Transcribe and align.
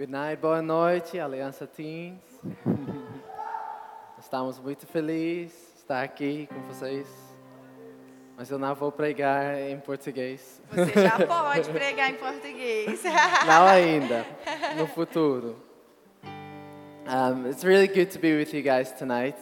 Good 0.00 0.12
night, 0.12 0.40
boa 0.40 0.62
noite, 0.62 1.20
Aliança 1.20 1.66
Teens. 1.66 2.16
Estamos 4.18 4.58
muito 4.58 4.86
felizes 4.86 5.52
de 5.74 5.80
estar 5.80 6.02
aqui 6.02 6.46
com 6.46 6.58
vocês. 6.62 7.06
Mas 8.34 8.50
eu 8.50 8.58
não 8.58 8.74
vou 8.74 8.90
pregar 8.90 9.60
em 9.60 9.78
português. 9.78 10.62
Você 10.70 11.02
já 11.02 11.18
pode 11.26 11.68
pregar 11.68 12.08
em 12.08 12.14
português. 12.14 13.02
Não 13.46 13.66
ainda, 13.66 14.24
no 14.78 14.86
futuro. 14.86 15.62
Um, 17.06 17.50
it's 17.50 17.62
really 17.62 17.86
good 17.86 18.06
to 18.06 18.18
be 18.18 18.34
with 18.34 18.54
you 18.54 18.62
guys 18.62 18.92
tonight. 18.92 19.36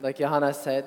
Like 0.00 0.22
Johanna 0.22 0.52
said. 0.52 0.84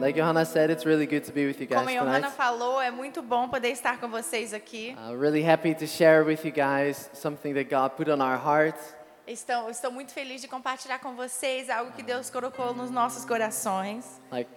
Like 0.00 0.16
Johanna 0.16 0.44
said, 0.44 0.70
it's 0.70 0.86
really 0.86 1.06
good 1.06 1.24
to 1.24 1.32
be 1.32 1.46
with 1.46 1.60
you 1.60 1.66
guys 1.66 1.78
Como 1.78 1.88
a 1.88 1.92
Johanna 1.92 2.30
tonight. 2.30 2.36
falou, 2.36 2.80
é 2.80 2.90
muito 2.90 3.20
bom 3.20 3.48
poder 3.48 3.70
estar 3.70 3.98
com 3.98 4.08
vocês 4.08 4.54
aqui. 4.54 4.96
Uh, 4.96 5.16
really 5.16 5.42
happy 5.42 5.74
to 5.74 5.86
share 5.86 6.24
with 6.24 6.44
you 6.44 6.52
guys 6.52 7.10
something 7.12 7.52
that 7.54 7.68
God 7.68 7.96
put 7.96 8.08
on 8.08 8.20
our 8.22 8.38
hearts. 8.38 8.94
Estou, 9.26 9.68
estou 9.68 9.90
muito 9.90 10.12
feliz 10.12 10.40
de 10.40 10.48
compartilhar 10.48 11.00
com 11.00 11.14
vocês 11.14 11.68
algo 11.68 11.92
que 11.92 12.02
Deus 12.02 12.30
colocou 12.30 12.72
nos 12.72 12.90
nossos 12.90 13.24
corações. 13.24 14.20
Like, 14.30 14.48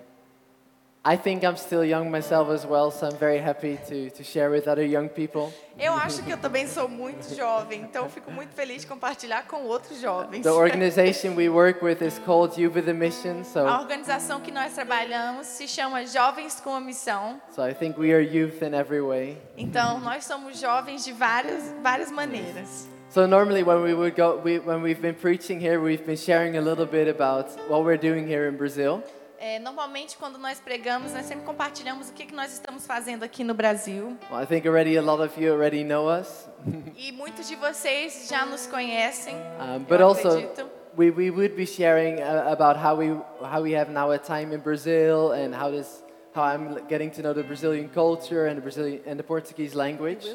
I 1.04 1.18
think 1.18 1.44
I'm 1.44 1.58
still 1.58 1.84
young 1.84 2.12
myself 2.12 2.52
as 2.52 2.64
well, 2.64 2.92
so 2.92 3.08
I'm 3.08 3.18
very 3.18 3.40
happy 3.40 3.80
to, 3.90 4.12
to 4.12 4.24
share 4.24 4.52
with 4.52 4.68
other 4.68 4.86
young 4.86 5.10
people. 5.10 5.52
Eu 5.80 5.94
acho 5.94 6.22
que 6.22 6.32
eu 6.32 6.38
também 6.38 6.68
sou 6.68 6.88
muito 6.88 7.36
jovem, 7.36 7.82
então 7.82 8.08
fico 8.08 8.30
muito 8.30 8.54
feliz 8.54 8.82
de 8.84 8.88
compartilhar 8.88 9.48
com 9.48 9.64
outros 9.64 10.00
jovens. 10.00 10.44
The 10.44 10.52
organization 10.52 11.36
we 11.36 11.50
work 11.50 11.84
with 11.84 12.04
is 12.04 12.20
called 12.20 12.56
Youth 12.56 12.76
with 12.76 12.88
a 12.88 12.94
Mission, 12.94 13.42
A 13.42 13.44
so, 13.46 13.60
organização 13.62 14.42
que 14.42 14.52
nós 14.52 14.76
trabalhamos 14.76 15.48
se 15.48 15.68
chama 15.68 16.06
Jovens 16.06 16.62
com 16.62 16.76
a 16.76 16.80
Missão. 16.80 17.42
so 17.56 17.64
I 17.68 17.74
think 17.74 18.00
we 18.00 18.14
are 18.14 18.22
youth 18.22 18.62
in 18.62 18.76
every 18.76 19.02
way. 19.02 19.40
Então, 19.58 20.00
nós 20.02 20.26
somos 20.26 20.60
jovens 20.60 21.04
de 21.04 21.14
várias, 21.14 21.64
várias 21.82 22.12
maneiras. 22.12 22.88
So 23.10 23.26
normally 23.26 23.64
when 23.64 23.82
we 23.82 23.96
would 23.96 24.16
go, 24.16 24.40
we, 24.46 24.60
when 24.60 24.84
we've 24.84 25.02
been 25.02 25.16
preaching 25.16 25.60
here, 25.60 25.82
we've 25.82 26.06
been 26.06 26.16
sharing 26.16 26.58
a 26.58 26.62
little 26.62 26.86
bit 26.86 27.08
about 27.08 27.50
what 27.68 27.84
we're 27.84 27.98
doing 27.98 28.28
here 28.28 28.48
in 28.48 28.56
Brazil. 28.56 29.04
É, 29.44 29.58
normalmente, 29.58 30.16
quando 30.20 30.38
nós 30.38 30.60
pregamos, 30.60 31.14
nós 31.14 31.26
sempre 31.26 31.44
compartilhamos 31.46 32.10
o 32.10 32.14
que, 32.14 32.28
que 32.28 32.36
nós 32.36 32.54
estamos 32.54 32.86
fazendo 32.86 33.24
aqui 33.24 33.44
no 33.44 33.56
Brasil. 33.56 34.16
Well, 34.30 34.40
I 34.40 34.46
think 34.46 34.68
already 34.68 34.96
a 34.98 35.02
lot 35.02 35.20
of 35.20 35.36
you 35.42 35.52
already 35.52 35.84
know 35.84 36.08
us, 36.08 36.48
E 36.96 37.12
muitos 37.12 37.48
de 37.48 37.56
vocês 37.56 38.28
já 38.30 38.46
nos 38.46 38.68
conhecem. 38.68 39.36
um, 39.60 39.80
but 39.90 40.00
also 40.00 40.48
we, 40.96 41.10
we 41.10 41.32
would 41.32 41.56
be 41.56 41.66
sharing 41.66 42.22
uh, 42.22 42.52
about 42.52 42.78
how 42.78 42.96
we 42.96 43.20
how 43.42 43.64
we 43.64 43.72
have 43.76 43.90
now 43.92 44.12
a 44.12 44.20
time 44.20 44.54
in 44.54 44.60
Brazil 44.62 45.32
and 45.32 45.56
how 45.56 45.72
this 45.72 46.04
how 46.36 46.44
I'm 46.44 46.76
getting 46.88 47.10
to 47.10 47.24
know 47.24 47.34
the 47.34 47.42
Brazilian 47.44 47.90
culture 47.90 48.46
and 48.46 48.58
the 48.58 48.62
Brazilian 48.62 49.02
and 49.08 49.18
the 49.18 49.24
Portuguese 49.24 49.74
language. 49.74 50.28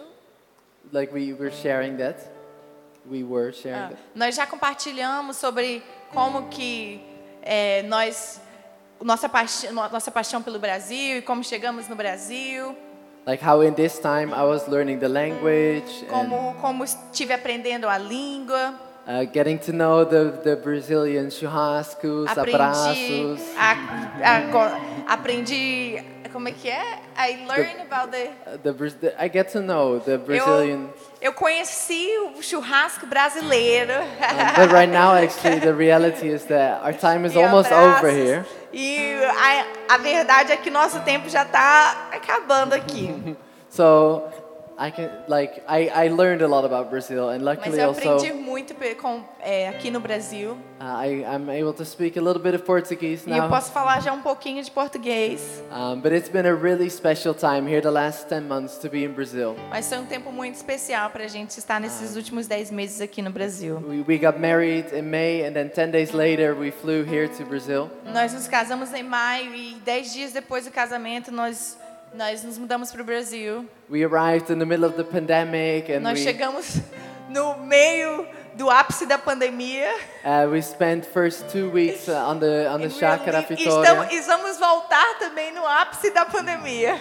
Like 0.91 1.13
we 1.15 1.33
were 1.33 1.53
sharing 1.53 1.97
that, 1.99 2.19
we 3.09 3.23
were 3.23 3.53
sharing 3.53 3.79
Ah, 3.79 3.89
that. 3.91 3.99
nós 4.17 4.35
já 4.35 4.49
compartilhamos 4.49 5.37
sobre 5.37 5.81
como 6.13 6.49
que 6.49 7.01
é, 7.43 7.85
nós 7.85 8.41
nossa 9.03 9.29
paixão, 9.29 9.73
nossa 9.73 10.11
paixão 10.11 10.43
pelo 10.43 10.59
Brasil 10.59 11.19
e 11.19 11.23
como 11.23 11.43
chegamos 11.45 11.89
no 11.89 11.97
Brasil, 11.97 12.77
Like 13.27 13.43
how 13.45 13.61
in 13.65 13.75
this 13.75 13.99
time 13.99 14.33
I 14.33 14.45
was 14.45 14.69
learning 14.69 15.01
the 15.01 15.09
language 15.09 16.05
como 16.09 16.55
como 16.61 16.85
estive 16.85 17.33
aprendendo 17.33 17.89
a 17.89 17.99
língua, 17.99 18.75
uh, 19.05 19.27
getting 19.33 19.59
to 19.59 19.73
know 19.73 20.05
the 20.05 20.31
the 20.45 20.55
Brazilian 20.55 21.29
churrascos, 21.29 22.29
aprendi 22.31 22.55
abraços. 22.55 23.41
a, 23.59 23.73
a, 25.09 25.15
aprendi 25.15 26.01
como 26.37 26.49
é 26.51 26.53
que 26.53 26.69
é? 26.69 26.99
I 27.17 27.47
learn 27.47 27.81
about 27.81 28.11
the 28.13 28.29
the, 28.63 29.15
I 29.19 29.31
get 29.33 29.51
to 29.53 29.61
know 29.63 29.99
the 30.01 30.13
eu, 30.13 30.19
Brazilian. 30.19 30.91
eu 31.19 31.33
conheci 31.33 32.11
o 32.37 32.43
churrasco 32.43 33.07
brasileiro. 33.07 33.95
Um, 33.95 34.61
but 34.61 34.71
right 34.71 34.93
now, 34.93 35.15
actually, 35.15 35.61
the 35.61 35.73
reality 35.73 36.29
is 36.29 36.45
that 36.45 36.83
our 36.85 36.93
time 37.01 37.25
is 37.25 37.35
E 37.35 37.43
almost 37.43 37.73
abraços. 37.73 37.99
over 38.01 38.11
here. 38.11 38.45
E 38.71 39.15
a, 39.89 39.95
a 39.95 39.97
verdade 39.97 40.53
é 40.53 40.59
que 40.59 40.69
nosso 40.71 41.01
tempo 41.01 41.27
já 41.31 41.43
está 41.43 42.09
acabando 42.13 42.75
aqui. 42.75 43.35
So 43.71 44.23
I 44.79 44.91
can 44.91 45.09
like 45.27 45.63
I, 45.67 45.89
I 45.89 46.09
learned 46.11 46.43
a 46.43 46.47
lot 46.47 46.67
about 46.67 46.91
Brazil, 46.91 47.31
and 47.31 47.39
Mas 47.43 47.57
luckily 47.57 47.79
eu 47.81 47.89
also 47.89 48.01
aprendi 48.13 48.33
muito 48.35 48.75
pe- 48.75 48.95
com, 48.95 49.23
é, 49.41 49.69
aqui 49.69 49.91
no 49.91 50.01
Brasil. 50.01 50.53
uh, 50.79 50.85
I 51.03 51.25
I'm 51.25 51.49
able 51.49 51.73
to 51.73 51.85
speak 51.87 52.19
a 52.19 52.23
little 52.23 52.43
bit 52.43 52.55
of 52.55 52.65
Portuguese 52.65 53.25
E 53.27 53.31
eu 53.31 53.39
now. 53.39 53.49
posso 53.49 53.73
falar 53.73 54.01
já 54.03 54.13
um 54.13 54.21
pouquinho 54.21 54.63
de 54.63 54.71
português. 54.71 55.63
Um, 55.73 55.99
but 56.01 56.13
it's 56.13 56.29
been 56.29 56.47
a 56.47 56.55
really 56.55 56.91
special 56.91 57.35
time 57.35 57.67
here 57.67 57.81
the 57.81 57.91
last 57.91 58.29
10 58.29 58.43
months 58.47 58.77
to 58.79 58.91
be 58.91 59.03
in 59.05 59.13
Brazil. 59.15 59.57
Mas 59.71 59.89
foi 59.89 59.97
um 59.97 60.05
tempo 60.05 60.31
muito 60.31 60.57
especial 60.57 61.09
para 61.09 61.25
a 61.25 61.29
gente 61.29 61.57
estar 61.57 61.81
nesses 61.81 62.15
últimos 62.15 62.47
10 62.47 62.71
meses 62.71 63.01
aqui 63.01 63.23
no 63.23 63.31
Brasil. 63.31 63.77
We, 63.87 64.05
we 64.07 64.19
got 64.19 64.39
married 64.39 64.95
in 64.95 65.03
May, 65.11 65.47
and 65.47 65.53
then 65.55 65.71
10 65.71 65.91
days 65.91 66.13
later 66.13 66.55
we 66.55 66.71
flew 66.71 67.03
here 67.03 67.29
to 67.29 67.45
Brazil. 67.47 67.91
Nós 68.13 68.35
nos 68.35 68.47
casamos 68.47 68.93
em 68.93 69.03
maio 69.03 69.55
e 69.55 69.77
10 69.87 70.13
dias 70.13 70.33
depois 70.33 70.67
do 70.67 70.71
casamento 70.71 71.33
nós, 71.33 71.79
nós 72.17 72.43
nos 72.43 72.59
mudamos 72.59 72.91
para 72.91 73.03
o 73.03 73.05
Brasil. 73.05 73.67
We 73.91 74.03
arrived 74.03 74.51
in 74.51 74.59
the 74.59 74.65
middle 74.65 74.87
of 74.87 74.97
the 74.97 75.05
pandemic, 75.05 75.93
and 75.93 76.01
Nós 76.01 76.19
we 76.19 76.25
chegamos 76.25 76.81
no 77.29 77.59
meio 77.59 78.27
do 78.55 78.71
ápice 78.71 79.07
da 79.07 79.19
pandemia. 79.19 79.93
uh, 80.25 80.51
we 80.51 80.63
spent 80.63 81.05
first 81.05 81.49
two 81.51 81.71
weeks 81.71 82.09
uh, 82.09 82.13
on 82.27 82.41
the 82.41 82.67
on 82.69 82.79
the 82.81 82.87
e 82.87 82.89
Vitória. 82.89 83.93
estamos, 83.93 84.13
e 84.13 84.21
vamos 84.23 84.59
voltar 84.59 85.19
também 85.19 85.53
no 85.53 85.67
ápice 85.67 86.11
da 86.11 86.25
pandemia. 86.25 86.99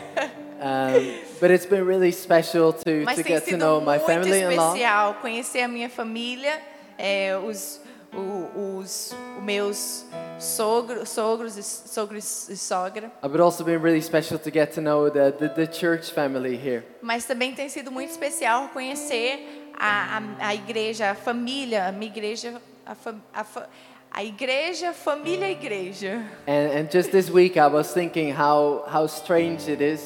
Um, 0.58 1.20
but 1.40 1.52
it's 1.52 1.66
been 1.66 1.86
really 1.86 2.12
special 2.12 2.72
to, 2.72 3.04
Mas 3.04 3.18
to 3.18 3.24
get 3.24 3.46
to 3.46 3.58
know 3.58 3.82
my 3.82 4.00
family 4.00 4.42
in 4.42 4.56
law. 4.56 4.74
especial 4.74 5.16
conhecer 5.16 5.62
a 5.62 5.68
minha 5.68 5.90
família, 5.90 6.62
é, 6.98 7.38
os, 7.38 7.82
o- 8.16 8.78
os, 8.80 9.14
os 9.38 9.44
meus 9.44 10.06
sogro, 10.40 11.06
sogros, 11.06 11.54
sogros 11.88 12.50
e 12.50 12.58
sogra. 12.58 13.12
Uh, 13.24 13.30
But 13.30 13.42
also 13.42 13.64
been 13.64 13.80
really 13.82 14.02
special 14.02 14.40
to 14.40 14.52
get 14.52 14.74
to 14.74 14.82
know 14.82 15.10
the, 15.10 15.32
the, 15.32 15.50
the 15.50 15.68
church 15.68 16.12
family 16.12 16.56
here. 16.56 16.84
Mas 17.02 17.26
também 17.26 17.54
tem 17.54 17.70
sido 17.70 17.92
muito 17.92 18.10
especial 18.12 18.70
conhecer 18.70 19.72
a, 19.78 20.18
a, 20.40 20.48
a 20.50 20.56
igreja, 20.56 21.12
a 21.12 21.16
família, 21.16 21.88
a 21.88 21.92
minha 21.92 22.12
igreja, 22.12 22.62
a, 22.86 22.96
fa, 22.96 23.16
a, 23.34 23.44
fa, 23.44 23.70
a 24.12 24.24
igreja, 24.24 24.94
família, 24.94 25.50
igreja. 25.50 26.24
And, 26.48 26.80
and 26.80 26.90
just 26.92 27.12
this 27.12 27.30
week 27.30 27.58
I 27.58 27.68
was 27.68 27.94
thinking 27.94 28.32
how, 28.34 28.86
how 28.88 29.06
strange 29.08 29.70
it 29.70 29.82
is 29.82 30.02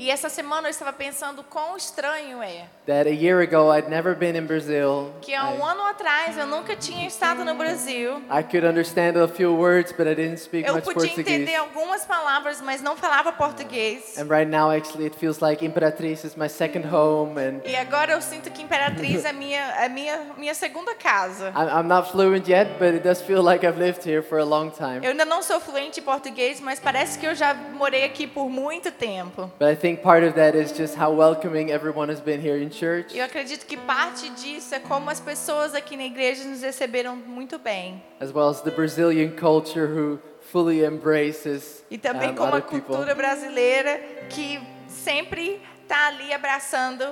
E 0.00 0.10
essa 0.10 0.30
semana 0.30 0.66
eu 0.66 0.70
estava 0.70 0.94
pensando 0.94 1.44
quão 1.44 1.76
estranho 1.76 2.42
é 2.42 2.64
that 2.86 3.06
a 3.06 3.12
year 3.12 3.38
ago 3.42 3.70
I'd 3.70 3.90
never 3.90 4.14
been 4.16 4.34
in 4.34 4.46
Brazil. 4.46 5.12
que 5.20 5.34
há 5.34 5.50
um 5.50 5.58
I, 5.58 5.72
ano 5.72 5.82
atrás 5.84 6.38
eu 6.38 6.46
nunca 6.46 6.74
tinha 6.74 7.06
estado 7.06 7.44
no 7.44 7.54
Brasil. 7.54 8.16
I 8.30 8.42
could 8.42 8.64
understand 8.64 9.18
a 9.22 9.28
few 9.28 9.54
words, 9.54 9.92
but 9.92 10.06
I 10.06 10.14
didn't 10.14 10.38
speak 10.38 10.66
Eu 10.66 10.72
much 10.72 10.84
podia 10.84 11.02
Portuguese. 11.10 11.20
entender 11.20 11.54
algumas 11.56 12.06
palavras, 12.06 12.62
mas 12.62 12.80
não 12.80 12.96
falava 12.96 13.30
português. 13.30 14.16
And 14.16 14.24
right 14.34 14.50
now, 14.50 14.70
actually, 14.70 15.04
it 15.04 15.16
feels 15.18 15.40
like 15.40 15.62
Imperatriz 15.62 16.24
is 16.24 16.34
my 16.34 16.48
second 16.48 16.86
home, 16.90 17.38
and 17.38 17.60
E 17.66 17.76
agora 17.76 18.12
eu 18.12 18.22
sinto 18.22 18.50
que 18.50 18.62
Imperatriz 18.62 19.26
é 19.26 19.34
minha, 19.34 19.60
é 19.84 19.88
minha, 19.90 20.18
minha 20.38 20.54
segunda 20.54 20.94
casa. 20.94 21.52
I'm, 21.54 21.82
I'm 21.82 21.86
not 21.86 22.10
fluent 22.10 22.48
yet, 22.48 22.78
but 22.78 22.94
it 22.94 23.00
does 23.06 23.20
feel 23.20 23.42
like 23.42 23.66
I've 23.66 23.78
lived 23.78 24.08
here 24.08 24.22
for 24.22 24.38
a 24.38 24.44
long 24.44 24.70
time. 24.70 25.00
Eu 25.02 25.10
ainda 25.10 25.26
não 25.26 25.42
sou 25.42 25.60
fluente 25.60 26.00
em 26.00 26.02
português, 26.02 26.58
mas 26.58 26.80
parece 26.80 27.18
que 27.18 27.26
eu 27.26 27.34
já 27.34 27.52
morei 27.52 28.02
aqui 28.04 28.26
por 28.26 28.48
muito 28.48 28.90
tempo. 28.90 29.50
But 29.58 29.68
I 29.68 29.76
think 29.76 29.89
part 29.96 30.24
of 30.24 30.34
that 30.34 30.54
is 30.56 30.72
just 30.72 30.96
how 30.96 31.10
welcoming 31.12 31.70
everyone 31.70 32.10
has 32.10 32.20
been 32.20 32.40
here 32.40 32.56
in 32.62 32.70
church. 32.70 33.16
Eu 33.16 33.24
acredito 33.24 33.64
que 33.66 33.76
parte 33.76 34.28
disso 34.30 34.74
é 34.74 34.78
como 34.80 35.08
as 35.10 35.20
pessoas 35.20 35.74
aqui 35.74 35.96
na 35.96 36.04
igreja 36.04 36.44
nos 36.44 36.62
receberam 36.62 37.16
muito 37.16 37.58
bem. 37.58 38.02
as 38.20 38.32
well 38.32 38.48
as 38.48 38.60
the 38.62 38.70
Brazilian 38.70 39.30
culture 39.36 39.86
who 39.86 40.18
fully 40.52 40.84
embraces 40.84 41.82
E 41.90 41.98
também 41.98 42.30
um, 42.30 42.34
como 42.34 42.56
a 42.56 42.60
people. 42.60 42.80
cultura 42.82 43.14
brasileira 43.14 44.00
que 44.28 44.60
sempre 44.88 45.60
está 45.82 46.08
ali 46.08 46.32
abraçando 46.32 47.04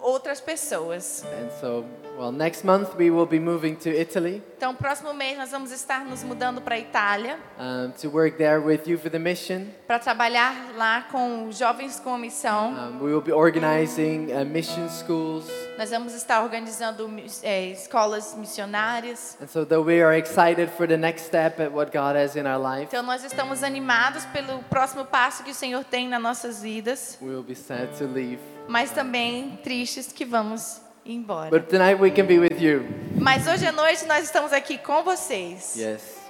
outras 0.00 0.40
pessoas. 0.40 1.24
And 1.24 1.50
so, 1.60 1.84
well, 2.18 2.32
next 2.32 2.64
month 2.64 2.94
we 2.96 3.10
will 3.10 3.26
be 3.26 3.38
moving 3.38 3.74
to 3.76 3.90
Italy 3.90 4.42
Então, 4.56 4.74
próximo 4.74 5.12
mês 5.12 5.36
nós 5.36 5.50
vamos 5.50 5.70
estar 5.72 6.04
nos 6.06 6.22
mudando 6.22 6.60
para 6.62 6.76
a 6.76 6.78
Itália 6.78 7.38
um, 7.58 7.90
to 8.00 8.08
work 8.08 8.38
there 8.38 8.58
with 8.60 8.78
for 8.98 9.10
the 9.10 9.18
Mission. 9.18 9.66
para 9.86 9.98
trabalhar 9.98 10.72
lá 10.76 11.02
com 11.10 11.50
jovens 11.50 12.00
com 12.00 12.14
a 12.14 12.18
missão. 12.18 12.70
Um, 12.72 13.04
we 13.04 13.12
will 13.12 13.20
be 13.20 13.32
organizing 13.32 14.32
uh, 14.32 14.44
mission 14.44 14.88
schools. 14.88 15.44
Nós 15.76 15.90
vamos 15.90 16.14
estar 16.14 16.42
organizando 16.42 17.10
é, 17.42 17.72
escolas 17.72 18.34
missionárias. 18.38 19.36
And 19.42 19.48
so, 19.48 19.66
we 19.82 20.02
are 20.02 20.16
excited 20.16 20.70
for 20.70 20.86
the 20.86 20.96
next 20.96 21.26
step 21.26 21.60
at 21.60 21.72
what 21.72 21.92
God 21.92 22.16
has 22.16 22.36
in 22.36 22.46
our 22.46 22.58
life, 22.58 22.86
Então, 22.88 23.02
nós 23.02 23.22
estamos 23.24 23.62
animados 23.62 24.24
pelo 24.26 24.62
próximo 24.70 25.04
passo 25.04 25.42
que 25.42 25.50
o 25.50 25.54
Senhor 25.54 25.84
tem 25.84 26.08
nas 26.08 26.22
nossas 26.22 26.62
vidas, 26.62 27.18
we 27.20 27.28
will 27.28 27.42
be 27.42 27.54
sad 27.54 27.88
to 27.98 28.04
leave. 28.06 28.38
mas 28.66 28.90
também 28.92 29.58
tristes 29.62 30.10
que 30.12 30.24
vamos 30.24 30.80
embora. 31.04 31.50
But 31.50 31.68
tonight 31.68 32.00
we 32.00 32.10
can 32.10 32.26
be 32.26 32.38
with 32.38 32.60
you. 32.60 32.86
Mas 33.14 33.46
hoje 33.46 33.66
à 33.66 33.72
noite 33.72 34.04
nós 34.06 34.24
estamos 34.24 34.52
aqui 34.52 34.78
com 34.78 35.02
vocês. 35.02 35.76
Yes. 35.76 36.24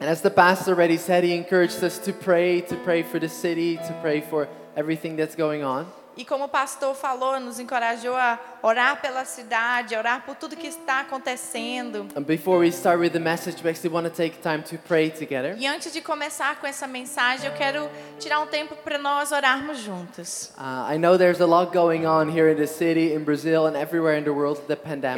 And 0.00 0.08
as 0.10 0.20
the 0.20 0.30
pastor 0.30 0.74
already 0.74 0.98
said, 0.98 1.24
he 1.24 1.34
encouraged 1.34 1.82
us 1.82 1.98
to 2.00 2.12
pray, 2.12 2.60
to 2.62 2.76
pray 2.84 3.02
for 3.02 3.18
the 3.18 3.28
city, 3.28 3.78
to 3.78 3.94
pray 4.02 4.20
for 4.20 4.46
everything 4.76 5.16
that's 5.16 5.34
going 5.34 5.64
on. 5.64 5.86
E 6.16 6.24
como 6.24 6.44
o 6.44 6.48
pastor 6.48 6.94
falou, 6.94 7.38
nos 7.38 7.60
encorajou 7.60 8.16
a 8.16 8.38
orar 8.62 9.00
pela 9.02 9.24
cidade, 9.26 9.94
a 9.94 9.98
orar 9.98 10.22
por 10.22 10.34
tudo 10.34 10.56
que 10.56 10.66
está 10.66 11.00
acontecendo. 11.00 12.08
And 12.16 12.22
before 12.22 12.58
we 12.58 12.68
start 12.68 12.98
with 12.98 13.10
the 13.10 13.18
message, 13.18 13.62
we 13.62 13.68
actually 13.68 13.94
want 13.94 14.06
to 14.06 14.10
take 14.10 14.38
time 14.40 14.62
to 14.62 14.78
pray 14.88 15.10
together. 15.10 15.54
E 15.58 15.66
antes 15.66 15.92
de 15.92 16.00
começar 16.00 16.58
com 16.58 16.66
essa 16.66 16.86
mensagem, 16.86 17.50
eu 17.50 17.54
quero 17.54 17.88
tirar 18.18 18.40
um 18.40 18.46
tempo 18.46 18.74
para 18.76 18.96
nós 18.96 19.30
orarmos 19.30 19.78
juntos. 19.78 20.52
Uh, 20.56 20.90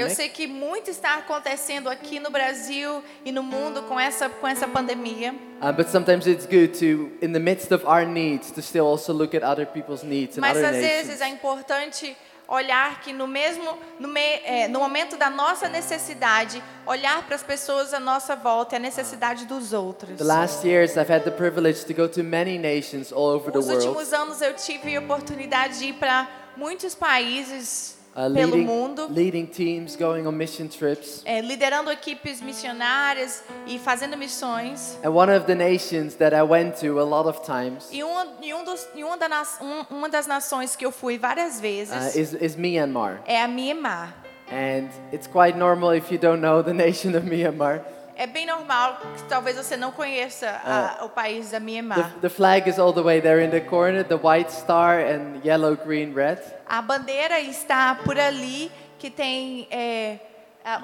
Eu 0.00 0.10
sei 0.10 0.28
que 0.28 0.46
muito 0.48 0.90
está 0.90 1.14
acontecendo 1.14 1.88
aqui 1.88 2.18
no 2.18 2.30
Brasil 2.30 3.04
e 3.24 3.30
no 3.30 3.42
mundo 3.42 3.82
com 3.82 4.00
essa 4.00 4.28
com 4.28 4.48
essa 4.48 4.66
pandemia. 4.66 5.34
Uh, 5.60 5.72
but 5.72 5.88
sometimes 5.88 6.26
it's 6.26 6.46
good 6.46 6.72
to, 6.74 7.10
in 7.20 7.32
the 7.32 7.40
midst 7.40 7.72
of 7.72 7.84
our 7.84 8.04
needs, 8.04 8.50
to 8.52 8.62
still 8.62 8.86
also 8.86 9.12
look 9.12 9.34
at 9.34 9.42
other 9.42 9.66
people's 9.66 10.04
needs 10.04 10.36
and 10.36 10.42
Mas 10.42 10.56
other 10.56 10.66
às 10.66 10.76
nations. 10.76 11.06
vezes 11.08 11.20
é 11.20 11.28
importante 11.28 12.16
olhar 12.46 13.00
que 13.02 13.12
no 13.12 13.26
mesmo 13.26 13.76
no, 13.98 14.08
me, 14.08 14.40
é, 14.44 14.68
no 14.68 14.78
momento 14.80 15.16
da 15.16 15.28
nossa 15.28 15.68
necessidade, 15.68 16.62
olhar 16.86 17.22
para 17.26 17.34
as 17.34 17.42
pessoas 17.42 17.92
à 17.92 18.00
nossa 18.00 18.34
volta 18.36 18.74
e 18.74 18.76
a 18.76 18.78
necessidade 18.78 19.44
dos 19.46 19.72
outros. 19.72 20.16
The 20.16 20.24
last 20.24 20.66
years, 20.66 20.96
I've 20.96 21.12
had 21.12 21.24
the 21.24 21.30
privilege 21.30 21.84
to 21.84 21.92
go 21.92 22.08
to 22.08 22.22
many 22.22 22.56
nations 22.56 23.12
all 23.12 23.28
over 23.28 23.50
the 23.50 23.58
Nos 23.58 23.66
world, 23.66 23.84
últimos 23.84 24.12
anos 24.12 24.40
eu 24.40 24.54
tive 24.54 24.96
a 24.96 25.00
oportunidade 25.00 25.78
de 25.80 25.86
ir 25.86 25.94
para 25.94 26.28
muitos 26.56 26.94
países 26.94 27.97
uh, 28.18 28.32
pelo 28.34 28.52
leading, 28.56 28.66
mundo. 28.66 29.06
leading 29.08 29.46
teams, 29.46 29.94
going 29.96 30.26
on 30.26 30.32
mission 30.36 30.68
trips. 30.68 31.22
é, 31.24 31.40
liderando 31.40 31.90
equipes 31.90 32.40
missionárias 32.40 33.44
e 33.66 33.78
fazendo 33.78 34.16
missões. 34.16 34.98
And 35.04 35.10
one 35.10 35.30
of 35.30 35.46
the 35.46 35.54
nations 35.54 36.16
that 36.16 36.34
I 36.34 36.42
went 36.42 36.80
to 36.80 36.98
a 37.00 37.04
lot 37.04 37.28
of 37.28 37.42
times 37.44 37.88
E 37.92 38.02
uma, 38.02 38.26
e 38.42 38.52
um 38.52 38.64
dos, 38.64 38.86
e 38.94 39.04
uma, 39.04 39.16
da 39.16 39.28
um- 39.60 39.84
uma 39.96 40.08
das 40.08 40.26
nações 40.26 40.74
que 40.74 40.84
eu 40.84 40.90
fui 40.90 41.16
várias 41.18 41.60
vezes 41.60 42.14
uh, 42.14 42.18
is, 42.18 42.32
is 42.34 42.56
Myanmar. 42.56 43.20
é 43.26 43.40
a 43.42 43.46
Myanmar. 43.48 44.14
And 44.50 44.88
it's 45.12 45.26
quite 45.26 45.56
normal 45.58 45.94
if 45.94 46.10
you 46.10 46.18
don't 46.18 46.40
know 46.40 46.62
the 46.62 46.72
nation 46.72 47.14
of 47.14 47.24
Myanmar. 47.26 47.82
É 48.18 48.26
bem 48.26 48.44
normal 48.44 48.98
que 49.16 49.22
talvez 49.28 49.56
você 49.56 49.76
não 49.76 49.92
conheça 49.92 50.50
a- 50.64 51.04
o 51.04 51.08
país 51.08 51.52
da 51.52 51.58
The, 51.60 51.64
Myanmar. 51.64 52.14
the 52.20 52.28
flag 52.28 52.68
is 52.68 52.76
all 52.76 52.92
the 52.92 53.00
way 53.00 53.20
there 53.20 53.40
in 53.44 53.48
the 53.50 53.60
corner, 53.60 54.02
the 54.02 54.16
white 54.16 54.50
star 54.52 54.98
and 54.98 55.40
yellow, 55.44 55.76
green, 55.76 56.12
red. 56.12 56.38
A 56.68 56.82
bandeira 56.82 57.38
está 57.40 57.94
por 58.04 58.18
ali 58.18 58.72
que 58.98 59.08
tem 59.08 59.68
é, 59.70 60.18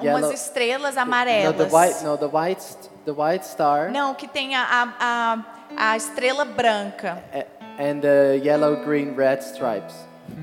umas 0.01 0.05
Yellow- 0.05 0.33
estrelas 0.33 0.95
No, 0.95 1.01
amarelas. 1.03 1.57
the 1.57 1.77
white, 1.77 2.05
no, 2.05 2.17
the 2.17 2.27
white, 2.27 2.65
the 3.05 3.11
white 3.11 3.45
star 3.45 3.91
Não, 3.91 4.15
que 4.15 4.29
tem 4.29 4.55
a, 4.55 4.63
a, 4.63 5.45
a, 5.77 5.91
a 5.91 5.97
estrela 5.97 6.45
branca 6.45 7.19
a- 7.33 7.83
and 7.83 7.99
the 8.01 8.37
yellow, 8.45 8.77
green, 8.85 9.13
red 9.17 9.41
stripes. 9.43 9.97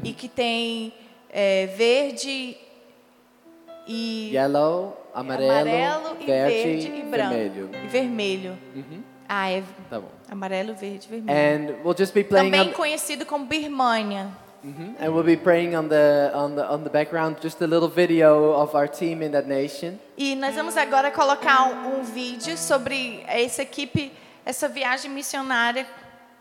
e 0.04 0.12
que 0.12 0.28
tem 0.28 0.94
é, 1.32 1.68
verde 1.68 2.58
e 3.88 4.32
Yellow, 4.34 4.98
amarelo, 5.14 5.52
amarelo 5.52 6.18
e 6.20 6.26
verde, 6.26 6.54
verde 6.64 6.88
e 6.88 7.02
branco 7.04 7.30
vermelho. 7.34 7.70
e 7.84 7.88
vermelho. 7.88 8.58
Ah, 9.28 9.50
é 9.50 9.64
Tá 9.90 10.00
bom. 10.00 10.10
amarelo, 10.30 10.74
verde, 10.76 11.08
e 11.08 11.10
vermelho. 11.10 11.32
And 11.40 11.84
we'll 11.86 11.96
just 11.98 12.14
be 12.14 12.24
playing 12.24 12.52
Também 12.52 12.70
on, 12.70 12.74
conhecido 12.74 13.26
como 13.26 13.46
Birmania. 13.46 14.28
Mhm. 14.64 14.96
and 15.00 15.10
we'll 15.10 15.24
be 15.24 15.36
praying 15.38 15.76
on 15.76 15.88
the 15.88 16.32
on 16.36 16.54
the 16.56 16.62
on 16.62 16.84
the 16.84 16.90
background 16.90 17.38
just 17.42 17.60
a 17.64 17.66
little 17.66 17.90
video 17.90 18.52
of 18.54 18.76
our 18.76 18.88
team 18.88 19.24
in 19.24 19.32
that 19.32 19.48
nation. 19.48 19.98
E 20.18 20.36
nós 20.36 20.54
vamos 20.54 20.78
agora 20.78 21.10
colocar 21.10 21.64
um, 21.64 22.00
um 22.00 22.04
vídeo 22.04 22.56
sobre 22.58 23.24
essa 23.28 23.64
equipe, 23.64 24.12
essa 24.46 24.68
viagem 24.68 25.10
missionária, 25.10 25.86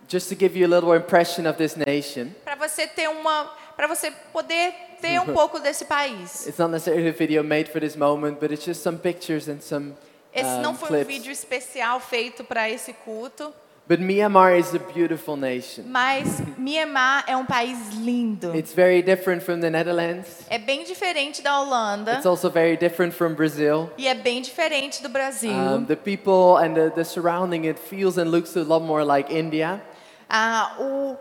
Just 0.06 0.28
to 0.28 0.34
give 0.34 0.58
you 0.58 0.66
a 0.66 0.68
little 0.68 0.92
impression 0.94 1.46
of 1.48 1.56
this 1.56 1.76
nation. 1.76 2.26
para 2.44 2.56
você 2.56 2.86
ter 2.88 3.08
uma, 3.08 3.44
para 3.76 3.86
você 3.86 4.10
poder 4.32 4.74
ver 5.00 5.20
um 5.20 5.26
pouco 5.32 5.58
desse 5.58 5.84
país. 5.84 6.46
It's 6.46 6.58
not 6.58 6.70
necessarily 6.70 7.08
a 7.08 7.12
video 7.12 7.42
made 7.42 7.70
for 7.70 7.80
this 7.80 7.96
moment, 7.96 8.38
but 8.40 8.52
it's 8.52 8.64
just 8.64 8.82
some 8.82 8.98
pictures 8.98 9.48
and 9.48 9.60
some 9.60 9.94
Esse 10.32 10.46
um, 10.46 10.62
não 10.62 10.74
foi 10.74 11.00
um 11.00 11.04
vídeo 11.04 11.32
especial 11.32 11.98
feito 12.00 12.44
para 12.44 12.68
esse 12.70 12.92
culto, 12.92 13.52
But 13.88 13.98
Myanmar 13.98 14.56
is 14.56 14.72
a 14.72 14.78
beautiful 14.78 15.36
nation. 15.36 15.82
mas 15.88 16.40
Myanmar 16.56 17.24
é 17.26 17.36
um 17.36 17.44
país 17.44 17.76
lindo. 17.94 18.54
It's 18.54 18.72
very 18.72 19.02
different 19.02 19.42
from 19.42 19.58
the 19.58 19.68
Netherlands. 19.68 20.28
É 20.48 20.58
bem 20.58 20.84
diferente 20.84 21.42
da 21.42 21.60
Holanda 21.60 22.12
It's 22.14 22.26
also 22.26 22.48
very 22.48 22.76
different 22.76 23.12
from 23.12 23.34
Brazil. 23.34 23.90
e 23.98 24.06
é 24.06 24.14
bem 24.14 24.40
diferente 24.42 25.02
do 25.02 25.08
Brasil. 25.08 25.50
Um, 25.50 25.84
the 25.84 25.96
people 25.96 26.56
and 26.56 26.74
the, 26.74 26.90
the 26.94 27.04
surrounding 27.04 27.66
it 27.66 27.80
feels 27.80 28.16
and 28.16 28.30
looks 28.30 28.56
a 28.56 28.62
lot 28.62 28.84
more 28.84 29.04
like 29.04 29.34
India. 29.34 29.82
Ah, 30.28 30.76
o, 30.78 31.16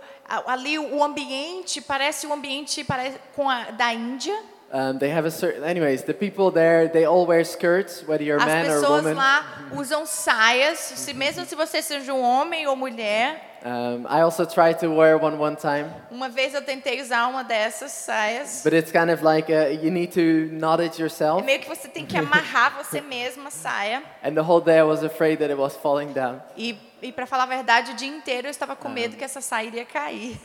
ali 0.48 0.78
o 0.80 1.04
ambiente 1.04 1.82
parece 1.82 2.28
o 2.28 2.34
ambiente 2.34 2.84
pare- 2.84 3.20
com 3.36 3.50
a, 3.50 3.72
da 3.72 3.94
Índia. 3.94 4.38
Um, 4.72 5.00
they 5.00 5.10
have 5.12 5.26
a 5.28 5.32
certain, 5.32 5.64
anyways, 5.64 6.04
the 6.04 6.14
people 6.14 6.52
there, 6.52 6.88
they 6.88 7.04
all 7.04 7.26
wear 7.26 7.42
skirts, 7.44 8.04
whether 8.08 8.24
you're 8.24 8.38
a 8.40 8.44
As 8.44 8.48
man 8.48 8.66
or 8.66 8.70
a 8.70 8.74
pessoas 8.76 9.04
woman. 9.04 9.16
lá 9.16 9.44
usam 9.76 10.06
saias, 10.06 10.78
se 10.78 11.12
mesmo 11.12 11.44
se 11.46 11.56
você 11.56 11.82
seja 11.82 12.14
um 12.14 12.22
homem 12.22 12.68
ou 12.68 12.76
mulher. 12.76 13.48
Um, 13.66 14.06
I 14.08 14.22
also 14.22 14.46
tried 14.46 14.76
to 14.80 14.88
wear 14.96 15.18
one 15.18 15.38
one 15.40 15.56
time, 15.58 15.90
Uma 16.12 16.30
vez 16.30 16.54
eu 16.54 16.62
tentei 16.62 17.02
usar 17.02 17.28
uma 17.28 17.44
dessas 17.44 17.92
saias. 17.92 18.62
but 18.64 18.72
it's 18.74 18.92
kind 18.92 19.10
of 19.10 19.22
like 19.24 19.52
uh 19.52 19.70
you 19.84 19.90
need 19.92 20.14
to 20.14 20.54
knot 20.56 20.80
it 20.82 20.98
É 20.98 21.02
yourself. 21.04 21.44
meio 21.44 21.60
que 21.60 21.68
você 21.68 21.88
tem 21.90 22.06
que 22.06 22.16
amarrar 22.16 22.78
você 22.78 23.02
mesma 23.02 23.48
a 23.48 23.52
saia. 23.52 24.04
And 24.24 24.36
the 24.36 24.42
whole 24.44 24.64
day 24.64 24.78
I 24.78 24.84
was 24.84 25.04
afraid 25.04 25.40
that 25.40 25.52
it 25.52 25.60
was 25.60 25.76
falling 25.76 26.14
down. 26.14 26.40
E, 26.56 26.78
e 27.02 27.12
para 27.12 27.26
falar 27.26 27.44
a 27.44 27.48
verdade, 27.48 27.92
o 27.92 27.96
dia 27.96 28.08
inteiro 28.08 28.48
eu 28.48 28.52
estava 28.52 28.76
com 28.76 28.90
medo 28.90 29.16
que 29.16 29.24
essa 29.24 29.42
saia 29.42 29.68
iria 29.68 29.86
cair. 29.86 30.38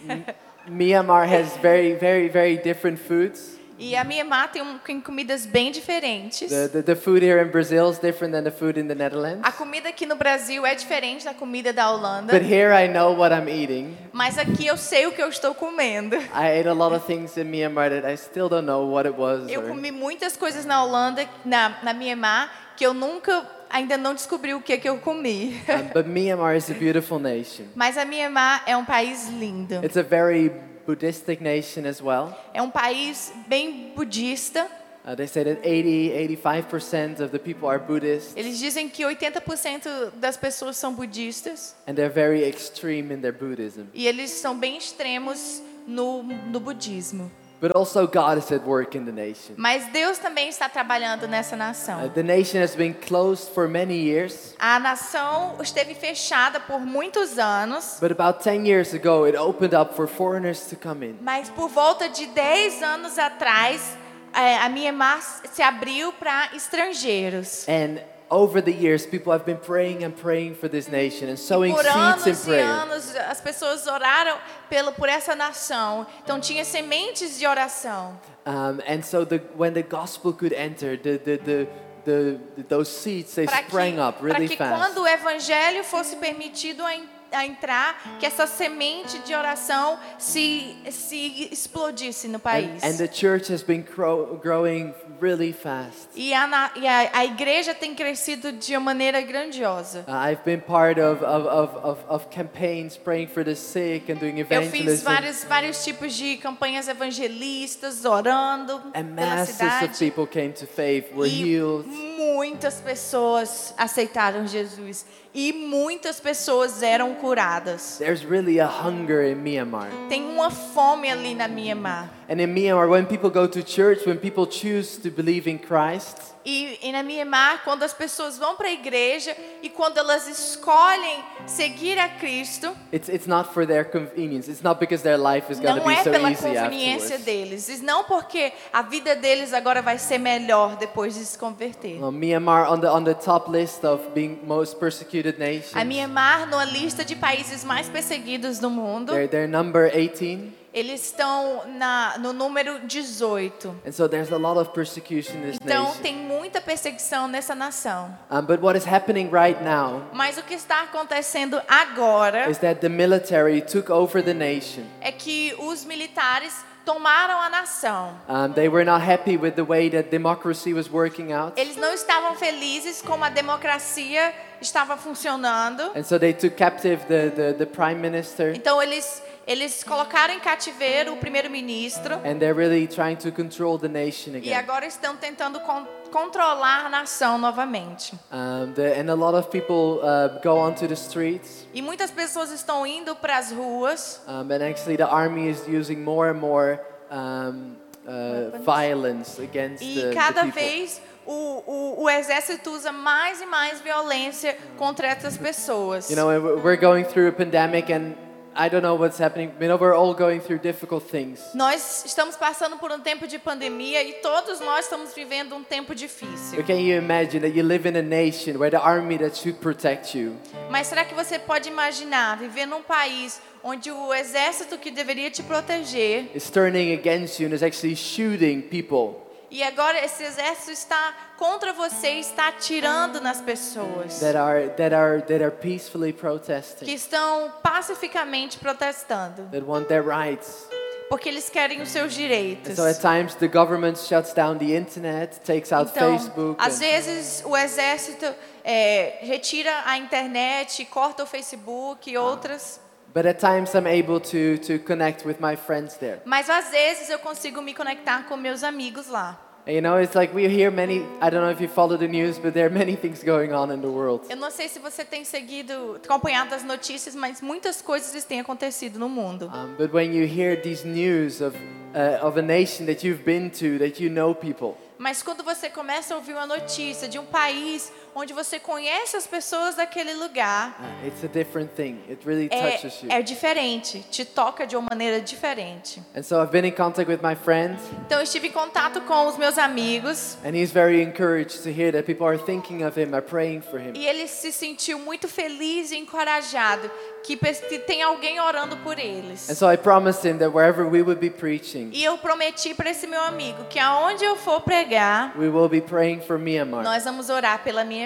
Myanmar 0.66 1.28
has 1.32 1.56
very, 1.58 1.94
very, 1.94 2.28
very 2.28 2.56
different 2.56 2.98
foods. 2.98 3.58
E 3.76 3.96
a 3.96 4.04
Myanmar 4.04 4.52
tem, 4.52 4.62
um, 4.62 4.78
tem 4.78 5.00
comidas 5.00 5.44
bem 5.44 5.72
diferentes. 5.72 6.48
The, 6.48 6.68
the, 6.68 6.82
the 6.82 6.94
food 6.94 7.24
here 7.24 7.42
in 7.42 7.50
Brazil 7.50 7.90
is 7.90 7.98
different 7.98 8.32
than 8.32 8.44
the 8.44 8.52
food 8.52 8.78
in 8.78 8.86
the 8.86 8.94
Netherlands. 8.94 9.40
A 9.42 9.50
comida 9.50 9.88
aqui 9.88 10.06
no 10.06 10.14
Brasil 10.14 10.64
é 10.64 10.76
diferente 10.76 11.24
da 11.24 11.34
comida 11.34 11.72
da 11.72 11.90
Holanda. 11.90 12.32
But 12.32 12.48
here 12.48 12.72
I 12.72 12.86
know 12.86 13.16
what 13.18 13.34
I'm 13.34 13.48
eating. 13.48 13.96
Mas 14.12 14.38
aqui 14.38 14.64
eu 14.66 14.76
sei 14.76 15.06
o 15.06 15.12
que 15.12 15.20
eu 15.20 15.28
estou 15.28 15.54
comendo. 15.56 16.16
I 16.32 16.60
ate 16.60 16.68
a 16.68 16.72
lot 16.72 16.94
of 16.94 17.04
things 17.04 17.36
in 17.36 17.50
Myanmar 17.50 17.90
that 17.90 18.06
I 18.06 18.16
still 18.16 18.48
don't 18.48 18.64
know 18.64 18.88
what 18.88 19.08
it 19.08 19.18
was. 19.18 19.50
Eu 19.50 19.62
or- 19.62 19.68
comi 19.70 19.90
muitas 19.90 20.36
coisas 20.36 20.64
na 20.64 20.84
Holanda, 20.84 21.28
na, 21.44 21.76
na 21.82 21.92
Myanmar, 21.92 22.50
que 22.76 22.86
eu 22.86 22.94
nunca, 22.94 23.44
ainda 23.70 23.96
não 23.96 24.14
descobri 24.14 24.54
o 24.54 24.60
que, 24.60 24.76
que 24.78 24.88
eu 24.88 24.98
comi. 24.98 25.60
Um, 25.68 25.92
but 25.92 26.06
Myanmar 26.06 26.56
is 26.56 26.70
a 26.70 26.74
beautiful 26.74 27.18
nation. 27.18 27.64
Mas 27.74 27.96
a 27.98 28.04
Myanmar 28.04 28.62
é 28.66 28.76
um 28.76 28.84
país 28.84 29.28
lindo. 29.28 29.84
It's 29.84 29.96
a 29.96 30.02
very 30.02 30.50
Buddhistic 30.86 31.42
nation 31.42 31.86
as 31.86 32.00
well. 32.00 32.36
É 32.52 32.60
um 32.60 32.70
país 32.70 33.32
bem 33.48 33.92
budista. 33.96 34.66
Uh, 35.06 35.14
they 35.14 35.26
say 35.26 35.44
that 35.44 35.60
80, 35.62 36.12
85% 36.38 37.20
of 37.20 37.30
the 37.30 37.38
people 37.38 37.68
are 37.68 37.78
Buddhist, 37.78 38.36
Eles 38.38 38.58
dizem 38.58 38.88
que 38.88 39.02
80% 39.04 40.12
das 40.16 40.36
pessoas 40.38 40.78
são 40.78 40.94
budistas. 40.94 41.74
and 41.86 41.94
they're 41.94 42.08
very 42.12 42.42
extreme 42.42 43.12
in 43.12 43.20
their 43.20 43.32
Buddhism. 43.32 43.84
E 43.92 44.06
eles 44.06 44.30
são 44.30 44.56
bem 44.58 44.78
extremos 44.78 45.62
no, 45.86 46.22
no 46.22 46.58
budismo. 46.58 47.30
But 47.64 47.74
also, 47.74 48.06
God 48.06 48.36
is 48.36 48.52
at 48.52 48.62
work 48.66 48.94
in 48.94 49.06
the 49.06 49.10
nation. 49.12 49.54
Mas 49.56 49.86
Deus 49.90 50.18
também 50.18 50.50
está 50.50 50.68
trabalhando 50.68 51.26
nessa 51.26 51.54
Uh, 51.54 51.58
nação. 51.58 52.10
the 52.12 52.22
nation 52.22 52.60
has 52.60 52.74
been 52.76 52.92
closed 52.92 53.48
for 53.54 53.66
many 53.66 53.94
years, 53.96 54.54
A 54.58 54.78
nação 54.78 55.56
esteve 55.62 55.94
fechada 55.94 56.60
por 56.60 56.78
muitos 56.80 57.38
anos. 57.38 57.96
but 58.02 58.12
about 58.12 58.40
10 58.44 58.66
years 58.66 58.92
ago, 58.92 59.24
it 59.26 59.34
opened 59.34 59.74
up 59.74 59.94
for 59.96 60.06
foreigners 60.06 60.66
to 60.68 60.76
come 60.76 61.06
in. 61.06 61.16
Mas 61.22 61.48
por 61.48 61.70
volta 61.70 62.06
de 62.06 62.26
10 62.26 62.82
anos 62.82 63.18
atrás, 63.18 63.96
é, 64.34 64.58
a 64.58 64.68
Myanmar 64.68 65.22
se 65.50 65.62
abriu 65.62 66.12
para 66.12 66.50
estrangeiros. 66.54 67.66
And 67.66 67.98
over 68.34 68.60
the 68.60 68.72
years, 68.72 69.06
people 69.06 69.32
have 69.32 69.44
been 69.46 69.56
praying 69.58 70.02
and 70.02 70.12
praying 70.14 70.56
for 70.56 70.68
this 70.68 70.88
nation 70.88 71.28
and 71.28 71.38
sowing 71.38 71.72
Por 71.72 71.84
seeds 71.84 71.94
in 71.94 72.00
anos 72.00 72.26
e 72.26 72.44
prayer. 72.44 72.64
anos, 72.66 73.14
as 73.16 73.40
pessoas 73.40 73.86
oraram 73.86 74.36
pelo, 74.68 74.90
por 74.92 75.08
essa 75.08 75.36
nação. 75.36 76.04
Então 76.24 76.40
tinha 76.40 76.64
sementes 76.64 77.38
de 77.38 77.46
oração. 77.46 78.18
Um, 78.44 78.80
and 78.88 79.02
so 79.04 79.24
the, 79.24 79.40
when 79.56 79.72
the 79.72 79.82
gospel 79.82 80.32
could 80.32 80.52
enter, 80.52 80.96
the, 80.96 81.16
the, 81.18 81.38
the, 81.38 81.68
the, 82.04 82.62
those 82.68 82.88
seeds, 82.90 83.34
they 83.36 83.46
sprang 83.46 83.94
que, 83.94 84.00
up 84.00 84.20
really 84.20 84.48
que 84.48 84.56
fast. 84.56 84.74
quando 84.74 85.02
o 85.02 85.06
evangelho 85.06 85.84
fosse 85.84 86.16
permitido 86.16 86.84
a, 86.84 86.92
en- 86.94 87.08
a 87.34 87.44
entrar, 87.44 88.18
que 88.18 88.26
essa 88.26 88.46
semente 88.46 89.18
de 89.20 89.34
oração 89.34 89.98
se, 90.18 90.76
se 90.90 91.48
explodisse 91.52 92.28
no 92.28 92.38
país. 92.38 92.82
And, 92.82 92.88
and 92.88 92.96
the 92.96 93.08
church 93.08 93.52
has 93.52 93.62
been 93.62 93.82
grow, 93.82 94.38
growing 94.42 94.94
really 95.20 95.52
fast. 95.52 96.08
E, 96.14 96.32
a, 96.32 96.70
e 96.76 96.86
a, 96.86 97.10
a 97.12 97.24
igreja 97.24 97.74
tem 97.74 97.94
crescido 97.94 98.52
de 98.52 98.76
uma 98.76 98.94
maneira 98.94 99.20
grandiosa. 99.22 100.04
Uh, 100.06 100.12
I've 100.30 100.42
been 100.44 100.60
part 100.60 101.00
of, 101.00 101.22
of, 101.24 101.46
of, 101.48 102.00
of, 102.08 102.26
campaigns 102.30 102.96
praying 102.96 103.28
for 103.28 103.44
the 103.44 103.54
sick 103.54 104.10
and 104.10 104.16
doing 104.16 104.38
Eu 104.38 104.46
fiz 104.46 105.02
evangelism. 105.02 105.04
vários, 105.04 105.44
vários 105.44 105.84
tipos 105.84 106.14
de 106.14 106.36
campanhas 106.36 106.86
evangelistas, 106.86 108.04
orando 108.04 108.74
And 108.94 109.14
pela 109.14 109.36
masses 109.36 109.60
of 109.60 109.70
cidade. 109.70 109.98
people 109.98 110.26
came 110.26 110.52
to 110.52 110.66
faith, 110.66 111.12
were 111.14 111.28
E 111.28 111.54
healed. 111.54 111.86
muitas 111.88 112.80
pessoas 112.80 113.74
aceitaram 113.76 114.46
Jesus. 114.46 115.04
E 115.34 115.52
muitas 115.52 116.20
pessoas 116.20 116.82
eram 116.82 117.14
curadas. 117.14 117.96
There's 117.98 118.24
really 118.24 118.60
a 118.60 118.68
hunger 118.68 119.24
in 119.24 119.34
Myanmar. 119.34 119.90
Tem 120.08 120.24
uma 120.24 120.50
fome 120.50 121.10
ali 121.10 121.34
na 121.34 121.48
Mianmar. 121.48 122.08
And 122.28 122.40
in 122.40 122.54
Myanmar, 122.54 122.88
when 122.88 123.06
people 123.06 123.30
go 123.30 123.46
to 123.46 123.62
church, 123.62 124.06
when 124.06 124.18
people 124.18 124.46
choose 124.46 124.96
to 124.98 125.10
believe 125.10 125.46
in 125.46 125.58
Christ, 125.58 126.34
E, 126.46 126.78
e 126.82 126.92
na 126.92 127.02
Mianmar, 127.02 127.62
quando 127.64 127.84
as 127.84 127.94
pessoas 127.94 128.36
vão 128.36 128.54
para 128.54 128.68
a 128.68 128.72
igreja 128.72 129.34
e 129.62 129.70
quando 129.70 129.96
elas 129.96 130.28
escolhem 130.28 131.24
seguir 131.46 131.98
a 131.98 132.06
Cristo, 132.06 132.76
it's, 132.92 133.08
it's 133.08 133.26
not 133.26 133.54
for 133.54 133.66
their 133.66 133.82
convenience. 133.82 134.50
It's 134.50 134.62
not 134.62 134.78
because 134.78 135.02
their 135.02 135.16
life 135.16 135.50
is 135.50 135.58
going 135.58 135.76
to 135.76 135.80
não 135.80 135.86
be 135.86 135.94
é 135.94 136.02
so 136.02 136.10
pela 136.10 136.30
easy 136.30 136.42
conveniência 136.42 137.16
afterwards. 137.16 137.24
deles, 137.24 137.68
e 137.70 137.82
não 137.82 138.04
porque 138.04 138.52
a 138.70 138.82
vida 138.82 139.16
deles 139.16 139.54
agora 139.54 139.80
vai 139.80 139.96
ser 139.96 140.18
melhor 140.18 140.76
depois 140.76 141.14
de 141.14 141.24
se 141.24 141.38
converter. 141.38 141.98
Well, 141.98 142.12
Myanmar 142.12 142.70
on 142.70 142.78
the 142.78 142.88
on 142.88 143.04
the 143.04 143.14
top 143.14 143.50
list 143.50 143.82
of 143.82 144.10
being 144.14 144.40
most 144.46 144.78
persecuted 144.78 145.38
nations. 145.38 145.74
A 145.74 145.82
Mianmar, 145.82 146.46
numa 146.46 146.66
lista 146.66 147.06
de 147.06 147.16
países 147.16 147.64
mais 147.64 147.88
perseguidos 147.88 148.58
do 148.58 148.68
mundo, 148.68 149.12
They're, 149.12 149.28
they're 149.28 149.48
number 149.48 149.90
18, 149.96 150.52
eles 150.74 151.02
estão 151.06 151.62
na, 151.78 152.18
no 152.18 152.32
número 152.32 152.80
18. 152.80 153.74
and 153.86 153.92
so 153.92 154.08
there's 154.08 154.32
a 154.32 154.36
lot 154.36 154.58
of 154.58 154.70
persecution 154.72 155.36
in 155.36 155.42
this 155.52 155.58
Então 155.62 155.84
nation. 155.84 156.02
tem 156.02 156.16
muita 156.16 156.60
perseguição 156.60 157.28
nessa 157.28 157.54
nação. 157.54 158.12
Um, 158.30 158.42
but 158.42 158.60
what 158.60 158.76
is 158.76 158.84
happening 158.84 159.30
right 159.30 159.62
now 159.62 160.02
Mas 160.12 160.36
o 160.36 160.42
que 160.42 160.54
está 160.54 160.82
acontecendo 160.82 161.60
agora 161.68 162.50
is 162.50 162.58
that 162.58 162.80
the 162.80 162.88
military 162.88 163.60
took 163.62 163.90
over 163.90 164.22
the 164.22 164.34
nation. 164.34 164.82
é 165.00 165.12
que 165.12 165.54
os 165.58 165.84
militares 165.84 166.52
tomaram 166.84 167.40
a 167.40 167.48
nação. 167.48 168.14
Um, 168.28 168.52
they 168.52 168.68
were 168.68 168.84
not 168.84 169.00
happy 169.02 169.38
with 169.38 169.52
the 169.52 169.62
way 169.64 169.88
that 169.88 170.10
democracy 170.10 170.74
was 170.74 170.90
working 170.90 171.32
out, 171.32 171.58
Eles 171.58 171.76
não 171.76 171.94
estavam 171.94 172.34
felizes 172.34 173.00
como 173.00 173.24
a 173.24 173.30
democracia 173.30 174.34
estava 174.64 174.96
funcionando. 174.96 175.82
and 175.94 176.02
so 176.04 176.18
they 176.18 176.32
took 176.32 176.56
captive 176.56 177.04
the, 177.06 177.30
the, 177.30 177.52
the 177.58 177.66
prime 177.66 178.00
minister, 178.00 178.54
Então 178.54 178.82
eles 178.82 179.22
eles 179.46 179.84
colocaram 179.84 180.32
em 180.32 180.40
cativeiro 180.40 181.12
o 181.12 181.16
primeiro-ministro 181.18 182.14
and 182.24 182.38
they're 182.38 182.54
really 182.54 182.86
trying 182.86 183.16
to 183.16 183.30
control 183.30 183.78
the 183.78 183.88
nation 183.88 184.32
e 184.32 184.38
again. 184.38 184.54
agora 184.54 184.86
estão 184.86 185.16
tentando 185.16 185.60
con 185.60 185.86
controlar 186.10 186.86
a 186.86 186.88
nação 186.88 187.36
novamente. 187.38 188.14
Um, 188.32 188.72
the, 188.72 188.98
and 189.00 189.10
a 189.10 189.14
lot 189.14 189.36
of 189.36 189.48
people 189.50 190.00
uh, 190.00 190.40
go 190.42 190.56
onto 190.56 190.86
the 190.86 190.94
streets, 190.94 191.66
E 191.74 191.82
muitas 191.82 192.10
pessoas 192.10 192.50
estão 192.52 192.86
indo 192.86 193.14
para 193.16 193.36
as 193.36 193.50
ruas 193.52 194.22
um, 194.26 194.50
and 194.50 194.62
actually 194.62 194.96
the 194.96 195.04
army 195.04 195.48
is 195.50 195.66
using 195.68 195.96
more 196.02 196.30
and 196.30 196.38
more 196.40 196.80
um, 197.10 197.74
uh, 198.06 198.58
violence 198.64 199.38
against 199.42 199.82
e 199.82 199.94
the, 199.96 200.08
the 200.08 200.14
cada 200.14 200.44
people. 200.44 201.02
O, 201.26 201.64
o, 201.66 202.02
o 202.04 202.10
exército 202.10 202.70
usa 202.70 202.92
mais 202.92 203.40
e 203.40 203.46
mais 203.46 203.80
violência 203.80 204.56
contra 204.76 205.06
essas 205.06 205.36
pessoas. 205.36 206.10
You 206.10 206.16
know, 206.16 206.28
we're 206.62 206.80
going 206.80 207.04
through 207.04 207.28
a 207.28 207.32
pandemic, 207.32 207.92
and 207.92 208.14
I 208.56 208.68
don't 208.68 208.82
know 208.82 208.94
what's 208.94 209.18
happening. 209.18 209.52
You 209.60 209.66
know, 209.66 209.76
we're 209.76 209.94
all 209.94 210.14
going 210.14 210.38
through 210.38 210.60
difficult 210.60 211.10
things. 211.10 211.40
Nós 211.54 212.04
estamos 212.04 212.36
passando 212.36 212.76
por 212.76 212.92
um 212.92 213.00
tempo 213.00 213.26
de 213.26 213.36
pandemia 213.36 214.02
e 214.04 214.14
todos 214.14 214.60
nós 214.60 214.84
estamos 214.84 215.12
vivendo 215.12 215.56
um 215.56 215.64
tempo 215.64 215.92
difícil. 215.94 216.62
Can 216.64 216.74
you 216.74 216.96
imagine 216.96 217.40
that 217.40 217.56
you 217.56 217.64
live 217.64 217.88
in 217.88 217.96
a 217.96 218.02
nation 218.02 218.56
where 218.56 218.70
the 218.70 218.80
army 218.80 219.18
that 219.18 219.36
should 219.36 219.58
protect 219.58 220.16
you 220.16 220.36
Mas 220.70 220.86
será 220.86 221.04
que 221.04 221.14
você 221.14 221.38
pode 221.38 221.68
imaginar 221.68 222.36
viver 222.38 222.66
num 222.66 222.82
país 222.82 223.40
onde 223.62 223.90
o 223.90 224.14
exército 224.14 224.78
que 224.78 224.90
deveria 224.90 225.30
te 225.30 225.42
proteger 225.42 226.30
is 226.34 226.48
turning 226.48 226.92
against 226.92 227.40
you 227.40 227.48
and 227.48 227.54
is 227.54 227.62
actually 227.62 227.96
shooting 227.96 228.62
people 228.62 229.23
e 229.54 229.62
agora 229.62 230.04
esse 230.04 230.24
exército 230.24 230.72
está 230.72 231.14
contra 231.36 231.72
você, 231.72 232.14
está 232.18 232.48
atirando 232.48 233.20
nas 233.20 233.40
pessoas 233.40 234.18
that 234.18 234.36
are 234.36 234.68
that 234.70 234.92
are 234.94 235.22
that 235.22 235.42
are 235.44 235.50
peacefully 235.52 236.12
que 236.12 236.18
protesting, 236.20 236.92
estão 236.92 237.52
pacificamente 237.62 238.58
protestando, 238.58 239.42
that 239.52 239.64
want 239.64 239.86
their 239.86 240.02
rights? 240.04 240.66
porque 241.08 241.28
eles 241.28 241.48
querem 241.50 241.80
os 241.82 241.90
seus 241.90 242.12
And 242.12 242.16
direitos. 242.16 242.74
so 242.76 242.84
at 242.84 242.98
times 243.00 243.34
the 243.36 243.46
government 243.46 243.96
shuts 243.98 244.32
down 244.32 244.58
the 244.58 244.74
internet, 244.76 245.38
takes 245.44 245.70
out 245.70 245.90
Então, 245.94 246.18
Facebook. 246.18 246.56
às 246.58 246.74
and- 246.74 246.78
vezes 246.80 247.42
o 247.46 247.56
exército 247.56 248.26
é, 248.64 249.18
retira 249.20 249.70
a 249.84 249.96
internet, 249.98 250.84
corta 250.86 251.22
o 251.22 251.26
Facebook 251.26 252.10
e 252.10 252.16
outras. 252.18 252.80
But 253.14 253.24
at 253.24 253.38
times 253.38 253.74
I'm 253.74 253.86
able 253.86 254.20
to 254.20 254.58
to 254.58 254.78
connect 254.80 255.24
with 255.24 255.40
my 255.40 255.56
friends 255.56 255.96
there. 255.96 256.20
Mas 256.24 256.50
às 256.50 256.70
vezes 256.70 257.08
eu 257.08 257.18
consigo 257.20 257.62
me 257.62 257.72
conectar 257.72 258.24
com 258.28 258.36
meus 258.36 258.64
amigos 258.64 259.08
lá. 259.08 259.38
You 259.66 259.80
know, 259.80 259.96
it's 259.96 260.14
like 260.14 260.34
we 260.34 260.46
hear 260.46 260.70
many. 260.70 261.06
I 261.22 261.30
don't 261.30 261.40
know 261.40 261.50
if 261.50 261.58
you 261.58 261.68
follow 261.68 261.96
the 261.96 262.08
news, 262.08 262.38
but 262.38 262.52
there 262.52 262.66
are 262.66 262.70
many 262.70 262.96
things 262.96 263.22
going 263.24 263.54
on 263.54 263.70
in 263.70 263.80
the 263.80 263.88
world. 263.88 264.26
Eu 264.28 264.36
não 264.36 264.50
sei 264.50 264.68
se 264.68 264.78
você 264.78 265.06
tem 265.06 265.24
seguido, 265.24 265.98
acompanhado 266.04 266.54
as 266.54 266.62
notícias, 266.62 267.14
mas 267.14 267.40
muitas 267.40 267.80
coisas 267.80 268.24
têm 268.24 268.40
acontecido 268.40 268.98
no 268.98 269.08
mundo. 269.08 269.46
Um, 269.46 269.74
but 269.78 269.90
when 269.94 270.12
you 270.12 270.26
hear 270.26 270.60
these 270.60 270.86
news 270.86 271.40
of, 271.40 271.56
uh, 271.94 272.26
of 272.26 272.38
a 272.38 272.42
nation 272.42 272.84
that 272.84 273.06
you've 273.06 273.24
been 273.24 273.48
to, 273.52 273.78
that 273.78 274.02
you 274.02 274.10
know 274.10 274.34
people, 274.34 274.76
Mas 274.98 275.22
quando 275.22 275.42
você 275.42 275.68
começa 275.68 276.14
a 276.14 276.16
ouvir 276.16 276.32
uma 276.32 276.46
notícia 276.46 277.08
de 277.08 277.18
um 277.18 277.26
país 277.26 277.92
onde 278.14 278.32
você 278.32 278.58
conhece 278.60 279.16
as 279.16 279.26
pessoas 279.26 279.74
daquele 279.74 280.14
lugar, 280.14 280.78
uh, 280.80 281.06
it's 281.06 281.24
a 281.24 281.28
different 281.28 281.72
thing. 281.74 281.98
It 282.08 282.26
really 282.26 282.48
touches 282.48 283.02
you. 283.02 283.10
é, 283.10 283.18
é 283.18 283.22
diferente, 283.22 284.04
te 284.10 284.24
toca 284.24 284.66
de 284.66 284.76
uma 284.76 284.88
maneira 284.90 285.20
diferente. 285.20 286.00
And 286.16 286.22
so 286.22 286.40
I've 286.40 286.52
been 286.52 286.64
in 286.66 286.72
contact 286.72 287.10
with 287.10 287.20
my 287.22 287.34
friend, 287.34 287.76
Então 288.06 288.18
eu 288.18 288.24
estive 288.24 288.48
em 288.48 288.52
contato 288.52 289.00
com 289.02 289.26
os 289.26 289.36
meus 289.36 289.58
amigos 289.58 290.36
and 290.44 290.54
he's 290.54 290.70
very 290.70 291.02
encouraged 291.02 291.62
to 291.62 291.70
hear 291.70 291.90
that 291.92 292.04
people 292.04 292.26
are 292.26 292.38
thinking 292.38 292.84
of 292.84 292.98
him, 293.00 293.14
are 293.14 293.22
praying 293.22 293.62
for 293.62 293.80
him. 293.80 293.92
e 293.94 294.06
ele 294.06 294.28
se 294.28 294.52
sentiu 294.52 294.98
muito 294.98 295.26
feliz 295.28 295.90
e 295.90 295.96
encorajado 295.96 296.90
que, 297.24 297.38
tem 297.86 298.02
alguém 298.02 298.38
orando 298.38 298.76
por 298.78 298.98
eles. 298.98 299.48
And 299.48 299.54
so 299.54 299.70
I 299.70 299.76
promised 299.76 300.24
him 300.24 300.38
that 300.38 300.54
wherever 300.54 300.86
we 300.86 301.02
would 301.02 301.20
be 301.20 301.30
preaching, 301.30 301.90
E 301.92 302.04
eu 302.04 302.18
prometi 302.18 302.74
para 302.74 302.90
esse 302.90 303.06
meu 303.06 303.22
amigo 303.22 303.64
que 303.64 303.78
aonde 303.78 304.24
eu 304.24 304.36
for 304.36 304.60
pregar, 304.60 305.32
we 305.38 305.48
will 305.48 305.68
be 305.68 305.80
praying 305.80 306.20
for 306.20 306.38
Myanmar. 306.38 306.84
nós 306.84 307.04
vamos 307.04 307.30
orar 307.30 307.62
pela 307.64 307.82
Myanmar. 307.84 308.03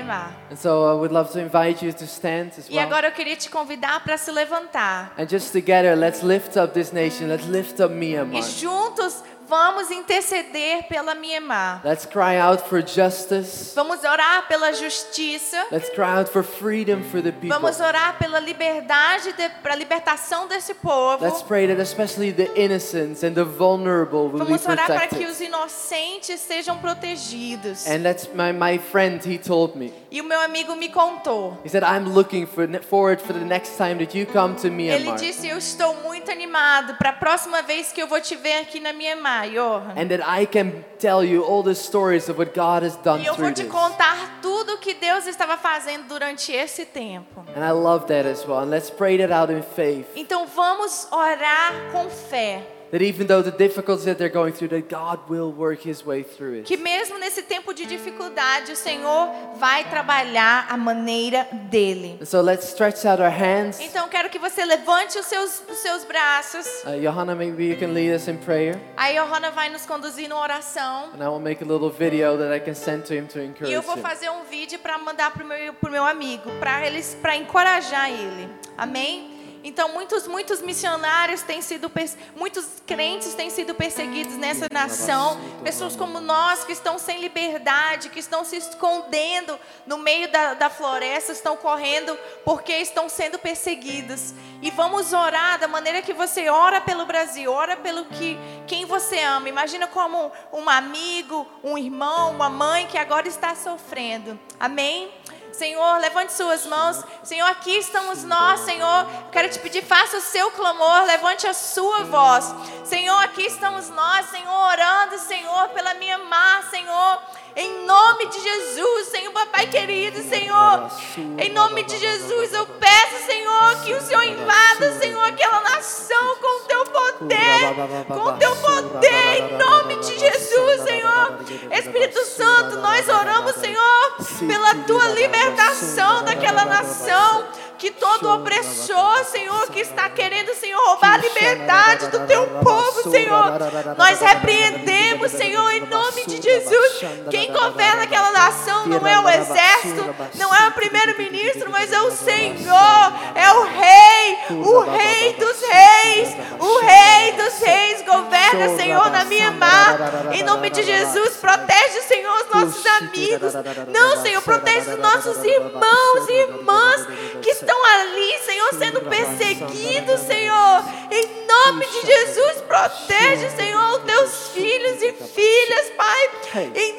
And 0.51 0.59
so 0.59 0.89
I 0.89 0.95
would 0.95 1.13
love 1.13 1.31
to 1.33 1.41
invite 1.41 1.83
you 1.85 1.93
to 1.93 2.05
stand 2.07 2.53
as 2.59 2.69
E 2.69 2.79
agora 2.79 3.09
eu 3.09 3.13
queria 3.13 3.37
te 3.37 3.49
convidar 3.51 4.01
para 4.03 4.17
se 4.17 4.31
levantar. 4.31 5.13
And 5.19 5.27
just 5.27 5.53
together, 5.53 5.95
let's 5.97 6.23
lift 6.23 6.57
up 6.57 6.73
this 6.73 6.93
nation. 6.93 7.29
Let's 7.29 7.47
lift 7.47 7.81
up 7.81 7.93
E 7.93 7.97
Myanmar. 7.97 8.43
juntos 8.43 9.23
vamos 9.49 9.91
interceder 9.91 10.85
pela 10.89 11.15
Myanmar. 11.15 11.81
Let's 11.85 12.05
cry 12.05 12.37
out 12.39 12.69
for 12.69 12.81
justice. 12.87 13.73
Vamos 13.75 14.05
orar 14.05 14.47
pela 14.47 14.73
justiça. 14.73 15.67
Let's 15.71 15.89
cry 15.91 16.19
out 16.19 16.31
for 16.31 16.43
freedom 16.43 17.03
for 17.03 17.23
the 17.23 17.33
people. 17.33 17.49
Vamos 17.49 17.81
orar 17.81 18.19
pela 18.19 18.39
liberdade, 18.39 19.35
para 19.63 19.73
a 19.73 19.77
libertação 19.77 20.47
desse 20.47 20.75
povo. 20.75 21.25
Let's 21.25 21.43
pray 21.43 21.67
that 21.69 21.81
especially 21.81 22.33
the 22.33 22.51
innocents 22.55 23.23
and 23.23 23.35
the 23.35 23.45
vulnerable 23.45 24.29
will 24.29 24.45
be 24.45 24.45
Vamos 24.45 24.67
orar 24.67 24.87
para 24.87 25.07
que 25.07 25.25
os 25.25 25.41
inocentes 25.41 26.41
sejam 26.41 26.79
protegidos. 26.79 27.87
And 27.87 28.03
that's 28.03 28.29
my, 28.35 28.53
my 28.53 28.79
friend, 28.79 29.25
he 29.25 29.39
told 29.39 29.77
me. 29.79 29.93
E 30.11 30.21
o 30.21 30.25
meu 30.25 30.41
amigo 30.41 30.75
me 30.77 30.89
contou. 30.89 31.57
He 31.65 31.69
said, 31.69 31.83
I'm 31.83 32.13
looking 32.13 32.47
for, 32.47 32.67
forward 32.83 33.21
for 33.23 33.33
the 33.33 33.45
next 33.45 33.77
time 33.77 33.99
that 33.99 34.17
you 34.17 34.27
come 34.27 34.55
to 34.57 34.69
Ele 34.69 34.77
Myanmar. 34.77 35.17
disse: 35.17 35.49
Eu 35.49 35.59
estou 35.59 35.95
muito 36.03 36.31
animado 36.31 36.95
para 36.97 37.11
a 37.11 37.13
próxima 37.13 37.63
vez 37.63 37.93
que 37.93 38.01
eu 38.03 38.07
vou 38.07 38.21
te 38.21 38.35
ver 38.37 38.59
aqui 38.61 38.81
na 38.81 38.93
Myanmar, 38.93 39.38
Johan. 39.47 39.97
And 39.97 40.09
that 40.11 40.21
I 40.27 40.47
can 40.47 40.85
tell 40.99 41.23
you 41.25 41.43
all 41.45 41.63
the 41.63 41.75
stories 41.75 42.29
of 42.29 42.39
what 42.39 42.55
God 42.55 42.83
has 42.83 42.97
done 43.03 43.21
E 43.23 43.27
eu 43.27 43.35
vou 43.35 43.47
through 43.47 43.55
te 43.55 43.63
this. 43.65 43.73
contar 43.73 44.41
tudo 44.43 44.79
que 44.79 44.95
Deus 44.95 45.27
estava 45.27 45.57
fazendo 45.57 46.09
durante 46.09 46.53
esse 46.53 46.85
tempo. 46.85 47.45
And 47.55 47.65
I 47.65 47.73
love 47.73 48.07
that 48.09 48.27
as 48.27 48.45
well. 48.47 48.61
And 48.61 48.71
let's 48.71 48.91
pray 48.91 49.17
that 49.19 49.31
out 49.33 49.53
in 49.53 49.63
faith. 49.63 50.07
Então 50.17 50.47
vamos 50.47 51.07
orar 51.13 51.73
com 51.93 52.09
fé. 52.11 52.63
That 52.91 53.03
even 53.03 53.27
though 53.27 53.43
the 53.43 53.57
difficulties 53.57 54.07
that 54.07 54.19
they're 54.19 54.33
going 54.33 54.53
through, 54.53 54.69
that 54.69 54.89
God 54.89 55.29
will 55.29 55.53
work 55.53 55.87
his 55.87 56.05
way 56.05 56.23
through 56.23 56.61
it. 56.61 56.65
Que 56.65 56.77
mesmo 56.77 57.19
nesse 57.19 57.43
tempo 57.43 57.75
de 57.75 57.85
dificuldade, 57.87 58.73
o 58.73 58.77
Senhor 58.77 59.29
vai 59.59 59.85
trabalhar 59.85 60.67
a 60.71 60.77
maneira 60.77 61.47
dele. 61.71 62.19
So 62.25 62.41
let's 62.41 62.69
stretch 62.69 63.05
out 63.05 63.21
our 63.21 63.31
hands. 63.31 63.79
Então 63.81 64.09
quero 64.09 64.31
que 64.31 64.39
você 64.39 64.65
levante 64.65 65.19
os 65.19 65.27
seus, 65.27 65.63
os 65.69 65.79
seus 65.79 66.05
braços. 66.05 66.67
Uh, 66.85 67.01
Johanna, 67.01 67.35
maybe 67.35 67.67
you 67.67 67.77
can 67.77 67.93
lead 67.93 68.15
us 68.15 68.29
in 68.29 68.37
prayer. 68.39 68.81
A 68.97 69.09
Rona 69.23 69.51
vai 69.51 69.69
nos 69.69 69.85
conduzir 69.85 70.29
numa 70.29 70.41
oração. 70.41 71.11
And 71.15 71.23
I 71.23 71.29
will 71.29 71.41
make 71.41 71.63
a 71.63 71.67
little 71.67 71.91
video 71.91 72.37
that 72.39 72.55
I 72.55 72.61
can 72.61 72.75
send 72.75 73.05
to 73.07 73.15
him 73.15 73.27
to 73.27 73.41
encourage 73.41 73.71
E 73.71 73.75
eu 73.75 73.83
vou 73.83 73.97
fazer 73.99 74.31
um 74.31 74.45
vídeo 74.45 74.79
para 74.79 74.97
mandar 74.99 75.31
pro 75.33 75.45
meu, 75.45 75.75
pro 75.75 75.91
meu 75.91 76.05
amigo, 76.05 76.51
para 76.59 76.87
eles, 76.87 77.17
para 77.21 77.37
encorajar 77.37 78.11
ele. 78.11 78.49
Amém? 78.77 79.38
Então 79.69 79.93
muitos, 79.93 80.27
muitos 80.27 80.63
missionários 80.63 81.43
têm 81.43 81.61
sido, 81.61 81.93
muitos 82.35 82.67
crentes 82.87 83.35
têm 83.35 83.51
sido 83.51 83.75
perseguidos 83.75 84.35
nessa 84.39 84.67
nação. 84.73 85.39
Pessoas 85.63 85.95
como 85.95 86.21
nós 86.21 86.65
que 86.65 86.73
estão 86.73 86.99
sem 86.99 87.21
liberdade, 87.21 88.09
que 88.09 88.19
estão 88.19 88.47
se 88.47 88.57
escondendo 88.57 89.61
no 89.87 89.99
meio 89.99 90.33
da, 90.33 90.55
da 90.55 90.71
floresta, 90.71 91.33
estão 91.33 91.55
correndo 91.55 92.19
porque 92.47 92.73
estão 92.73 93.11
sendo 93.11 93.39
perseguidos. 93.39 94.33
E 94.63 94.71
vamos 94.71 95.13
orar 95.13 95.59
da 95.59 95.69
maneira 95.69 96.01
que 96.01 96.15
você 96.15 96.49
ora 96.49 96.81
pelo 96.81 97.05
Brasil, 97.05 97.53
ora 97.53 97.77
pelo 97.77 98.07
que 98.07 98.39
quem 98.67 98.87
você 98.87 99.21
ama. 99.21 99.51
Imagina 99.51 99.87
como 99.87 100.33
um 100.51 100.69
amigo, 100.69 101.47
um 101.63 101.77
irmão, 101.77 102.31
uma 102.31 102.49
mãe 102.49 102.87
que 102.87 102.97
agora 102.97 103.29
está 103.29 103.55
sofrendo. 103.55 104.41
Amém? 104.59 105.13
Senhor, 105.59 105.99
levante 105.99 106.33
suas 106.33 106.65
mãos. 106.67 107.03
Senhor, 107.25 107.47
aqui 107.49 107.79
estamos 107.79 108.23
nós, 108.23 108.61
Senhor. 108.61 109.07
Quero 109.33 109.49
te 109.49 109.59
pedir, 109.59 109.85
faça 109.85 110.19
o 110.19 110.21
seu 110.21 110.53
clamor, 110.53 111.03
levante 111.03 111.49
a 111.49 111.53
sua 111.53 112.05
voz. 112.05 112.55
Senhor, 112.85 113.19
aqui 113.25 113.43
estamos 113.43 113.91
nós, 113.91 114.27
Senhor, 114.27 114.49
orando, 114.49 115.19
Senhor, 115.19 115.69
pela 115.71 115.95
minha 115.95 116.17
mar, 116.19 116.63
Senhor. 116.71 117.23
Em 117.61 117.85
nome 117.85 118.27
de 118.27 118.41
Jesus, 118.41 119.09
Senhor, 119.09 119.33
papai 119.33 119.67
querido, 119.67 120.23
Senhor. 120.23 120.89
Em 121.37 121.53
nome 121.53 121.83
de 121.83 121.99
Jesus, 121.99 122.53
eu 122.53 122.65
peço, 122.65 123.27
Senhor, 123.27 123.83
que 123.85 123.95
o 123.95 124.01
Senhor 124.01 124.23
invada, 124.23 124.93
Senhor, 125.01 125.25
aquela 125.25 125.61
nação 125.63 126.37
com 126.37 126.57
o 126.57 126.61
teu 126.69 126.85
poder. 126.85 128.07
Com 128.07 128.27
o 128.27 128.33
teu 128.35 128.55
poder, 128.55 129.39
em 129.39 129.59
nome 129.59 129.97
de 129.97 130.21
Jesus, 130.21 130.83
Senhor. 130.83 131.41
Espírito 131.73 132.25
Santo, 132.27 132.77
nós 132.77 133.09
oramos, 133.09 133.57
Senhor, 133.57 134.17
pela 134.47 134.77
tua 134.87 135.09
libertação 135.09 136.23
daquela 136.23 136.65
nação 136.65 137.45
que 137.79 137.93
todo 137.93 138.29
opressor, 138.35 139.25
Senhor, 139.25 139.71
que 139.71 139.81
está 139.81 140.11
querendo, 140.11 140.53
Senhor, 140.55 140.81
roubar 140.89 141.15
a 141.15 141.19
liberdade 141.19 142.09
do 142.09 142.27
teu 142.27 142.45
povo, 142.63 143.11
Senhor, 143.11 143.53
nós 143.97 144.21
repreendemos, 144.21 145.31
Senhor, 145.31 145.71
em 145.71 145.81
nome 145.87 146.27
de 146.27 146.43
Jesus. 146.43 147.01
Quem 147.31 147.53
governa 147.53 148.03
aquela 148.03 148.33
nação 148.33 148.87
não 148.87 149.07
é 149.07 149.21
o 149.21 149.29
exército, 149.29 150.15
não 150.35 150.55
é 150.55 150.69
o 150.69 150.73
primeiro-ministro, 150.73 151.71
mas 151.71 151.93
é 151.93 152.01
o 152.03 152.11
Senhor, 152.11 153.13
é 153.35 153.53
o 153.53 153.63
Rei, 153.63 154.39
o 154.51 154.81
Rei 154.81 155.35
dos 155.35 155.61
Reis, 155.61 156.37
o 156.59 156.81
Rei 156.81 157.33
dos 157.33 157.61
Reis 157.61 158.03
governa, 158.03 158.77
Senhor, 158.77 159.11
na 159.11 159.25
minha 159.25 159.53
mar. 159.53 159.99
Em 160.33 160.43
nome 160.43 160.71
de 160.71 160.83
Jesus, 160.83 161.37
protege, 161.37 162.03
Senhor, 162.03 162.35
os 162.43 162.51
nossos 162.51 162.87
amigos. 162.87 163.53
Não, 163.89 164.21
Senhor, 164.23 164.43
protege 164.43 164.91
os 164.91 164.99
nossos 164.99 165.45
irmãos 165.45 166.29
e 166.29 166.33
irmãs 166.33 167.07
que 167.43 167.51
estão 167.51 167.68
estão 167.69 167.85
ali, 167.85 168.39
Senhor, 168.47 168.75
sendo 168.79 169.01
perseguidos, 169.03 170.21
Senhor. 170.21 170.85
Em 171.11 171.47
nome 171.47 171.85
de 171.87 172.07
Jesus, 172.07 172.63
protege, 172.67 173.51
Senhor, 173.51 173.99
os 173.99 174.05
teus 174.05 174.49
filhos 174.53 175.03
e 175.03 175.13
filhas, 175.13 175.91
Pai. 175.95 176.31
Em 176.75 176.98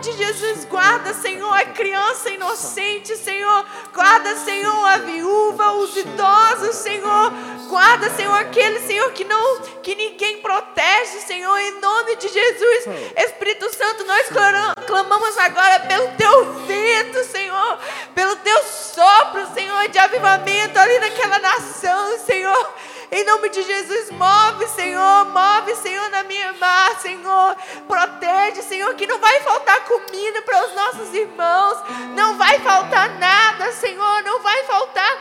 de 0.00 0.12
Jesus, 0.12 0.64
guarda, 0.64 1.12
Senhor, 1.12 1.52
a 1.52 1.64
criança 1.66 2.30
inocente, 2.30 3.16
Senhor. 3.16 3.66
Guarda, 3.92 4.34
Senhor, 4.36 4.86
a 4.86 4.96
viúva, 4.96 5.72
os 5.72 5.94
idosos, 5.94 6.76
Senhor. 6.76 7.32
Guarda, 7.68 8.10
Senhor, 8.10 8.34
aquele, 8.34 8.80
Senhor, 8.80 9.12
que 9.12 9.24
não, 9.24 9.60
que 9.82 9.94
ninguém 9.94 10.38
protege, 10.38 11.20
Senhor, 11.20 11.56
em 11.58 11.80
nome 11.80 12.16
de 12.16 12.28
Jesus. 12.28 12.86
Espírito 13.16 13.74
Santo, 13.76 14.04
nós 14.04 14.26
clamamos 14.86 15.38
agora 15.38 15.80
pelo 15.80 16.08
teu 16.16 16.54
vento, 16.66 17.22
Senhor, 17.24 17.78
pelo 18.14 18.36
teu 18.36 18.64
sopro, 18.64 19.46
Senhor, 19.52 19.88
de 19.88 19.98
avivamento 19.98 20.78
ali 20.78 20.98
naquela 20.98 21.38
nação, 21.38 22.18
Senhor. 22.20 22.74
Em 23.12 23.24
nome 23.24 23.48
de 23.48 23.62
Jesus, 23.62 24.10
move, 24.12 24.68
Senhor, 24.68 25.24
move, 25.26 25.74
Senhor, 25.76 26.08
na 26.10 26.22
minha 26.22 26.52
mar, 26.54 27.00
Senhor. 27.00 27.56
Protege, 27.88 28.62
Senhor, 28.62 28.94
que 28.94 29.06
não 29.06 29.18
vai 29.18 29.40
faltar 29.40 29.84
comida 29.84 30.42
para 30.42 30.66
os 30.66 30.74
nossos 30.74 31.14
irmãos. 31.14 31.78
Não 32.14 32.38
vai 32.38 32.60
faltar 32.60 33.18
nada, 33.18 33.72
Senhor, 33.72 34.22
não 34.22 34.40
vai 34.40 34.62
faltar 34.64 35.18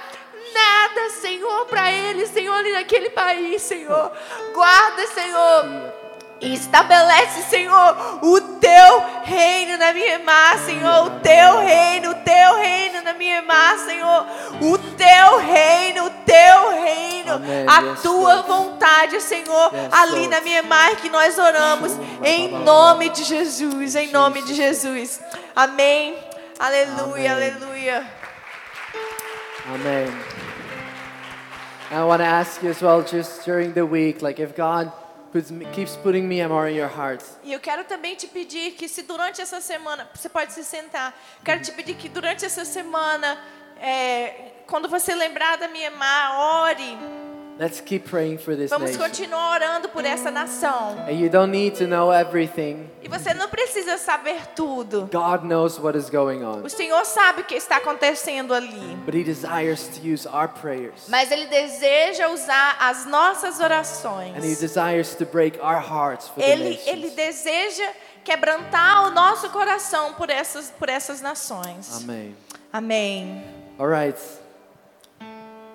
nada, 0.54 1.10
Senhor, 1.10 1.66
para 1.66 1.92
eles, 1.92 2.30
Senhor, 2.30 2.54
ali 2.54 2.72
naquele 2.74 3.10
país, 3.10 3.62
Senhor. 3.64 4.12
Guarda, 4.54 5.08
Senhor. 5.08 5.99
E 6.42 6.54
estabelece, 6.54 7.44
Senhor, 7.50 8.20
o 8.22 8.40
teu 8.60 9.04
reino 9.24 9.78
na 9.78 9.92
minha 9.92 10.14
irmã, 10.14 10.58
Senhor. 10.66 11.08
O 11.08 11.20
teu 11.20 11.60
reino, 11.60 12.12
o 12.12 12.16
teu 12.16 12.56
reino 12.58 13.02
na 13.02 13.14
minha 13.14 13.38
irmã, 13.38 13.78
Senhor. 13.86 14.26
O 14.62 14.78
teu 14.78 15.38
reino, 15.40 16.06
o 16.06 16.10
teu 16.26 16.82
reino. 16.82 17.34
Amém. 17.34 17.66
A 17.68 17.96
tua 18.02 18.42
vontade, 18.44 19.20
Senhor. 19.20 19.72
Ali 19.92 20.28
na 20.30 20.40
minha 20.40 20.60
irmã 20.60 20.96
que 20.96 21.10
nós 21.10 21.38
oramos. 21.38 21.92
Em 22.24 22.50
nome 22.64 23.10
de 23.10 23.26
Jesus, 23.26 23.96
em 23.96 24.12
nome 24.12 24.42
de 24.44 24.54
Jesus. 24.54 25.20
Amém. 25.54 26.18
Aleluia, 26.58 27.34
Amém. 27.34 27.52
aleluia. 27.52 28.08
Amém. 29.68 30.08
I 31.92 32.04
want 32.04 32.22
to 32.22 32.26
ask 32.26 32.62
you 32.62 32.70
as 32.70 32.82
well, 32.82 33.02
just 33.02 33.46
during 33.46 33.74
the 33.74 33.84
week, 33.84 34.22
like 34.22 34.40
if 34.40 34.56
God 34.56 34.92
keeps 35.74 35.96
putting 35.98 36.28
in 36.68 36.76
your 36.76 36.90
heart. 36.90 37.24
E 37.44 37.54
eu 37.54 37.60
quero 37.60 37.84
também 37.84 38.16
te 38.16 38.28
pedir 38.28 38.72
que 38.72 38.88
se 38.88 39.04
durante 39.04 39.42
essa 39.42 39.62
semana, 39.62 40.10
você 40.14 40.30
pode 40.30 40.54
se 40.54 40.64
sentar. 40.64 41.14
Quero 41.44 41.62
te 41.62 41.72
pedir 41.72 41.96
que 41.96 42.10
durante 42.10 42.46
essa 42.46 42.66
semana, 42.66 43.40
é, 43.80 44.52
quando 44.68 44.90
você 44.90 45.14
lembrar 45.16 45.58
da 45.58 45.68
irmã, 45.86 46.32
ore 46.64 46.98
Let's 47.60 47.82
keep 47.82 48.10
praying 48.10 48.38
for 48.38 48.56
this 48.56 48.70
Vamos 48.70 48.92
nation. 48.92 49.04
continuar 49.04 49.56
orando 49.56 49.90
por 49.90 50.06
essa 50.06 50.32
nação. 50.32 50.98
And 51.06 51.12
you 51.12 51.30
don't 51.30 51.52
need 51.52 51.76
to 51.80 51.88
know 51.88 52.10
everything. 52.10 52.90
E 53.04 53.10
você 53.10 53.34
não 53.34 53.50
precisa 53.50 53.98
saber 53.98 54.40
tudo. 54.56 55.10
God 55.12 55.44
knows 55.44 55.78
what 55.78 55.98
is 55.98 56.10
going 56.10 56.42
on. 56.42 56.64
O 56.64 56.70
Senhor 56.70 57.04
sabe 57.04 57.42
o 57.42 57.44
que 57.44 57.56
está 57.56 57.76
acontecendo 57.76 58.54
ali. 58.54 58.96
But 59.06 59.14
he 59.14 59.26
desires 59.26 59.90
to 59.90 60.00
use 60.02 60.26
our 60.26 60.48
prayers. 60.48 61.10
Mas 61.10 61.32
ele 61.32 61.48
deseja 61.48 62.30
usar 62.30 62.78
as 62.80 63.06
nossas 63.06 63.60
orações. 63.60 64.38
And 64.38 64.46
he 64.46 64.56
desires 64.56 65.14
to 65.16 65.26
break 65.26 65.60
our 65.60 65.82
hearts 65.82 66.30
for 66.30 66.42
ele, 66.42 66.78
the 66.78 66.90
ele 66.90 67.10
deseja 67.10 67.92
quebrantar 68.24 69.08
o 69.08 69.12
nosso 69.12 69.50
coração 69.50 70.14
por 70.14 70.30
essas 70.30 70.72
por 70.72 70.88
essas 70.88 71.20
nações. 71.20 72.04
Amém. 72.04 72.34
Amém. 72.72 73.44
All 73.78 73.90
right. 73.90 74.18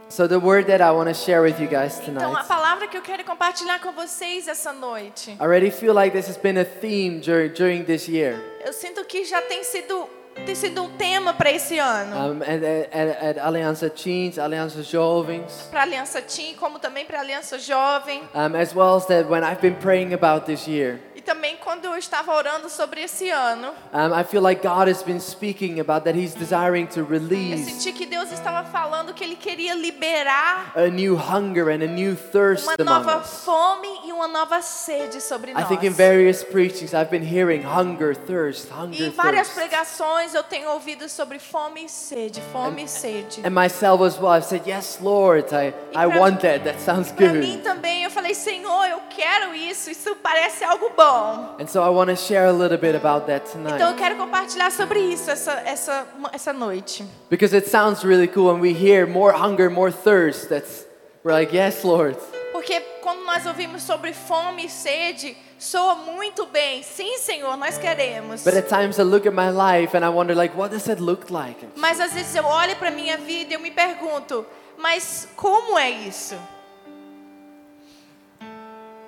So 0.08 0.28
the 0.28 0.38
word 0.38 0.66
that 0.66 0.80
I 0.80 0.90
want 0.92 1.08
to 1.08 1.14
share 1.14 1.42
with 1.42 1.58
you 1.60 1.66
guys 1.66 1.98
tonight. 1.98 2.24
Então 2.24 2.36
a 2.36 2.44
palavra 2.44 2.86
que 2.86 2.96
eu 2.96 3.02
quero 3.02 3.24
compartilhar 3.24 3.80
com 3.80 3.92
vocês 3.92 4.46
essa 4.46 4.72
noite. 4.72 5.32
I 5.32 5.36
already 5.40 5.70
feel 5.70 5.94
like 5.94 6.12
this 6.16 6.28
has 6.28 6.36
been 6.36 6.58
a 6.58 6.64
theme 6.64 7.20
during 7.20 7.52
during 7.52 7.84
this 7.84 8.08
year. 8.08 8.38
Eu 8.64 8.72
sinto 8.72 9.04
que 9.04 9.24
já 9.24 9.40
tem 9.42 9.64
sido 9.64 10.08
tem 10.44 10.54
sido 10.54 10.82
um 10.82 10.90
tema 10.90 11.32
para 11.34 11.50
esse 11.50 11.78
ano. 11.78 12.16
Um, 12.16 12.42
at, 12.42 12.62
at, 12.92 13.22
at 13.38 13.38
Aliança 13.38 13.88
Teens, 13.88 14.38
Aliança 14.38 14.82
Jovens. 14.82 15.68
Para 15.70 15.82
Aliança 15.82 16.20
Teen, 16.20 16.54
como 16.54 16.78
também 16.78 17.04
para 17.04 17.20
Aliança 17.20 17.58
Jovem. 17.58 18.22
Um, 18.34 18.56
as 18.56 18.74
well 18.74 18.96
as 18.96 19.06
that 19.06 19.28
when 19.28 19.42
I've 19.42 19.60
been 19.60 19.76
praying 19.76 20.12
about 20.14 20.46
this 20.46 20.66
year. 20.66 20.98
E 21.16 21.20
também 21.22 21.56
quando 21.56 21.84
eu 21.86 21.96
estava 21.96 22.34
orando 22.34 22.68
sobre 22.68 23.00
esse 23.02 23.30
ano. 23.30 23.68
Um, 23.92 24.18
I 24.18 24.24
feel 24.24 24.42
like 24.42 24.60
God 24.62 24.88
has 24.88 25.02
been 25.02 25.20
speaking 25.20 25.80
about 25.80 26.04
that 26.04 26.18
He's 26.18 26.34
desiring 26.34 26.86
to 26.88 27.00
Eu 27.00 27.06
release 27.06 27.64
senti 27.70 27.92
que 27.92 28.04
Deus 28.04 28.30
estava 28.32 28.64
falando 28.68 29.14
que 29.14 29.22
Ele 29.24 29.36
queria 29.36 29.74
liberar 29.74 30.72
a 30.76 30.88
new 30.88 31.16
hunger 31.16 31.68
and 31.68 31.82
a 31.84 31.86
new 31.86 32.14
thirst 32.16 32.66
uma 32.66 32.76
nova 32.84 33.20
fome 33.22 33.88
e 34.04 34.12
uma 34.12 34.26
nova 34.28 34.60
sede 34.60 35.20
sobre 35.20 35.52
I 35.52 35.54
nós. 35.54 35.68
think 35.68 35.86
in 35.86 35.92
various 35.92 36.42
preachings 36.42 36.92
I've 36.92 37.10
been 37.10 37.24
hearing 37.24 37.62
hunger, 37.64 38.14
thirst, 38.16 38.68
E 38.68 38.72
hunger, 38.72 39.06
em 39.06 39.10
várias 39.10 39.48
thirst. 39.48 39.54
pregações 39.54 40.23
eu 40.32 40.44
tenho 40.44 40.70
ouvido 40.70 41.08
sobre 41.08 41.38
fome 41.40 41.84
e 41.84 41.88
sede, 41.88 42.40
fome 42.52 42.84
e 42.84 42.88
sede. 42.88 43.42
And 43.44 43.50
myself 43.50 44.02
as 44.04 44.16
well, 44.18 44.32
I've 44.32 44.46
said, 44.46 44.62
Yes, 44.66 44.98
Lord, 45.02 45.52
I, 45.52 45.74
I 45.94 46.06
want 46.06 46.40
that. 46.42 46.60
That 46.64 46.80
sounds 46.80 47.10
Para 47.10 47.32
mim 47.32 47.56
good. 47.56 47.62
também, 47.64 48.04
eu 48.04 48.10
falei, 48.10 48.32
Senhor, 48.34 48.87
eu 48.87 49.00
quero 49.10 49.54
isso, 49.54 49.90
isso 49.90 50.14
parece 50.22 50.62
algo 50.64 50.90
bom. 50.96 51.56
And 51.60 51.66
so 51.66 51.82
I 51.82 51.88
want 51.90 52.08
to 52.10 52.16
share 52.16 52.46
a 52.46 52.52
little 52.52 52.78
bit 52.78 52.94
about 52.96 53.26
that 53.26 53.44
Então 53.56 53.72
eu 53.72 53.78
tonight. 53.78 53.98
quero 53.98 54.16
compartilhar 54.16 54.70
sobre 54.70 55.00
isso 55.00 55.30
essa, 55.30 55.52
essa, 55.66 56.06
essa 56.32 56.52
noite. 56.52 57.04
Because 57.28 57.52
it 57.54 57.68
sounds 57.68 58.04
really 58.04 58.28
cool 58.28 58.52
when 58.52 58.60
we 58.60 58.72
hear 58.72 59.06
more 59.06 59.32
hunger, 59.37 59.68
more 59.68 59.90
thirst. 59.92 60.48
That's, 60.48 60.87
we're 61.24 61.32
like, 61.32 61.52
Yes, 61.52 61.82
Lord. 61.82 62.16
Porque 62.52 62.80
quando 63.02 63.24
nós 63.26 63.44
ouvimos 63.46 63.82
sobre 63.82 64.12
fome 64.12 64.66
e 64.66 64.68
sede, 64.70 65.37
soa 65.58 65.94
muito 65.94 66.46
bem. 66.46 66.82
Sim, 66.82 67.18
Senhor, 67.18 67.56
nós 67.56 67.78
queremos. 67.78 68.42
But 68.42 68.54
at 68.54 68.68
times 68.68 68.98
I 68.98 69.02
look 69.02 69.26
at 69.26 69.34
my 69.34 69.50
life 69.50 69.96
and 69.96 70.04
I 70.04 70.08
wonder, 70.08 70.34
like, 70.36 70.56
what 70.56 70.72
does 70.74 70.88
it 70.88 71.00
look 71.00 71.30
like? 71.32 71.66
Mas 71.76 72.00
às 72.00 72.12
vezes 72.12 72.34
eu 72.34 72.44
olho 72.44 72.76
para 72.76 72.90
minha 72.90 73.16
vida 73.16 73.52
e 73.52 73.54
eu 73.54 73.60
me 73.60 73.70
pergunto, 73.70 74.46
mas 74.76 75.28
como 75.36 75.78
é 75.78 75.90
isso? 75.90 76.36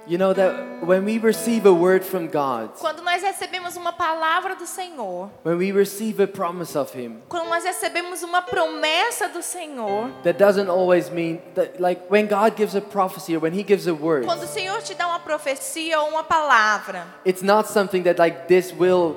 You 0.08 0.18
know 0.18 0.32
that 0.34 0.84
when 0.86 1.04
we 1.04 1.18
receive 1.18 1.66
a 1.66 1.72
word 1.72 2.04
from 2.04 2.28
God, 2.28 2.70
Quando 2.78 3.02
nós 3.02 3.22
recebemos 3.22 3.76
uma 3.76 3.92
palavra 3.92 4.54
do 4.54 4.64
Senhor, 4.64 5.28
when 5.42 5.58
we 5.58 5.72
receive 5.72 6.20
a 6.22 6.28
promise 6.28 6.76
of 6.76 6.92
Him, 6.96 7.22
quando 7.28 7.48
nós 7.48 7.64
recebemos 7.64 8.22
uma 8.22 8.40
promessa 8.40 9.28
do 9.28 9.42
Senhor, 9.42 10.08
that 10.22 10.38
doesn't 10.38 10.68
always 10.68 11.10
mean 11.10 11.40
that, 11.56 11.80
like, 11.80 12.02
when 12.08 12.28
God 12.28 12.54
gives 12.54 12.76
a 12.76 12.80
prophecy 12.80 13.34
or 13.34 13.40
when 13.40 13.52
He 13.52 13.64
gives 13.64 13.88
a 13.88 13.94
word, 13.94 14.26
quando 14.26 14.44
o 14.44 14.46
Senhor 14.46 14.80
te 14.80 14.94
dá 14.94 15.08
uma 15.08 15.18
profecia 15.18 15.98
ou 16.00 16.10
uma 16.10 16.22
palavra, 16.22 17.04
it's 17.24 17.42
not 17.42 17.66
something 17.68 18.04
that, 18.04 18.16
like, 18.16 18.46
this 18.46 18.72
will, 18.72 19.16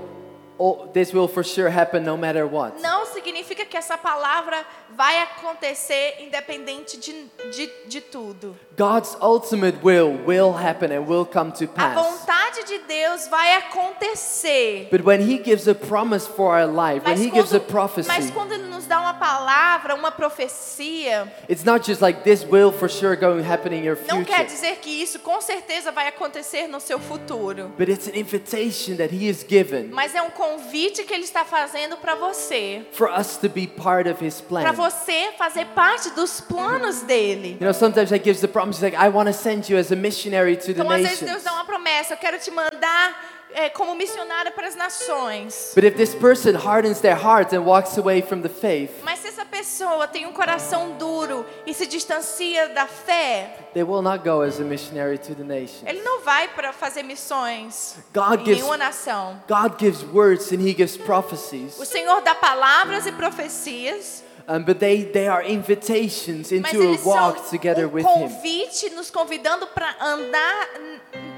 oh, 0.58 0.90
this 0.92 1.14
will 1.14 1.28
for 1.28 1.44
sure 1.44 1.70
happen 1.70 2.04
no 2.04 2.18
matter 2.18 2.48
what. 2.48 2.82
não 2.82 2.99
significa 3.24 3.66
que 3.66 3.76
essa 3.78 3.98
palavra 3.98 4.66
vai 4.96 5.22
acontecer 5.22 6.16
independente 6.20 6.98
de, 6.98 7.14
de, 7.52 7.70
de 7.88 8.02
tudo. 8.02 8.56
God's 8.78 9.16
ultimate 9.22 9.78
will 9.84 10.20
will 10.26 10.54
happen 10.56 10.92
and 10.92 11.02
will 11.08 11.26
come 11.26 11.52
to 11.52 11.66
A 11.66 11.68
pass. 11.68 11.96
vontade 11.96 12.64
de 12.66 12.80
Deus 12.80 13.28
vai 13.28 13.58
acontecer. 13.58 14.88
But 14.92 15.02
when 15.06 15.22
He 15.22 15.38
gives 15.38 15.68
a 15.68 15.76
promise 15.76 16.26
for 16.28 16.56
our 16.56 16.66
life, 16.68 17.06
when 17.06 17.18
Mas 17.18 17.20
He 17.22 17.30
gives 17.30 17.54
a 17.54 17.60
quando, 17.60 17.68
prophecy, 17.72 18.08
mas 18.08 18.32
quando 18.32 18.54
Ele 18.54 18.64
nos 18.70 18.86
dá 18.86 19.00
uma 19.02 19.14
palavra, 19.14 19.96
uma 19.96 20.12
profecia, 20.12 21.32
it's 21.50 21.64
not 21.64 21.86
just 21.86 22.02
like 22.02 22.24
this 22.24 22.44
will 22.46 22.72
for 22.72 22.90
sure 22.90 23.16
going 23.16 23.42
to 23.42 23.44
happen 23.50 23.74
in 23.74 23.84
your 23.84 23.98
não 24.08 24.24
quer 24.24 24.38
future. 24.40 24.46
dizer 24.48 24.76
que 24.78 24.90
isso 24.90 25.20
com 25.20 25.40
certeza 25.42 25.92
vai 25.92 26.08
acontecer 26.08 26.68
no 26.68 26.80
seu 26.80 27.00
futuro. 27.00 27.70
But 27.78 27.90
it's 27.90 28.08
an 28.08 28.16
invitation 28.16 28.96
that 28.98 29.14
He 29.14 29.30
has 29.30 29.44
given 29.48 29.90
Mas 29.92 30.16
é 30.16 30.22
um 30.22 30.30
convite 30.30 31.04
que 31.04 31.14
Ele 31.14 31.24
está 31.24 31.44
fazendo 31.46 31.98
para 31.98 32.16
você. 32.16 32.86
for 32.92 33.09
us 33.10 33.38
to 33.38 33.50
be 33.50 33.68
part 33.68 34.10
of 34.10 34.24
His 34.24 34.42
Para 34.42 34.72
você 34.72 35.32
fazer 35.38 35.66
parte 35.68 36.10
dos 36.12 36.40
planos 36.42 37.02
dele. 37.02 37.58
You 37.60 37.66
know, 37.66 37.74
sometimes 37.74 38.12
He 38.12 38.20
gives 38.20 38.42
the 38.42 38.48
promise 38.48 38.82
like, 38.82 38.96
I 38.96 39.10
want 39.10 39.28
to 39.28 39.34
send 39.34 39.70
you 39.70 39.78
as 39.78 39.92
a 39.92 39.96
missionary 39.96 40.56
to 40.58 40.74
the 40.74 40.82
Então, 40.82 40.90
às 40.90 41.02
vezes, 41.02 41.20
Deus 41.20 41.44
dá 41.44 41.54
uma 41.54 41.66
promessa: 41.66 42.14
eu 42.14 42.18
quero 42.18 42.40
te 42.40 42.52
mandar 42.52 43.39
é, 43.54 43.70
como 43.70 43.96
missionária 43.96 44.52
para 44.52 44.68
as 44.68 44.76
nações. 44.76 45.72
But 45.76 45.84
if 45.84 45.96
this 45.96 46.14
person 46.14 46.56
hardens 46.56 47.00
their 47.02 47.16
heart 47.18 47.54
and 47.54 47.62
walks 47.62 47.98
away 47.98 48.22
from 48.22 48.42
the 48.42 48.50
faith, 48.50 48.92
Mas 49.04 49.20
se 49.20 49.28
essa 49.28 49.46
pessoa 49.46 50.08
tem 50.08 50.26
um 50.26 50.34
coração 50.34 50.92
duro 50.98 51.46
e 51.66 51.74
se 51.74 51.86
distancia 51.88 52.70
da 52.70 52.86
fé, 52.88 53.70
they 53.74 53.84
will 53.84 54.02
not 54.02 54.24
go 54.24 54.42
as 54.42 54.60
a 54.60 54.64
missionary 54.64 55.18
to 55.18 55.34
the 55.36 55.44
nations. 55.44 55.84
ele 55.86 56.02
não 56.02 56.22
vai 56.22 56.48
para 56.50 56.72
fazer 56.72 57.04
missões 57.04 57.96
God 58.14 58.42
em 58.42 58.46
gives, 58.46 58.58
nenhuma 58.58 58.78
nação. 58.78 59.42
God 59.48 59.80
gives 59.80 60.04
words 60.04 60.52
and 60.52 60.62
He 60.62 60.74
gives 60.74 60.96
prophecies, 60.98 61.80
O 61.80 61.86
Senhor 61.86 62.22
dá 62.22 62.36
palavras 62.36 63.06
e 63.06 63.12
profecias, 63.12 64.24
um, 64.48 64.64
but 64.64 64.80
they, 64.80 65.06
they 65.06 65.28
are 65.28 65.44
invitations 65.48 66.52
mas 66.52 66.74
into 66.74 66.82
a 66.82 66.98
walk 67.08 67.50
together 67.50 67.88
um 67.88 67.94
with 67.94 68.04
Him. 68.04 68.14
convite 68.30 68.90
nos 68.92 69.10
convidando 69.12 69.68
para 69.68 69.96
andar, 70.02 70.68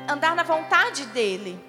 andar 0.07 0.35
na 0.35 0.43
vontade 0.43 1.05
dele. 1.07 1.59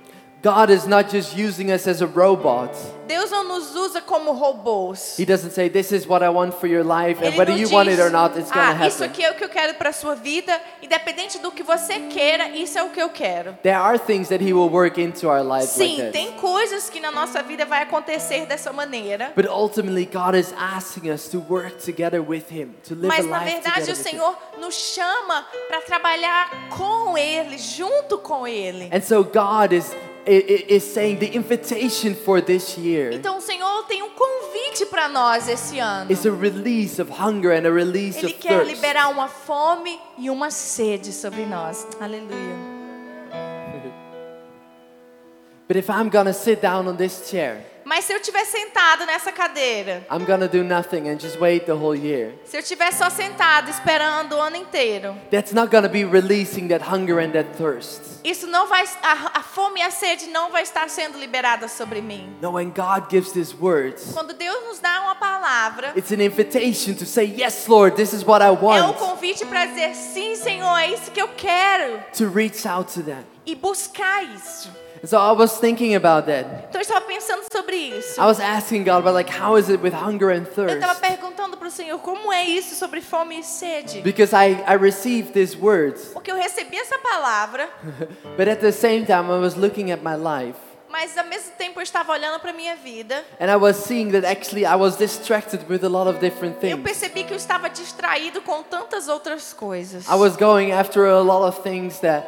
God 0.43 0.71
is 0.71 0.89
not 0.89 1.09
just 1.09 1.37
using 1.37 1.71
us 1.71 1.87
as 1.87 2.03
a 2.03 2.07
robot. 2.07 2.75
Deus 3.07 3.31
não 3.31 3.45
nos 3.47 3.77
usa 3.77 4.01
como 4.01 4.33
robôs. 4.33 5.17
He 5.17 5.25
doesn't 5.25 5.53
say, 5.53 5.69
This 5.69 5.93
is 5.93 6.05
what 6.05 6.25
I 6.25 6.31
want 6.31 6.55
for 6.55 6.67
your 6.67 6.83
life, 6.83 7.23
and 7.23 7.37
whether 7.37 7.53
you 7.53 7.67
diz, 7.67 7.73
want 7.73 7.89
it 7.89 8.01
or 8.01 8.11
not, 8.11 8.37
it's 8.37 8.51
going 8.51 8.75
to 8.75 8.83
ah, 8.83 8.87
isso 8.89 9.05
happen. 9.05 9.11
aqui 9.11 9.25
é 9.25 9.31
o 9.31 9.35
que 9.35 9.45
eu 9.45 9.49
quero 9.49 9.75
para 9.75 9.91
a 9.91 9.93
sua 9.93 10.17
vida, 10.17 10.59
independente 10.83 11.39
do 11.39 11.53
que 11.53 11.63
você 11.63 12.01
queira, 12.11 12.49
isso 12.49 12.77
é 12.77 12.83
o 12.83 12.91
que 12.91 13.01
eu 13.01 13.11
quero. 13.11 13.57
There 13.63 13.77
are 13.77 13.99
things 13.99 14.31
that 14.31 14.43
He 14.43 14.53
will 14.53 14.69
work 14.69 15.01
into 15.01 15.29
our 15.29 15.45
lives 15.45 15.69
Sim, 15.71 15.99
like 15.99 16.13
tem 16.13 16.33
coisas 16.33 16.91
que 16.91 16.99
na 16.99 17.13
nossa 17.13 17.41
vida 17.43 17.65
vai 17.65 17.83
acontecer 17.83 18.45
dessa 18.47 18.73
maneira, 18.73 19.33
But 19.37 19.47
ultimately, 19.47 20.07
God 20.07 20.35
is 20.35 20.53
asking 20.59 21.09
us 21.09 21.29
to 21.29 21.39
work 21.39 21.85
together 21.85 22.21
with 22.21 22.51
Him, 22.51 22.75
to 22.89 22.95
live 22.95 23.07
mas 23.07 23.27
a 23.27 23.29
na 23.29 23.39
life 23.45 23.53
verdade 23.53 23.93
o. 23.93 23.95
Senhor 23.95 24.37
nos 24.59 24.75
chama 24.75 25.47
para 25.69 25.83
trabalhar 25.83 26.51
com 26.71 27.17
Ele, 27.17 27.59
junto 27.59 28.19
com 28.19 28.45
Ele. 28.49 28.91
And 28.93 29.03
so 29.03 29.23
God 29.23 29.73
is, 29.73 29.95
is 30.27 30.85
saying 30.85 31.19
the 31.19 31.35
invitation 31.37 32.15
for 32.15 32.41
this 32.41 32.77
year 32.79 33.13
Então 33.13 33.39
o 33.39 33.41
Senhor 33.41 33.83
tem 33.89 34.03
um 34.03 34.11
convite 34.11 34.87
para 34.87 35.09
nós 35.09 35.49
esse 35.49 35.79
ano. 35.79 36.11
is 36.13 36.25
a 36.25 36.31
release 36.31 37.01
of 37.01 37.11
hunger 37.11 37.51
and 37.53 37.67
a 37.67 37.71
release 37.73 38.19
Ele 38.19 38.27
of 38.33 38.35
quer 38.35 38.59
thirst. 38.65 38.71
liberar 38.75 39.09
uma 39.11 39.29
fome 39.29 39.99
e 40.19 40.31
uma 40.31 40.51
sede 40.51 41.13
sobre 41.13 41.45
nós. 41.47 41.87
Aleluia. 42.01 42.73
But 45.69 45.77
if 45.77 45.89
I'm 45.89 46.09
gonna 46.11 46.33
sit 46.35 46.61
down 46.61 46.87
on 46.87 46.97
this 46.97 47.29
chair, 47.31 47.65
Mas 47.95 48.07
se 48.07 48.13
eu 48.15 48.17
estiver 48.17 48.47
sentado 48.47 49.05
nessa 49.05 49.31
cadeira, 49.31 50.07
I'm 50.11 50.25
gonna 50.25 50.49
do 50.49 50.65
nothing 50.65 51.11
and 51.11 51.19
just 51.21 51.39
wait 51.39 51.67
the 51.67 51.73
whole 51.75 51.95
year. 51.95 52.33
se 52.47 52.57
eu 52.57 52.61
estiver 52.61 52.91
só 52.91 53.11
sentado 53.11 53.69
esperando 53.71 54.33
o 54.35 54.41
ano 54.41 54.57
inteiro, 54.57 55.15
That's 55.31 55.53
not 55.53 55.71
gonna 55.71 55.91
be 55.91 56.03
releasing 56.03 56.69
that 56.69 56.83
hunger 56.83 57.19
and 57.19 57.33
that 57.33 57.51
thirst. 57.59 58.01
isso 58.25 58.47
não 58.47 58.67
vai 58.67 58.83
a, 59.03 59.41
a 59.41 59.43
fome 59.43 59.81
e 59.81 59.83
a 59.83 59.91
sede 59.91 60.29
não 60.29 60.51
vai 60.51 60.63
estar 60.63 60.89
sendo 60.89 61.19
liberada 61.19 61.69
sobre 61.69 62.01
mim. 62.01 62.35
No, 62.41 62.53
when 62.55 62.71
God 62.71 63.11
gives 63.11 63.31
these 63.33 63.55
words, 63.55 64.11
Quando 64.15 64.33
Deus 64.33 64.65
nos 64.69 64.79
dá 64.79 65.03
uma 65.03 65.15
palavra, 65.17 65.93
it's 65.95 66.11
an 66.11 66.23
invitation 66.23 66.95
to 66.95 67.05
say, 67.05 67.27
Yes, 67.27 67.67
Lord, 67.69 67.95
this 67.95 68.15
is 68.15 68.25
what 68.25 68.43
I 68.43 68.47
é 68.47 68.53
um 68.53 68.87
want. 68.87 68.97
convite 68.97 69.45
para 69.45 69.67
dizer 69.67 69.95
sim, 69.95 70.35
Senhor, 70.35 70.79
é 70.79 70.95
isso 70.95 71.11
que 71.11 71.21
eu 71.21 71.29
quero 71.29 72.03
To 72.17 72.27
reach 72.31 72.67
out 72.67 72.91
to 72.95 73.03
them. 73.03 73.23
e 73.45 73.55
buscar 73.55 74.25
isso. 74.25 74.71
So 75.05 75.19
I 75.19 75.33
was 75.33 75.59
thinking 75.59 75.97
about 75.97 76.27
that. 76.27 76.47
Então 76.69 76.81
eu 76.81 76.83
estava 76.83 77.01
pensando 77.01 77.43
sobre 77.53 77.75
isso. 77.77 78.21
I 78.21 78.25
was 78.25 78.39
asking 78.39 78.85
God 78.85 78.99
about 79.01 79.15
like 79.15 79.29
how 79.31 79.59
is 79.59 79.69
it 79.69 79.83
with 79.83 79.93
hunger 79.93 80.31
and 80.31 80.47
Eu 80.57 80.69
estava 80.75 80.95
thirst? 80.95 81.01
perguntando 81.01 81.57
para 81.57 81.67
o 81.67 81.71
Senhor 81.71 81.99
como 81.99 82.33
é 82.33 82.45
isso 82.45 82.77
sobre 82.77 83.01
fome 83.01 83.41
e 83.41 83.43
sede. 83.43 84.01
Because 84.03 84.33
I, 84.35 84.63
I 84.67 84.77
received 84.77 85.33
these 85.33 85.57
words, 85.57 86.11
Porque 86.13 86.31
eu 86.31 86.37
recebi 86.37 86.77
essa 86.77 86.99
palavra, 86.99 87.69
but 88.39 88.47
at 88.49 88.61
the 88.61 88.71
same 88.71 89.05
time 89.05 89.29
I 89.29 89.41
was 89.41 89.57
looking 89.57 89.91
at 89.91 90.03
my 90.03 90.15
life 90.17 90.59
mas 90.89 91.17
ao 91.17 91.25
mesmo 91.25 91.53
tempo 91.57 91.81
eu 91.81 91.83
estava 91.83 92.13
olhando 92.13 92.39
para 92.39 92.53
minha 92.53 92.77
vida. 92.77 93.25
and 93.41 93.51
I 93.51 93.57
was 93.57 93.77
seeing 93.79 94.13
that 94.13 94.27
actually 94.27 94.67
I 94.67 94.77
was 94.77 94.97
distracted 94.97 95.65
with 95.69 95.83
a 95.85 95.89
lot 95.89 96.07
of 96.09 96.21
different 96.21 96.57
Eu 96.63 96.77
things. 96.77 96.83
percebi 96.83 97.25
que 97.25 97.33
eu 97.33 97.37
estava 97.39 97.69
distraído 97.71 98.43
com 98.43 98.63
tantas 98.63 99.09
outras 99.09 99.53
coisas. 99.55 100.07
I 100.07 100.15
was 100.15 100.37
going 100.37 100.71
after 100.71 101.07
a 101.07 101.21
lot 101.23 101.49
of 101.49 101.63
things 101.63 101.99
that 102.01 102.25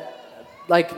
like 0.66 0.92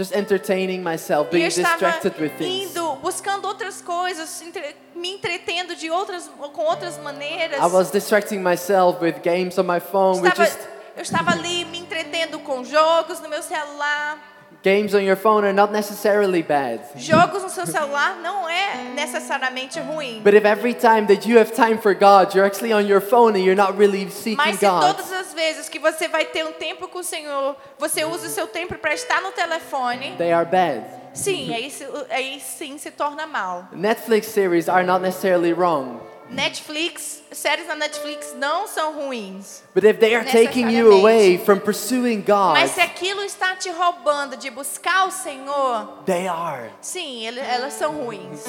just 0.00 0.12
entertaining 0.14 0.82
myself, 0.82 1.26
E 1.32 1.36
eu 1.36 1.40
being 1.40 1.46
estava 1.48 1.74
distracted 1.74 2.14
with 2.20 2.30
things. 2.38 2.70
indo, 2.70 2.96
buscando 2.96 3.46
outras 3.46 3.82
coisas, 3.82 4.40
entre- 4.42 4.74
me 4.94 5.12
entretendo 5.12 5.74
de 5.76 5.90
outras, 5.90 6.28
com 6.52 6.62
outras 6.62 6.96
maneiras. 6.98 7.58
I 7.60 7.66
was 7.66 7.90
distracting 7.90 8.40
myself 8.42 9.00
with 9.02 9.20
games 9.22 9.58
on 9.58 9.64
my 9.66 9.80
phone, 9.80 10.20
with 10.20 10.30
estava, 10.32 10.44
just 10.46 10.58
eu 10.96 11.02
estava 11.02 11.30
ali 11.32 11.64
me 11.66 11.78
entretendo 11.78 12.38
com 12.40 12.64
jogos 12.64 13.20
no 13.20 13.28
meu 13.28 13.42
celular. 13.42 14.18
Games 14.62 14.94
on 14.94 15.02
your 15.02 15.16
phone 15.16 15.44
are 15.44 15.52
not 15.52 15.72
necessarily 15.72 16.42
bad. 16.42 16.80
Jogos 16.96 17.42
no 17.42 17.48
seu 17.48 17.66
celular 17.66 18.16
não 18.22 18.48
é 18.48 18.92
necessariamente 18.94 19.80
ruim. 19.80 20.20
But 20.22 20.34
if 20.34 20.44
every 20.44 20.74
time 20.74 21.06
that 21.06 21.26
you 21.26 21.38
have 21.38 21.52
time 21.52 21.78
for 21.78 21.94
God, 21.94 22.34
you're 22.34 22.46
actually 22.46 22.72
on 22.72 22.86
your 22.86 23.00
phone 23.00 23.36
and 23.36 23.44
you're 23.44 23.56
not 23.56 23.76
really 23.78 24.08
seeking 24.10 24.36
Mas 24.36 24.58
se 24.58 24.66
God, 24.66 24.80
todas 24.80 25.12
as 25.12 25.32
vezes 25.32 25.68
que 25.68 25.78
você 25.78 26.08
vai 26.08 26.24
ter 26.24 26.44
um 26.44 26.52
tempo 26.52 26.88
com 26.88 26.98
o 26.98 27.04
Senhor, 27.04 27.56
você 27.78 28.04
usa 28.04 28.26
o 28.26 28.30
seu 28.30 28.46
tempo 28.46 28.74
para 28.76 28.94
estar 28.94 29.20
no 29.22 29.32
telefone, 29.32 30.14
they 30.18 30.32
are 30.32 30.48
bad. 30.48 30.84
sim, 31.14 31.54
aí, 31.54 31.72
aí 32.10 32.40
sim 32.40 32.78
se 32.78 32.90
torna 32.90 33.26
mal. 33.26 33.68
Netflix 33.72 34.26
series 34.26 34.68
are 34.68 34.84
not 34.84 35.02
necessarily 35.02 35.52
wrong. 35.52 36.00
Netflix, 36.30 37.22
séries 37.32 37.66
na 37.66 37.74
Netflix 37.74 38.34
não 38.36 38.66
são 38.66 38.92
ruins. 38.94 39.62
But 39.74 39.84
if 39.84 39.98
they 39.98 40.14
are 40.14 40.24
taking 40.24 40.70
you 40.70 40.92
away 40.92 41.38
from 41.38 41.58
pursuing 41.58 42.20
God, 42.20 42.54
Mas 42.54 42.70
se 42.70 42.80
aquilo 42.80 43.22
está 43.22 43.56
te 43.56 43.68
roubando 43.70 44.36
de 44.36 44.48
buscar 44.50 45.08
o 45.08 45.10
Senhor, 45.10 46.02
they 46.06 46.28
are. 46.28 46.70
sim, 46.80 47.26
elas 47.26 47.74
são 47.74 48.04
ruins. 48.04 48.46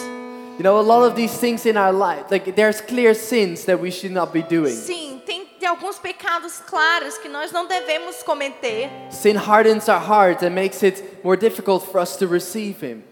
You 0.58 0.64
know, 0.64 0.78
a 0.78 0.82
lot 0.84 1.08
of 1.08 1.16
these 1.16 1.36
things 1.40 1.66
in 1.66 1.76
our 1.76 1.92
life, 1.92 2.26
like 2.30 2.52
there's 2.52 2.82
clear 2.82 3.16
sins 3.16 3.66
that 3.66 3.82
we 3.82 3.90
should 3.90 4.14
not 4.14 4.32
be 4.32 4.44
doing. 4.44 4.76
Sim, 4.76 5.20
tem, 5.26 5.46
tem 5.60 5.68
alguns 5.68 5.98
pecados 5.98 6.60
claros 6.60 7.18
que 7.18 7.28
nós 7.28 7.52
não 7.52 7.66
devemos 7.66 8.22
cometer. 8.22 8.90
Sin 9.10 9.36
hardens 9.38 9.90
our 9.90 10.00
heart 10.00 10.44
and 10.44 10.52
makes 10.52 10.84
it 10.84 11.04
more 11.24 11.36
difficult 11.36 11.84
for 11.92 12.00
us 12.00 12.16
to 12.18 12.28
receive 12.28 12.80
Him. 12.86 13.04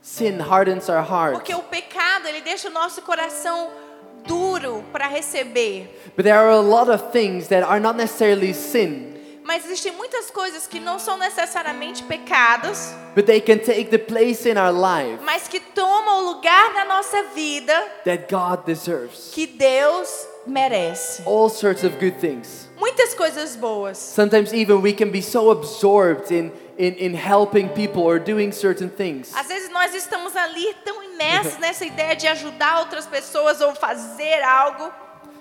Sin 0.00 0.38
hardens 0.38 0.88
our 0.88 1.02
heart. 1.02 1.32
Porque 1.34 1.52
o 1.54 1.62
pecado, 1.64 2.28
ele 2.28 2.42
deixa 2.42 2.68
o 2.68 2.70
nosso 2.72 3.02
coração 3.02 3.70
duro 4.26 4.84
para 4.92 5.08
receber. 5.08 5.88
But 6.16 6.24
there 6.24 6.36
are 6.38 6.50
a 6.50 6.60
lot 6.60 6.88
of 6.88 7.10
things 7.12 7.48
that 7.48 7.62
are 7.62 7.80
not 7.80 7.96
necessarily 7.96 8.52
sin, 8.52 9.14
Mas 9.44 9.64
existem 9.64 9.92
muitas 9.92 10.30
coisas 10.30 10.66
que 10.66 10.78
não 10.78 10.98
são 10.98 11.16
necessariamente 11.16 12.02
pecados, 12.02 12.92
but 13.14 13.24
they 13.24 13.40
can 13.40 13.58
take 13.58 13.84
the 13.84 13.98
place 13.98 14.46
in 14.46 14.58
our 14.58 14.70
life 14.72 15.18
mas 15.24 15.48
que 15.48 15.58
tomam 15.58 16.18
o 16.22 16.34
lugar 16.34 16.74
na 16.74 16.84
nossa 16.84 17.22
vida 17.34 17.72
that 18.04 18.26
God 18.30 18.66
deserves. 18.66 19.30
que 19.32 19.46
Deus 19.46 20.26
merece. 20.46 21.22
All 21.24 21.48
sorts 21.48 21.82
of 21.82 21.96
good 21.98 22.18
things. 22.20 22.68
Muitas 22.78 23.14
coisas 23.14 23.56
boas. 23.56 23.96
Sometimes 23.96 24.52
even 24.52 24.82
we 24.82 24.92
can 24.92 25.10
be 25.10 25.22
so 25.22 25.50
absorbed 25.50 26.30
in, 26.30 26.52
in, 26.78 26.94
in 26.94 27.14
helping 27.14 27.68
people 27.70 28.02
or 28.02 28.18
doing 28.18 28.52
certain 28.52 28.88
things. 28.88 29.34
Às 29.34 29.48
vezes 29.48 29.68
nós 29.70 29.94
estamos 29.94 30.34
ali 30.36 30.74
tão 30.84 31.02
imersos 31.02 31.58
nessa 31.60 31.84
ideia 31.84 32.14
de 32.14 32.26
ajudar 32.28 32.78
outras 32.80 33.06
pessoas 33.06 33.60
ou 33.60 33.74
fazer 33.74 34.42
algo. 34.42 34.90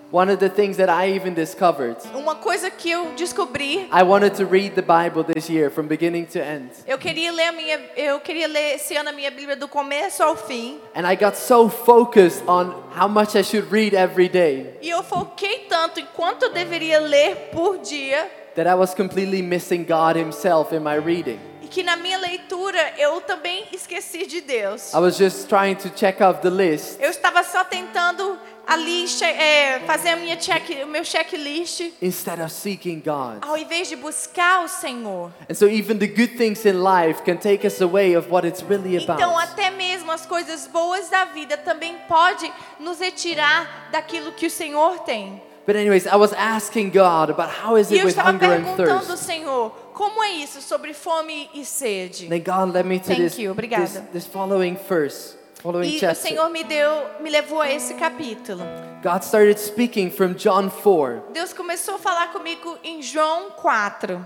One 0.09 0.31
of 0.31 0.37
the 0.39 0.47
things 0.47 0.77
that 0.77 0.89
I 0.89 1.13
even 1.17 1.33
discovered, 1.33 1.97
Uma 2.13 2.35
coisa 2.35 2.71
que 2.71 2.89
eu 2.89 3.11
descobri, 3.17 3.89
I 3.91 4.03
wanted 4.03 4.35
to 4.37 4.45
read 4.45 4.73
the 4.73 4.81
Bible 4.81 5.21
this 5.25 5.49
year 5.49 5.69
from 5.69 5.87
beginning 5.87 6.23
to 6.27 6.39
end. 6.39 6.69
eu 6.87 6.97
queria 6.97 7.29
ler 7.29 7.47
a 7.49 7.51
minha, 7.51 7.77
eu 7.97 8.17
queria 8.21 8.47
ler 8.47 8.75
esse 8.75 8.95
ano 8.95 9.09
a 9.09 9.11
minha 9.11 9.29
Bíblia 9.29 9.57
do 9.57 9.67
começo 9.67 10.23
ao 10.23 10.37
fim. 10.37 10.79
And 10.95 11.05
I 11.05 11.17
got 11.17 11.35
so 11.35 11.67
focused 11.67 12.41
on 12.47 12.73
how 12.97 13.09
much 13.09 13.35
I 13.37 13.43
should 13.43 13.69
read 13.69 13.93
every 13.93 14.29
day 14.29 14.77
E 14.81 14.89
eu 14.89 15.03
foquei 15.03 15.65
tanto 15.67 15.99
em 15.99 16.05
quanto 16.15 16.43
eu 16.45 16.53
deveria 16.53 17.01
ler 17.01 17.49
por 17.51 17.77
dia 17.79 18.31
that 18.57 18.67
I 18.67 18.73
was 18.75 18.93
completely 18.93 19.41
missing 19.41 19.85
God 19.85 20.17
Himself 20.17 20.73
in 20.75 20.81
my 20.83 20.95
reading. 20.95 21.39
e 21.61 21.67
que 21.67 21.83
na 21.83 21.95
minha 21.95 22.17
leitura 22.17 22.93
eu 22.97 23.21
também 23.21 23.65
esqueci 23.71 24.25
de 24.25 24.41
Deus. 24.41 24.93
I 24.93 24.97
was 24.99 25.17
just 25.17 25.47
trying 25.47 25.75
to 25.75 25.89
check 25.89 26.19
off 26.21 26.41
the 26.41 26.49
list 26.49 26.99
Eu 26.99 27.09
estava 27.09 27.43
só 27.43 27.63
tentando 27.63 28.37
ali 28.65 29.05
é, 29.21 29.79
fazer 29.85 30.09
a 30.09 30.15
minha 30.17 30.35
check, 30.35 30.63
o 30.83 30.87
meu 30.87 31.03
checklist, 31.05 31.81
instead 32.01 32.41
of 32.41 32.51
seeking 32.51 32.99
God. 32.99 33.39
ao 33.41 33.57
invés 33.57 33.87
de 33.89 33.95
buscar 33.95 34.63
o 34.65 34.67
Senhor. 34.67 35.31
And 35.49 35.53
so 35.53 35.67
even 35.67 35.97
the 35.99 36.07
good 36.07 36.35
things 36.37 36.65
in 36.65 36.81
life 36.83 37.21
can 37.23 37.37
take 37.37 37.65
us 37.65 37.79
away 37.81 38.15
of 38.15 38.29
what 38.29 38.45
it's 38.47 38.61
really 38.63 38.95
Então 38.97 39.15
about. 39.15 39.51
até 39.51 39.69
mesmo 39.69 40.11
as 40.11 40.25
coisas 40.25 40.67
boas 40.67 41.09
da 41.09 41.25
vida 41.25 41.57
também 41.57 41.95
pode 42.07 42.51
nos 42.79 42.99
retirar 42.99 43.89
daquilo 43.91 44.31
que 44.33 44.47
o 44.47 44.51
Senhor 44.51 44.99
tem. 44.99 45.41
But 45.67 45.75
anyways, 45.75 46.07
I 46.07 46.15
was 46.15 46.31
asking 46.33 46.91
God 46.91 47.29
about 47.29 47.49
how 47.49 47.75
is 47.77 47.91
E 47.91 47.95
it 47.95 47.99
eu 47.99 48.05
with 48.05 48.15
estava 48.15 48.31
hunger 48.31 48.53
and 48.53 48.63
perguntando 48.63 48.91
ao 48.93 48.99
thirst. 49.01 49.23
Senhor, 49.25 49.69
como 49.93 50.23
é 50.23 50.29
isso 50.31 50.61
sobre 50.61 50.93
fome 50.93 51.49
e 51.53 51.65
sede? 51.65 52.27
Then 52.29 52.41
God 52.41 52.73
led 52.73 52.87
me 52.87 52.99
to 52.99 53.05
Thank 53.05 53.19
this, 53.21 53.37
you, 53.37 53.51
obrigada. 53.51 53.83
this, 53.85 54.01
this 54.13 54.25
following 54.25 54.77
verse, 54.87 55.35
following 55.61 55.89
E 55.89 55.97
o 55.97 55.99
chapter. 55.99 56.15
Senhor 56.21 56.49
me 56.49 56.63
deu, 56.63 56.89
me 57.19 57.29
levou 57.29 57.59
a 57.61 57.69
esse 57.69 57.95
capítulo. 57.95 58.63
God 59.03 59.23
started 59.23 59.59
speaking 59.59 60.09
from 60.09 60.35
John 60.35 60.69
4. 60.69 61.21
Deus 61.33 61.51
começou 61.51 61.95
a 61.95 61.99
falar 61.99 62.31
comigo 62.31 62.77
em 62.81 63.01
João 63.01 63.51
4. 63.61 64.25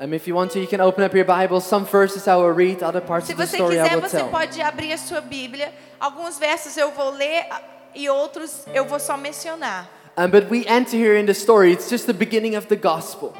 Um, 0.00 0.14
if 0.14 0.28
you 0.28 0.36
want 0.36 0.52
to, 0.52 0.60
you 0.60 0.68
can 0.68 0.80
open 0.80 1.04
up 1.04 1.16
your 1.16 1.26
Bible. 1.26 1.60
Some 1.60 1.84
verses 1.84 2.28
I 2.28 2.36
will 2.36 2.52
read, 2.54 2.82
other 2.84 3.00
parts 3.00 3.26
Se 3.26 3.32
of 3.32 3.38
the 3.38 3.46
você 3.46 3.56
story 3.56 3.78
I 3.80 3.82
quiser, 3.82 3.94
will 3.96 4.02
você 4.08 4.16
tell. 4.18 4.28
pode 4.28 4.60
abrir 4.62 4.92
a 4.92 4.98
sua 4.98 5.20
Bíblia. 5.20 5.72
Alguns 5.98 6.38
versos 6.38 6.76
eu 6.76 6.92
vou 6.92 7.10
ler 7.10 7.44
e 7.94 8.08
outros 8.08 8.64
eu 8.72 8.84
vou 8.84 9.00
só 9.00 9.16
mencionar. 9.16 9.88
Um, 10.16 10.30
but 10.30 10.48
we 10.48 10.64
enter 10.66 10.96
here 10.96 11.16
in 11.16 11.26
the 11.26 11.34
story. 11.34 11.72
It's 11.72 11.90
just 11.90 12.06
the 12.06 12.14
beginning 12.14 12.54
of 12.54 12.68
the 12.68 12.76
gospel. 12.76 13.34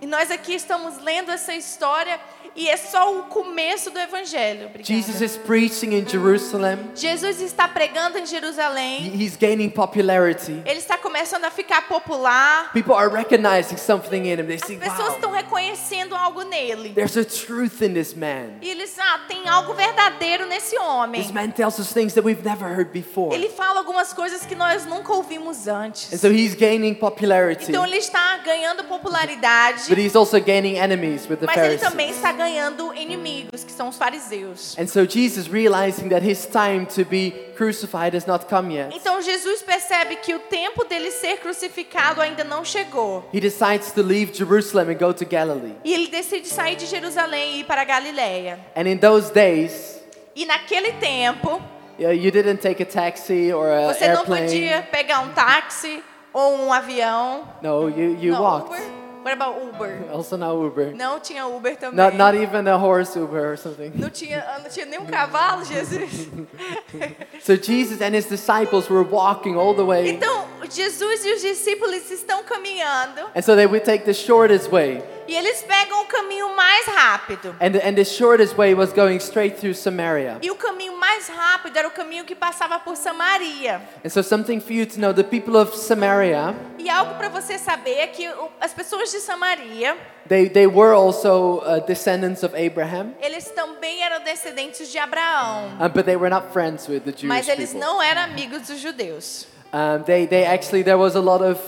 E 0.00 0.06
nós 0.06 0.30
aqui 0.30 0.54
estamos 0.54 0.98
lendo 1.02 1.30
essa 1.30 1.52
história 1.54 2.18
e 2.56 2.68
é 2.68 2.76
só 2.76 3.18
o 3.18 3.22
começo 3.24 3.90
do 3.90 3.98
evangelho. 3.98 4.66
Obrigada. 4.66 4.84
Jesus 4.84 5.20
is 5.20 5.36
preaching 5.36 5.92
in 5.94 6.06
Jerusalem. 6.06 6.90
Jesus 6.94 7.40
está 7.40 7.68
pregando 7.68 8.18
em 8.18 8.26
Jerusalém. 8.26 9.12
He's 9.14 9.36
gaining 9.36 9.70
popularity. 9.70 10.62
Ele 10.64 10.78
está 10.78 10.98
começando 10.98 11.44
a 11.44 11.50
ficar 11.50 11.82
popular. 11.88 12.70
People 12.72 12.94
are 12.94 13.08
recognizing 13.08 13.76
something 13.76 14.26
in 14.26 14.38
him. 14.40 14.46
They 14.46 14.56
As 14.56 14.62
see, 14.66 14.76
pessoas 14.76 15.08
wow, 15.08 15.14
estão 15.16 15.30
reconhecendo 15.30 16.14
algo 16.14 16.42
nele. 16.42 16.92
there's 16.94 17.16
a 17.16 17.24
truth 17.24 17.82
in 17.82 17.94
this 17.94 18.14
man. 18.14 18.58
E 18.60 18.70
eles, 18.70 18.96
ah, 18.98 19.20
tem 19.28 19.48
algo 19.48 19.74
verdadeiro 19.74 20.46
nesse 20.46 20.76
homem. 20.78 21.22
This 21.22 21.32
man 21.32 21.50
tells 21.50 21.78
us 21.78 21.92
things 21.92 22.14
that 22.14 22.24
we've 22.26 22.42
never 22.44 22.66
heard 22.68 22.90
before. 22.92 23.34
Ele 23.34 23.48
fala 23.48 23.80
algumas 23.80 24.12
coisas 24.12 24.44
que 24.44 24.54
nós 24.54 24.84
nunca 24.86 25.12
ouvimos 25.12 25.66
antes. 25.68 26.12
And 26.12 26.18
so 26.18 26.28
he's 26.28 26.54
gaining 26.54 26.94
popularity. 26.94 27.70
Então 27.70 27.84
ele 27.86 27.96
está 27.96 28.36
ganhando 28.38 28.84
popularidade, 28.84 29.88
But 29.88 29.98
he's 29.98 30.16
also 30.16 30.40
gaining 30.40 30.76
enemies 30.78 31.28
with 31.28 31.38
the 31.38 31.46
mas 31.46 31.56
ele 31.58 31.78
também 31.78 32.08
Pharisees. 32.08 32.16
está 32.16 32.32
ganhando 32.40 32.94
inimigos, 32.94 33.62
que 33.64 33.70
são 33.72 33.88
os 33.88 33.96
fariseus. 33.96 34.76
And 34.78 34.86
so 34.86 35.04
Jesus, 35.06 35.46
realizing 35.48 36.08
that 36.08 36.24
his 36.26 36.46
time 36.46 36.86
to 36.86 37.04
be 37.04 37.32
crucified 37.56 38.16
has 38.16 38.24
not 38.26 38.46
come 38.46 38.74
yet, 38.74 38.94
Então 38.96 39.20
Jesus 39.20 39.62
percebe 39.62 40.16
que 40.16 40.34
o 40.34 40.38
tempo 40.38 40.84
dele 40.84 41.10
ser 41.10 41.36
crucificado 41.38 42.20
ainda 42.20 42.42
não 42.44 42.64
chegou. 42.64 43.28
he 43.32 43.40
decides 43.40 43.92
to 43.92 44.02
leave 44.02 44.32
Jerusalem 44.34 44.90
and 44.94 44.98
go 44.98 45.12
to 45.12 45.24
Galilee. 45.26 45.74
E 45.84 45.92
ele 45.92 46.08
decide 46.08 46.48
sair 46.48 46.76
de 46.76 46.86
Jerusalém 46.86 47.56
e 47.56 47.60
ir 47.60 47.64
para 47.64 47.82
a 47.82 47.84
Galileia. 47.84 48.58
And 48.74 48.88
in 48.88 48.96
those 48.98 49.30
days, 49.32 50.00
E 50.34 50.46
naquele 50.46 50.92
tempo, 50.92 51.60
you 51.98 52.30
didn't 52.30 52.58
take 52.62 52.82
a 52.82 52.86
taxi 52.86 53.52
or 53.52 53.66
an 53.66 53.92
você 53.92 54.08
não 54.08 54.18
airplane. 54.20 54.46
podia 54.46 54.82
pegar 54.90 55.20
um 55.20 55.28
táxi 55.30 56.02
ou 56.32 56.56
um 56.62 56.72
avião. 56.72 57.46
No, 57.60 57.88
you, 57.90 58.16
you 58.20 58.32
não, 58.32 58.42
walked. 58.42 58.72
Uber? 58.74 58.99
What 59.22 59.32
about 59.34 59.60
Uber? 59.62 60.04
Also 60.12 60.36
no 60.36 60.64
Uber. 60.66 60.94
Não 60.96 61.20
tinha 61.20 61.46
Uber 61.46 61.76
também. 61.76 61.96
Not, 61.96 62.16
not 62.16 62.36
even 62.36 62.66
a 62.68 62.76
horse 62.76 63.18
Uber 63.18 63.52
or 63.52 63.56
something. 63.56 63.92
Não 63.94 64.10
tinha, 64.10 64.44
não 64.62 64.70
tinha 64.70 64.86
nem 64.86 64.98
um 64.98 65.06
cavalo, 65.06 65.64
Jesus. 65.64 66.28
So 67.40 67.56
Jesus 67.56 68.00
and 68.02 68.14
his 68.14 68.26
disciples 68.26 68.88
were 68.90 69.02
walking 69.02 69.56
all 69.56 69.74
the 69.74 69.82
way. 69.84 70.10
Então, 70.10 70.46
Jesus 70.70 71.24
e 71.24 71.32
os 71.34 71.40
discípulos 71.42 72.10
estão 72.10 72.42
caminhando 72.44 73.20
And 73.34 73.42
so 73.42 73.54
they 73.56 73.66
would 73.66 73.84
take 73.84 74.04
the 74.04 74.12
shortest 74.12 74.70
way. 74.70 75.02
e 75.26 75.34
eles 75.34 75.62
pegam 75.62 76.02
o 76.02 76.06
caminho 76.06 76.54
mais 76.56 76.86
rápido. 76.86 77.54
And 77.60 77.72
the, 77.72 77.86
and 77.86 77.94
the 77.94 78.04
shortest 78.04 78.56
way 78.58 78.74
was 78.74 78.92
going 78.92 79.16
straight 79.16 79.58
through 79.58 79.74
Samaria. 79.74 80.38
E 80.42 80.50
o 80.50 80.54
caminho 80.56 80.79
mais 81.20 81.28
rápido 81.28 81.76
era 81.76 81.86
o 81.86 81.90
caminho 81.90 82.24
que 82.24 82.34
passava 82.34 82.78
por 82.78 82.96
Samaria. 82.96 83.82
And 84.04 84.08
so 84.08 84.22
something 84.22 84.58
for 84.60 84.72
you 84.72 84.86
to 84.86 84.98
know, 84.98 85.12
the 85.12 85.22
people 85.22 85.56
of 85.56 85.76
Samaria, 85.76 86.54
E 86.78 86.88
algo 86.88 87.14
para 87.16 87.28
você 87.28 87.58
saber 87.58 87.98
é 87.98 88.06
que 88.06 88.26
as 88.60 88.72
pessoas 88.72 89.10
de 89.10 89.20
Samaria, 89.20 89.96
they, 90.26 90.48
they 90.48 90.66
were 90.66 90.94
also 90.94 91.58
uh, 91.66 91.80
descendants 91.86 92.42
of 92.42 92.54
Abraham, 92.56 93.12
eles 93.20 93.50
também 93.50 94.02
eram 94.02 94.24
descendentes 94.24 94.90
de 94.90 94.98
Abraão. 94.98 95.76
uh, 95.78 95.88
but 95.88 96.04
they 96.06 96.16
were 96.16 96.30
not 96.30 96.52
friends 96.52 96.88
with 96.88 97.00
the 97.00 97.12
Jewish 97.12 97.24
Mas 97.28 97.48
eles 97.48 97.72
people. 97.72 97.86
não 97.86 98.02
eram 98.02 98.22
amigos 98.22 98.66
dos 98.68 98.78
judeus. 98.80 99.46
Um, 99.72 100.02
they, 100.04 100.26
they 100.26 100.46
actually, 100.46 100.82
there 100.82 100.98
was 100.98 101.14
a 101.14 101.20
lot 101.20 101.44
of, 101.44 101.60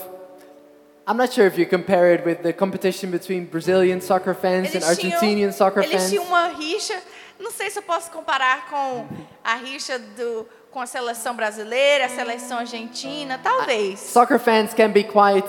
I'm 1.07 1.17
not 1.17 1.31
sure 1.33 1.45
if 1.45 1.57
you 1.57 1.65
compare 1.65 2.13
it 2.13 2.25
with 2.25 2.41
the 2.43 2.53
competition 2.53 3.11
between 3.11 3.45
Brazilian 3.45 4.01
soccer 4.01 4.33
fans 4.33 4.73
and 4.73 4.83
Eles 4.83 4.97
tinham, 4.97 5.13
Argentinian 5.19 5.51
soccer 5.53 5.81
eles 5.83 5.91
fans. 5.91 6.09
tinham 6.09 6.23
uma 6.25 6.47
rixa, 6.49 6.95
não 7.43 7.51
sei 7.51 7.69
se 7.69 7.77
eu 7.77 7.83
posso 7.83 8.09
comparar 8.09 8.69
com 8.69 9.05
a 9.43 9.55
rixa 9.55 9.99
do, 9.99 10.47
com 10.71 10.79
a 10.79 10.85
seleção 10.87 11.35
brasileira, 11.35 12.05
a 12.05 12.09
seleção 12.09 12.59
argentina, 12.59 13.39
talvez. 13.43 13.99
Soccer 13.99 14.39
fans 14.39 14.73
can 14.73 14.89
be 14.89 15.03
quite 15.03 15.47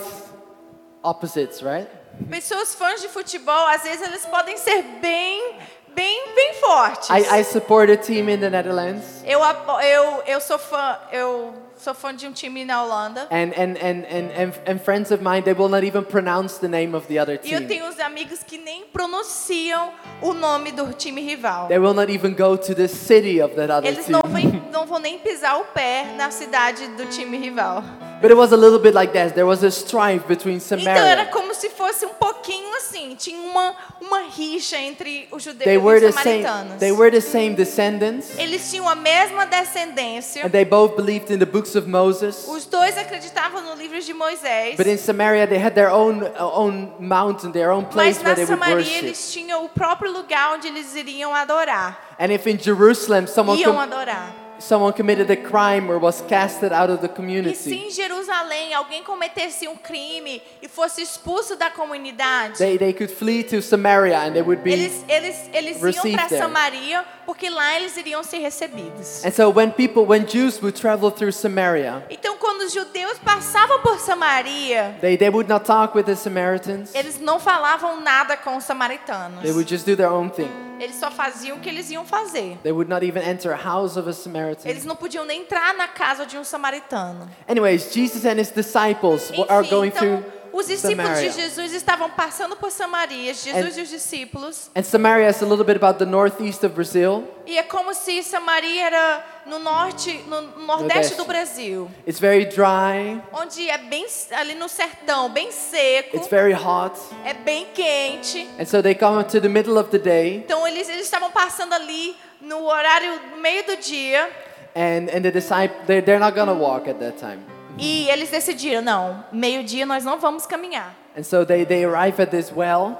opposites, 1.01 1.61
right? 1.61 1.89
Pessoas 2.29 2.75
fãs 2.75 3.01
de 3.01 3.07
futebol, 3.07 3.67
às 3.67 3.83
vezes 3.83 4.01
eles 4.07 4.25
podem 4.25 4.57
ser 4.57 4.81
bem, 5.01 5.57
bem, 5.93 6.33
bem 6.35 6.53
fortes. 6.55 7.09
I, 7.09 7.39
I 7.39 7.43
support 7.43 7.89
a 7.89 7.97
team 7.97 8.29
in 8.29 8.39
the 8.39 8.49
Netherlands, 8.49 9.23
Eu, 9.25 9.39
eu, 9.81 10.23
eu 10.27 10.41
sou 10.41 10.59
fã, 10.59 10.99
eu 11.11 11.53
sou 11.85 11.93
fã 11.93 12.15
de 12.15 12.27
um 12.27 12.33
time 12.33 12.65
na 12.65 12.83
Holanda. 12.83 13.27
and, 13.29 13.53
and, 13.55 13.77
and, 13.77 14.05
and, 14.09 14.53
and, 14.65 14.79
friends 14.79 15.11
of 15.11 15.21
mine, 15.21 15.43
they 15.43 15.53
will 15.53 15.69
not 15.69 15.83
even 15.83 16.03
pronounce 16.03 16.57
the 16.57 16.67
name 16.67 16.95
of 16.95 17.05
the 17.07 17.19
other 17.19 17.39
E 17.43 17.53
eu 17.53 17.59
team. 17.59 17.67
tenho 17.67 17.85
uns 17.85 17.99
amigos 17.99 18.41
que 18.43 18.57
nem 18.57 18.85
pronunciam 18.85 19.93
o 20.19 20.33
nome 20.33 20.71
do 20.71 20.91
time 20.93 21.21
rival. 21.21 21.67
They 21.67 21.77
will 21.77 21.93
not 21.93 22.11
even 22.11 22.33
go 22.33 22.57
to 22.57 22.73
the 22.73 22.87
city 22.87 23.39
of 23.39 23.55
that 23.55 23.69
other 23.69 23.87
Eles 23.87 24.07
team. 24.07 24.19
vêm, 24.25 24.63
não 24.71 24.87
vão 24.87 24.97
nem 24.97 25.19
pisar 25.19 25.59
o 25.59 25.65
pé 25.65 26.07
na 26.17 26.31
cidade 26.31 26.87
do 26.97 27.05
time 27.05 27.37
rival. 27.37 27.83
But 28.25 28.31
it 28.31 28.37
was 28.37 28.51
a 28.51 28.57
little 28.57 28.79
bit 28.79 28.95
like 28.95 29.13
that. 29.13 29.35
There 29.35 29.45
was 29.45 29.63
a 29.63 29.69
strife 29.69 30.25
between 30.27 30.55
Então 30.57 30.79
era 30.79 31.25
Samaria. 31.25 31.25
como 31.31 31.53
se 31.53 31.69
fosse 31.69 32.07
um 32.07 32.13
pouquinho 32.15 32.73
assim, 32.75 33.13
tinha 33.15 33.39
uma, 33.39 33.75
uma 34.01 34.21
rixa 34.35 34.77
entre 34.77 35.27
os 35.31 35.43
judeus 35.43 35.63
They 35.63 35.75
e 35.75 35.77
os 35.77 36.01
the 36.01 36.11
same. 36.11 36.43
samaritanos. 36.43 36.79
They 36.79 36.91
were 36.91 37.11
the 37.11 37.21
same 37.21 37.51
descendants, 37.53 38.35
Eles 38.39 38.67
tinham 38.71 38.89
a 38.89 38.95
mesma 38.95 39.45
descendência. 39.45 40.43
and 40.43 40.49
they 40.49 40.65
both 40.65 40.95
believed 40.95 41.31
in 41.31 41.37
the 41.37 41.45
books 41.45 41.75
of 41.75 41.87
Moses. 41.87 42.47
Os 42.47 42.65
dois 42.65 42.97
acreditavam 42.97 43.61
no 43.61 43.75
livro 43.75 44.01
de 44.01 44.13
Moisés. 44.13 44.75
But 44.75 44.87
in 44.87 44.97
Samaria, 44.97 45.45
they 45.45 45.59
had 45.63 45.75
their 45.75 45.91
own 45.91 46.23
uh, 46.23 46.31
own 46.39 46.95
mountain, 46.99 47.51
their 47.51 47.71
own 47.71 47.85
place 47.85 48.17
Mas 48.17 48.23
where 48.23 48.29
na 48.29 48.33
they 48.35 48.45
would 48.45 48.59
Samaria 48.59 48.77
worship. 48.77 49.05
eles 49.05 49.31
tinham 49.31 49.65
o 49.65 49.69
próprio 49.69 50.11
lugar 50.11 50.55
onde 50.55 50.67
eles 50.67 50.95
iriam 50.95 51.31
adorar. 51.31 52.15
And 52.17 52.31
if 52.31 52.47
in 52.47 52.57
Jerusalem 52.57 53.27
someone 53.27 53.61
Iam 53.61 53.79
adorar. 53.79 54.44
Someone 54.65 54.93
committed 54.93 55.29
a 55.29 55.37
crime 55.37 55.89
or 55.89 55.97
was 55.99 56.21
casted 56.27 56.73
out 56.73 56.91
of 56.91 56.99
the 56.99 57.05
E 57.05 57.09
se 57.09 57.15
community, 57.15 57.75
em 57.75 57.91
Jerusalém 57.91 58.73
alguém 58.73 59.03
cometesse 59.03 59.67
um 59.67 59.75
crime 59.75 60.41
e 60.61 60.67
fosse 60.67 61.01
expulso 61.01 61.55
da 61.55 61.69
comunidade, 61.69 62.57
they, 62.57 62.77
they 62.77 62.93
could 62.93 63.13
flee 63.13 63.43
to 63.43 63.61
Samaria 63.61 64.19
and 64.19 64.33
they 64.33 64.41
would 64.41 64.61
be. 64.61 64.71
eles, 64.73 65.05
eles, 65.07 65.49
eles 65.53 65.81
iam 65.81 66.15
para. 66.15 66.29
Samaria 66.29 67.05
porque 67.25 67.49
lá 67.49 67.75
eles 67.75 67.97
iriam 67.97 68.23
ser 68.23 68.39
recebidos. 68.39 69.23
And 69.25 69.31
so 69.31 69.49
when 69.49 69.71
people, 69.71 70.03
when 70.05 70.25
Jews 70.25 70.59
would 70.61 70.79
travel 70.79 71.11
through 71.11 71.31
Samaria, 71.31 72.03
Então, 72.09 72.37
quando 72.37 72.61
os 72.61 72.73
judeus 72.73 73.17
passavam 73.19 73.81
por 73.81 73.99
Samaria, 73.99 74.95
they, 75.01 75.17
they 75.17 75.29
would 75.29 75.49
not 75.49 75.65
talk 75.65 75.95
with 75.95 76.05
the 76.05 76.15
Samaritans. 76.15 76.93
eles 76.93 77.19
não 77.19 77.39
falavam 77.39 78.01
nada 78.01 78.37
com 78.37 78.57
os 78.57 78.63
samaritanos. 78.63 79.41
They 79.41 79.51
would 79.51 79.69
just 79.69 79.85
do 79.85 79.95
their 79.95 80.11
own 80.11 80.29
thing. 80.29 80.49
Eles 80.79 80.97
só 80.97 81.09
faziam 81.09 81.57
o 81.57 81.59
que 81.59 81.69
eles 81.69 81.89
iam 81.89 82.05
fazer. 82.05 82.57
They 82.61 82.71
would 82.71 82.89
not 82.89 83.05
even 83.05 83.23
enter 83.23 83.51
a 83.51 83.55
house 83.57 83.97
of 83.97 84.09
a 84.09 84.13
Samaritan. 84.13 84.54
Eles 84.63 84.85
não 84.85 84.95
podiam 84.95 85.25
nem 85.25 85.41
entrar 85.41 85.73
na 85.73 85.87
casa 85.87 86.25
de 86.25 86.37
um 86.37 86.43
samaritano. 86.43 87.29
Anyways, 87.47 87.91
Jesus 87.93 88.25
and 88.25 88.39
his 88.39 88.51
disciples 88.51 89.29
w- 89.29 89.45
are 89.49 89.61
Enfim, 89.65 89.75
going 89.75 89.87
então, 89.89 89.99
through 89.99 90.35
os 90.53 90.67
discípulos 90.67 91.05
Samaria. 91.05 91.29
de 91.31 91.35
Jesus 91.41 91.73
estavam 91.73 92.09
passando 92.11 92.55
por 92.55 92.71
Samaria, 92.71 93.33
Jesus 93.33 93.75
And- 93.75 93.79
e 93.79 93.81
os 93.83 93.89
discípulos, 93.89 94.71
And 94.73 94.83
Samaria 94.83 95.29
is 95.29 95.41
a 95.41 95.45
little 95.45 95.65
bit 95.65 95.75
about 95.75 95.99
the 95.99 96.05
northeast 96.05 96.65
of 96.65 96.73
Brazil. 96.73 97.27
e 97.45 97.57
é 97.57 97.63
como 97.63 97.93
se 97.93 98.23
Samaria 98.23 98.85
era 98.85 99.25
no 99.45 99.59
norte, 99.59 100.13
no 100.27 100.41
nordeste 100.65 100.65
Nordeste. 100.93 101.15
do 101.17 101.25
Brasil, 101.25 101.91
It's 102.07 102.19
very 102.21 102.45
dry, 102.45 103.21
onde 103.33 103.69
é 103.69 103.77
bem 103.77 104.05
ali 104.31 104.55
no 104.55 104.69
sertão, 104.69 105.29
bem 105.29 105.51
seco, 105.51 106.15
it's 106.15 106.29
very 106.29 106.53
hot. 106.53 106.97
é 107.25 107.33
bem 107.33 107.67
quente. 107.73 108.47
And 108.57 108.65
so 108.65 108.81
they 108.81 108.95
come 108.95 109.23
to 109.25 109.41
the 109.41 109.49
middle 109.49 109.77
of 109.77 109.89
the 109.89 109.99
day, 109.99 110.37
Então 110.37 110.65
eles 110.65 110.87
eles 110.87 111.03
estavam 111.03 111.31
passando 111.31 111.73
ali 111.73 112.15
no 112.45 112.65
horário 112.65 113.19
no 113.31 113.41
meio 113.41 113.63
do 113.65 113.75
dia 113.77 114.29
and, 114.75 115.09
and 115.09 115.21
the 115.23 115.31
disciples, 115.31 115.85
they're, 115.87 116.01
they're 116.01 116.19
not 116.19 116.35
to 116.35 116.53
walk 116.53 116.87
at 116.87 116.99
that 116.99 117.17
time. 117.17 117.39
e 117.77 118.07
eles 118.09 118.29
decidiram, 118.29 118.81
não, 118.81 119.25
meio-dia 119.31 119.85
nós 119.85 120.03
não 120.05 120.19
vamos 120.19 120.45
caminhar. 120.45 120.95
And 121.17 121.23
so 121.23 121.45
they, 121.45 121.65
they 121.65 121.83
arrive 121.85 122.21
at 122.21 122.29
this 122.29 122.51
well, 122.51 122.97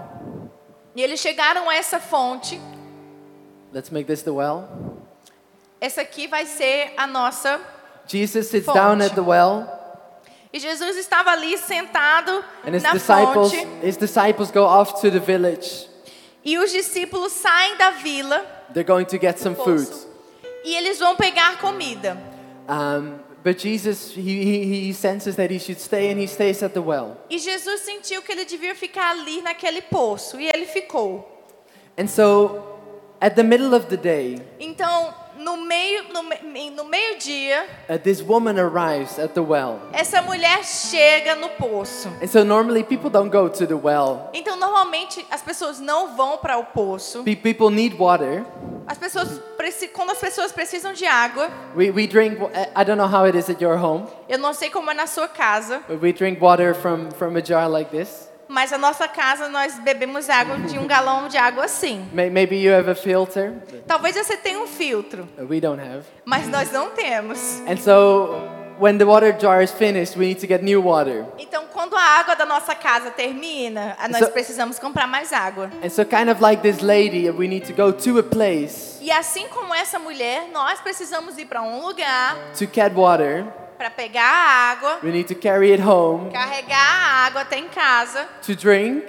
E 0.96 1.02
eles 1.04 1.20
chegaram 1.20 1.70
a 1.70 1.76
essa 1.76 2.00
fonte. 2.00 2.60
Let's 3.74 3.92
make 3.92 4.08
this 4.08 4.24
the 4.24 4.32
well. 4.32 4.68
Essa 5.82 6.02
aqui 6.02 6.26
vai 6.28 6.46
ser 6.46 6.94
a 6.98 7.06
nossa. 7.06 7.60
Jesus 8.08 8.48
sits 8.48 8.66
Fonte. 8.66 8.78
down 8.78 9.02
at 9.02 9.14
the 9.14 9.22
well, 9.22 9.68
E 10.54 10.60
Jesus 10.60 10.96
estava 10.96 11.32
ali 11.32 11.58
sentado 11.58 12.44
and 12.66 12.74
his 12.74 12.84
na 12.84 12.94
disciples, 12.94 13.54
fonte. 13.54 13.86
his 13.86 13.98
disciples 13.98 14.52
go 14.52 14.64
off 14.64 15.02
to 15.02 15.12
the 15.12 15.20
village. 15.20 15.90
E 16.46 16.58
os 16.58 16.72
discípulos 16.72 17.34
saem 17.34 17.76
da 17.76 17.90
vila 17.92 18.55
They're 18.74 18.84
going 18.84 19.06
to 19.08 19.18
get 19.18 19.40
some 19.40 19.56
food. 19.56 19.88
e 20.64 20.76
eles 20.76 21.00
vão 21.00 21.16
pegar 21.16 21.58
comida. 21.60 22.18
Um, 22.68 23.20
but 23.44 23.58
Jesus, 23.60 24.12
he, 24.16 24.44
he, 24.44 24.88
he 24.88 24.94
senses 24.94 25.36
that 25.36 25.52
he 25.52 25.60
should 25.60 25.80
stay, 25.80 26.10
and 26.10 26.20
he 26.20 26.26
stays 26.28 26.64
at 26.64 26.74
the 26.74 26.82
well. 26.82 27.16
E 27.30 27.38
Jesus 27.38 27.82
sentiu 27.82 28.22
que 28.24 28.32
ele 28.32 28.46
devia 28.46 28.74
ficar 28.74 29.12
ali 29.12 29.42
naquele 29.42 29.82
poço. 29.82 30.40
E 30.40 30.48
ele 30.48 30.66
ficou. 30.66 31.24
And 31.98 32.08
so, 32.08 32.64
at 33.22 33.36
the 33.36 33.44
middle 33.44 33.76
of 33.76 33.88
the 33.88 33.98
day, 33.98 34.42
Então, 34.60 35.14
no 35.46 35.58
meio 35.58 36.06
no, 36.12 36.24
no 36.24 36.84
meio-dia, 36.86 37.66
uh, 37.88 37.98
this 38.00 38.20
woman 38.22 38.58
arrives 38.60 39.20
at 39.20 39.34
the 39.36 39.42
well. 39.42 39.80
essa 39.94 40.20
mulher 40.24 40.64
chega 40.64 41.36
no 41.36 41.50
poço. 41.50 42.10
And 42.22 42.28
so, 42.28 42.44
normally 42.44 42.84
people 42.84 43.12
don't 43.12 43.30
go 43.32 43.48
to 43.48 43.68
the 43.68 43.76
well. 43.76 44.30
Então, 44.34 44.58
normalmente 44.58 45.24
as 45.30 45.44
pessoas 45.44 45.80
não 45.80 46.16
vão 46.18 46.38
para 46.40 46.58
o 46.58 46.64
poço. 46.66 47.24
Pe- 47.24 47.36
people 47.36 47.70
need 47.70 47.96
water. 47.96 48.44
As 48.88 48.98
pessoas 48.98 49.40
quando 49.94 50.12
as 50.12 50.20
pessoas 50.20 50.52
precisam 50.52 50.94
de 50.94 51.06
água, 51.06 51.50
We, 51.76 51.90
we 51.92 52.08
drink, 52.08 52.40
wa- 52.40 52.50
I 52.76 52.84
don't 52.84 52.98
know 52.98 53.08
how 53.08 53.26
it 53.26 53.36
is 53.38 53.50
at 53.50 53.60
your 53.62 53.78
home, 53.78 54.06
eu 54.30 54.38
não 54.38 54.54
sei 54.54 54.70
como 54.70 54.92
é 54.92 54.94
na 54.94 55.08
sua 55.08 55.28
casa, 55.28 55.82
we 56.02 56.12
drink 56.14 56.40
water 56.40 56.74
from, 56.76 57.10
from 57.12 57.36
a 57.36 57.42
jar 57.42 57.68
like 57.70 57.90
this. 57.90 58.30
Mas 58.48 58.72
na 58.72 58.78
nossa 58.78 59.08
casa 59.08 59.50
nós 59.50 59.80
bebemos 59.80 60.30
água 60.30 60.58
de 60.58 60.78
um 60.78 60.86
galão 60.88 61.28
de 61.28 61.38
água 61.38 61.66
assim. 61.66 62.06
May- 62.14 62.30
Maybe 62.30 62.56
you 62.58 62.74
have 62.74 62.90
a 62.90 62.96
filter. 62.96 63.54
Talvez 63.88 64.16
você 64.16 64.38
tenha 64.38 64.60
um 64.60 64.68
filtro, 64.68 65.28
but 65.38 65.50
We 65.50 65.60
don't 65.62 65.82
have. 65.82 66.04
mas 66.26 66.48
nós 66.48 66.72
não 66.72 66.90
temos. 66.92 67.62
And 67.68 67.78
so, 67.78 68.30
when 68.80 68.98
the 68.98 69.06
water 69.06 69.32
jar 69.40 69.62
is 69.64 69.72
finished, 69.72 70.18
we 70.18 70.26
need 70.28 70.40
to 70.42 70.48
get 70.48 70.62
new 70.64 70.82
water. 70.82 71.26
Então, 71.38 71.64
quando 71.74 71.96
a 71.96 72.02
água 72.20 72.36
da 72.36 72.46
nossa 72.46 72.76
casa 72.76 73.10
termina, 73.12 73.96
a- 74.00 74.08
nós 74.08 74.20
So- 74.26 74.32
precisamos 74.32 74.78
comprar 74.80 75.08
mais 75.08 75.32
água. 75.34 75.70
And 75.84 75.90
so, 75.90 76.04
kind 76.06 76.30
of 76.30 76.42
like 76.42 76.62
this 76.62 76.82
lady, 76.82 77.30
we 77.32 77.48
need 77.48 77.66
to 77.68 77.74
go 77.74 77.92
to 77.92 78.20
a 78.20 78.24
place 78.24 78.96
E 79.02 79.12
assim 79.12 79.48
como 79.50 79.74
essa 79.74 80.00
mulher, 80.00 80.50
nós 80.52 80.80
precisamos 80.82 81.38
ir 81.38 81.46
para 81.46 81.62
um 81.62 81.86
lugar 81.86 82.36
to 82.58 82.66
get 82.66 82.92
water. 82.96 83.46
Para 83.78 83.90
pegar 83.90 84.24
a 84.24 84.72
água, 84.72 85.00
We 85.04 85.12
need 85.12 85.28
to 85.34 85.36
carry 85.36 85.72
it 85.72 85.82
home 85.82 86.32
carregar 86.32 86.80
a 86.80 87.26
água 87.26 87.42
até 87.42 87.58
em 87.58 87.68
casa 87.68 88.28
to 88.46 88.56
drink. 88.56 89.04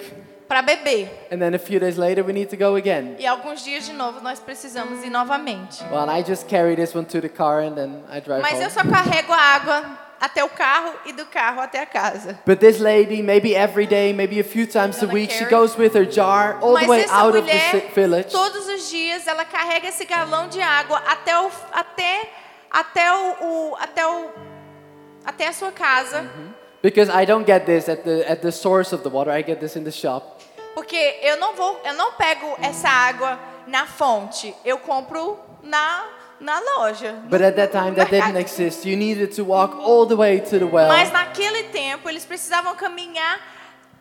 para 0.48 0.62
beber. 0.62 1.08
And 1.32 1.38
then 1.38 1.54
a 1.54 1.58
few 1.58 1.80
days 1.80 1.96
later, 1.96 2.22
we 2.24 2.32
need 2.32 2.50
to 2.50 2.56
go 2.56 2.76
again. 2.76 3.16
E 3.18 3.26
alguns 3.26 3.64
dias 3.64 3.84
de 3.84 3.92
novo 3.92 4.20
nós 4.20 4.38
precisamos 4.38 5.02
ir 5.04 5.10
novamente. 5.10 5.82
Well, 5.90 6.08
I 6.08 6.22
just 6.22 6.46
carry 6.48 6.76
this 6.76 6.94
one 6.94 7.04
to 7.06 7.20
the 7.20 7.28
car 7.28 7.60
and 7.60 7.74
then 7.74 8.04
I 8.10 8.20
drive 8.20 8.42
Mas 8.42 8.60
eu 8.60 8.68
home. 8.68 8.70
só 8.70 8.82
carrego 8.84 9.32
a 9.32 9.36
água 9.40 9.98
até 10.20 10.42
o 10.44 10.48
carro 10.48 10.94
e 11.04 11.12
do 11.12 11.26
carro 11.26 11.60
até 11.60 11.80
a 11.82 11.86
casa. 11.86 12.38
But 12.46 12.60
this 12.60 12.78
lady, 12.78 13.22
maybe 13.22 13.54
every 13.56 13.86
day, 13.88 14.12
maybe 14.12 14.38
a 14.40 14.44
few 14.44 14.66
times 14.68 15.02
a 15.02 15.06
week, 15.06 15.32
she 15.32 15.44
goes 15.46 15.76
with 15.76 15.94
her 15.96 16.04
jar 16.08 16.58
all 16.62 16.74
the 16.74 16.80
Mas 16.82 16.88
way 16.88 17.00
essa 17.02 17.14
out 17.14 17.36
of 17.36 17.44
the 17.46 17.52
mulher, 17.52 17.90
village. 17.92 18.30
todos 18.30 18.68
os 18.68 18.88
dias, 18.88 19.26
ela 19.26 19.44
carrega 19.44 19.88
esse 19.88 20.04
galão 20.04 20.46
de 20.48 20.60
água 20.62 21.02
até 21.08 21.36
o 21.40 21.50
até 21.72 22.30
até 22.70 23.12
o, 23.12 23.34
o- 23.72 23.76
até 23.80 24.06
o 24.06 24.30
até 25.26 25.48
a 25.48 25.52
sua 25.52 25.72
casa, 25.72 26.24
Because 26.82 27.10
I 27.10 27.26
don't 27.26 27.44
get 27.44 27.66
this 27.66 27.88
at 27.88 28.04
the 28.04 28.24
at 28.30 28.40
the 28.42 28.52
source 28.52 28.94
of 28.94 29.02
the 29.02 29.10
water. 29.10 29.32
I 29.32 29.42
get 29.42 29.58
this 29.58 29.76
in 29.76 29.82
the 29.82 29.90
shop. 29.90 30.22
porque 30.74 31.18
eu 31.22 31.36
não 31.38 31.54
vou, 31.54 31.80
eu 31.84 31.94
não 31.94 32.12
pego 32.12 32.56
essa 32.62 32.88
água 32.88 33.38
na 33.66 33.86
fonte, 33.86 34.54
eu 34.64 34.78
compro 34.78 35.38
na 35.62 36.04
na 36.38 36.60
loja. 36.60 37.12
But 37.30 37.40
at 37.40 37.56
that 37.56 37.72
time, 37.72 37.94
that 37.96 38.10
didn't 38.10 38.38
exist. 38.38 38.86
You 38.86 38.96
needed 38.96 39.34
to 39.36 39.42
walk 39.44 39.74
all 39.74 40.06
the 40.06 40.14
way 40.14 40.38
to 40.40 40.58
the 40.58 40.66
well. 40.66 40.86
Mas 40.88 41.10
naquele 41.10 41.64
tempo 41.64 42.08
eles 42.08 42.24
precisavam 42.26 42.74
caminhar 42.76 43.40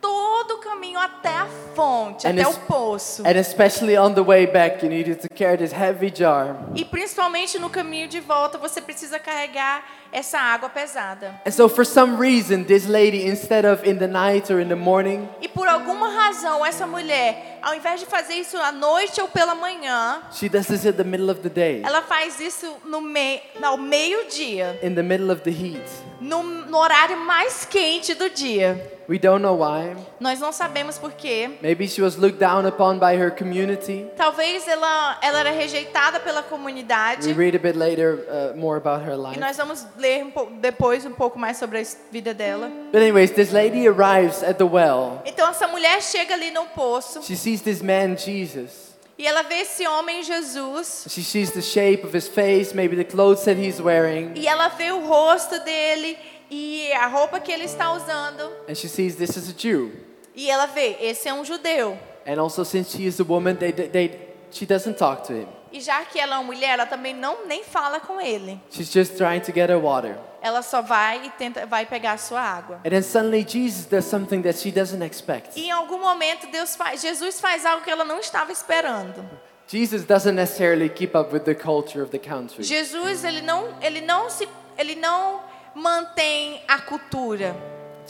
todo 0.00 0.56
o 0.56 0.58
caminho 0.58 1.00
até 1.00 1.30
a 1.30 1.46
fonte, 1.74 2.26
And 2.26 2.32
até 2.32 2.46
o 2.46 2.54
poço. 2.60 3.22
And 3.26 3.38
especially 3.40 3.96
on 3.96 4.12
the 4.12 4.20
way 4.20 4.46
back, 4.46 4.84
you 4.84 4.90
needed 4.90 5.18
to 5.22 5.28
carry 5.34 5.56
this 5.56 5.72
heavy 5.72 6.12
jar. 6.14 6.56
E 6.74 6.84
principalmente 6.84 7.58
no 7.58 7.70
caminho 7.70 8.06
de 8.06 8.20
volta, 8.20 8.58
você 8.58 8.80
precisa 8.82 9.18
carregar 9.18 9.82
essa 10.12 10.38
água 10.38 10.68
pesada. 10.68 11.40
And 11.46 11.50
so, 11.50 11.68
for 11.68 11.84
some 11.84 12.16
reason, 12.16 12.64
this 12.64 12.86
lady, 12.86 13.26
instead 13.26 13.64
of 13.66 13.88
in 13.88 13.98
the 13.98 14.06
night 14.06 14.52
or 14.52 14.60
in 14.60 14.68
the 14.68 14.74
morning, 14.76 15.28
E 15.40 15.48
por 15.48 15.66
alguma 15.68 16.08
razão, 16.08 16.64
essa 16.64 16.86
mulher, 16.86 17.58
ao 17.62 17.74
invés 17.74 18.00
de 18.00 18.06
fazer 18.06 18.34
isso 18.34 18.56
à 18.58 18.70
noite 18.72 19.20
ou 19.20 19.28
pela 19.28 19.54
manhã, 19.54 20.22
she 20.32 20.48
does 20.48 20.66
this 20.66 20.86
at 20.86 20.96
the 20.96 21.04
middle 21.04 21.30
of 21.30 21.40
the 21.40 21.48
day, 21.50 21.82
ela 21.84 22.02
faz 22.02 22.38
isso 22.40 22.66
no 22.84 23.00
mei 23.00 23.42
ao 23.62 23.76
meio-dia, 23.76 24.78
in 24.82 24.94
the 24.94 25.02
middle 25.02 25.30
of 25.30 25.42
the 25.42 25.50
heat. 25.50 25.82
no, 26.20 26.42
no 26.42 26.78
horário 26.78 27.16
mais 27.18 27.64
quente 27.66 28.14
do 28.14 28.30
dia. 28.30 28.92
We 29.08 29.18
don't 29.20 29.40
know 29.40 29.54
why. 29.58 29.94
Nós 30.18 30.40
não 30.40 30.50
sabemos 30.50 30.98
por 30.98 31.12
quê. 31.12 31.50
Maybe 31.62 31.86
she 31.86 32.02
was 32.02 32.16
looked 32.16 32.40
down 32.40 32.66
upon 32.66 32.98
by 32.98 33.14
her 33.16 33.30
community. 33.30 34.04
Talvez 34.16 34.66
ela, 34.66 35.16
ela 35.22 35.38
era 35.40 35.50
rejeitada 35.52 36.18
pela 36.18 36.40
We 36.40 36.48
comunidade. 36.48 37.32
read 37.34 37.54
a 37.54 37.58
bit 37.60 37.78
later 37.78 38.18
uh, 38.28 38.56
more 38.56 38.76
about 38.76 39.04
her 39.08 39.14
E 39.14 39.16
life. 39.16 39.38
nós 39.38 39.56
vamos 39.56 39.86
ler 39.98 40.24
um 40.24 40.30
pouco- 40.30 40.52
depois 40.54 41.04
um 41.04 41.12
pouco 41.12 41.38
mais 41.38 41.56
sobre 41.56 41.78
a 41.80 41.84
vida 42.12 42.32
dela. 42.34 42.68
But 42.92 43.00
anyways, 43.02 43.30
this 43.32 43.52
lady 43.52 43.86
arrives 43.88 44.42
at 44.42 44.56
the 44.58 44.64
well. 44.64 45.22
Então 45.24 45.48
essa 45.48 45.66
mulher 45.68 46.02
chega 46.02 46.34
ali 46.34 46.50
no 46.50 46.66
poço 46.66 47.22
She 47.22 47.36
sees 47.36 47.60
this 47.62 47.80
man, 47.82 48.16
Jesus. 48.16 48.94
e 49.18 49.26
ela 49.26 49.42
vê 49.42 49.56
esse 49.62 49.86
homem 49.86 50.22
Jesus 50.22 51.06
She 51.08 51.22
sees 51.22 51.50
the 51.52 51.62
shape 51.62 52.04
of 52.04 52.16
his 52.16 52.28
face, 52.28 52.74
maybe 52.74 52.96
the 52.96 53.04
clothes 53.04 53.44
that 53.44 53.58
he's 53.60 53.80
wearing. 53.80 54.32
e 54.34 54.46
ela 54.46 54.68
vê 54.68 54.90
o 54.92 55.06
rosto 55.06 55.58
dele 55.64 56.16
e 56.50 56.92
a 56.92 57.06
roupa 57.08 57.40
que 57.40 57.50
ele 57.50 57.64
está 57.64 57.92
usando 57.92 58.42
And 58.68 58.74
she 58.74 58.88
sees 58.88 59.16
this 59.16 59.36
is 59.36 59.48
a 59.50 59.54
Jew. 59.56 59.92
e 60.34 60.50
ela 60.50 60.66
vê 60.66 60.96
esse 61.00 61.28
é 61.28 61.32
um 61.34 61.44
judeu. 61.44 61.98
And 62.26 62.40
also, 62.40 62.64
since 62.64 62.90
she 62.96 63.06
is 63.06 63.20
a 63.20 63.24
woman, 63.24 63.54
they, 63.54 63.70
they, 63.72 63.88
they, 63.88 64.20
she 64.50 64.66
doesn't 64.66 64.98
talk 64.98 65.22
to 65.28 65.32
him. 65.32 65.46
E 65.76 65.80
já 65.82 66.02
que 66.06 66.18
ela 66.18 66.36
é 66.36 66.38
uma 66.38 66.44
mulher, 66.44 66.70
ela 66.70 66.86
também 66.86 67.12
não 67.12 67.46
nem 67.46 67.62
fala 67.62 68.00
com 68.00 68.18
ele. 68.18 68.58
She's 68.70 68.90
just 68.90 69.18
trying 69.18 69.40
to 69.40 69.52
get 69.52 69.68
her 69.68 69.78
water. 69.78 70.16
Ela 70.40 70.62
só 70.62 70.80
vai 70.80 71.26
e 71.26 71.30
tenta 71.30 71.66
vai 71.66 71.84
pegar 71.84 72.12
a 72.12 72.16
sua 72.16 72.40
água. 72.40 72.80
And 72.82 72.88
then 72.88 73.02
suddenly, 73.02 73.44
Jesus 73.46 73.84
does 73.84 74.06
something 74.06 74.40
that 74.40 74.58
she 74.58 74.70
doesn't 74.70 75.04
expect. 75.04 75.50
E 75.54 75.66
em 75.66 75.70
algum 75.70 75.98
momento 75.98 76.46
Deus 76.50 76.74
faz, 76.74 77.02
Jesus 77.02 77.38
faz 77.40 77.66
algo 77.66 77.84
que 77.84 77.90
ela 77.90 78.04
não 78.04 78.18
estava 78.20 78.50
esperando. 78.50 79.22
Jesus 79.68 80.04
doesn't 80.04 80.34
necessarily 80.34 80.88
keep 80.88 81.14
up 81.14 81.30
with 81.30 81.40
the 81.40 81.54
culture 81.54 82.02
of 82.02 82.10
the 82.10 82.18
country. 82.18 82.64
Jesus, 82.64 83.22
ele 83.22 83.42
não, 83.42 83.68
ele 83.82 84.00
não 84.00 84.30
se, 84.30 84.48
ele 84.78 84.94
não 84.94 85.42
mantém 85.74 86.62
a 86.66 86.78
cultura 86.78 87.54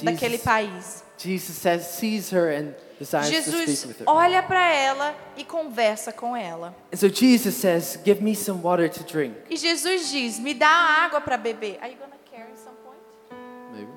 daquele 0.01 0.39
país. 0.39 1.03
Jesus 1.19 1.57
says, 1.57 1.83
sees 1.83 2.31
her 2.31 2.49
and 2.49 2.75
Jesus 3.01 3.87
olha 4.07 4.43
para 4.43 4.73
ela 4.73 5.15
e 5.37 5.45
conversa 5.45 6.13
com 6.13 6.35
ela. 6.37 6.75
And 6.93 6.97
so 6.97 7.09
Jesus 7.09 7.55
says, 7.55 7.99
Give 8.05 8.23
me 8.23 8.35
some 8.35 8.63
water 8.63 8.89
to 8.89 9.05
drink. 9.05 9.35
E 9.51 9.57
Jesus 9.57 10.11
diz: 10.11 10.39
"Me 10.39 10.55
dá 10.55 10.69
água 10.69 11.21
para 11.21 11.37
beber." 11.37 11.79
Are 11.81 11.91
you 11.91 11.99
gonna 11.99 12.17
carry 12.31 12.57
some 12.57 12.77
point? 12.85 12.99
Maybe. 13.73 13.91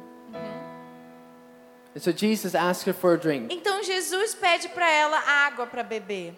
And 1.95 2.01
so 2.01 2.11
Jesus 2.11 2.53
asks 2.55 2.83
her 2.85 2.93
for 2.93 3.13
a 3.13 3.17
drink. 3.17 3.53
Então 3.53 3.81
Jesus 3.83 4.35
pede 4.35 4.67
para 4.69 4.89
ela 4.89 5.17
água 5.47 5.65
para 5.65 5.83
beber. 5.83 6.33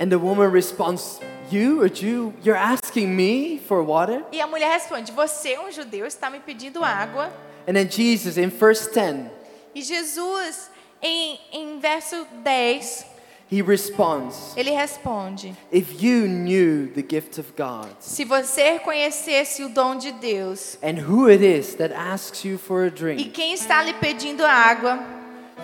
And 0.00 0.10
the 0.10 0.18
woman 0.18 0.50
responds, 0.50 1.20
You, 1.50 1.82
a 1.82 1.88
Jew, 1.88 2.34
you're 2.42 2.58
asking 2.58 3.14
me 3.14 3.58
for 3.58 3.82
water? 3.84 4.24
E 4.32 4.40
a 4.40 4.46
mulher 4.46 4.72
responde: 4.72 5.12
"Você, 5.12 5.58
um 5.58 5.70
judeu, 5.70 6.06
está 6.06 6.30
me 6.30 6.40
pedindo 6.40 6.82
água?" 6.82 7.30
And 7.66 7.74
then 7.74 7.88
Jesus, 7.88 8.36
in 8.36 8.50
verse 8.50 8.86
10, 8.88 9.30
E 9.74 9.82
Jesus, 9.82 10.70
em, 11.04 11.38
em 11.52 11.78
verso 11.78 12.26
10, 12.42 13.06
he 13.52 13.60
responds, 13.60 14.56
ele 14.56 14.70
responde: 14.70 15.54
If 15.70 16.02
you 16.02 16.26
knew 16.26 16.88
the 16.94 17.02
gift 17.02 17.38
of 17.38 17.52
God 17.56 17.90
Se 18.00 18.24
você 18.24 18.78
conhecesse 18.78 19.62
o 19.62 19.68
dom 19.68 19.96
de 19.96 20.12
Deus 20.12 20.78
and 20.82 20.98
who 21.06 21.28
it 21.30 21.44
is 21.44 21.74
that 21.74 21.94
asks 21.94 22.44
you 22.44 22.56
for 22.56 22.84
a 22.84 22.86
e 22.86 22.90
drink, 22.90 23.30
quem 23.30 23.52
está 23.52 23.82
lhe 23.82 23.92
pedindo 23.94 24.44
água, 24.44 24.98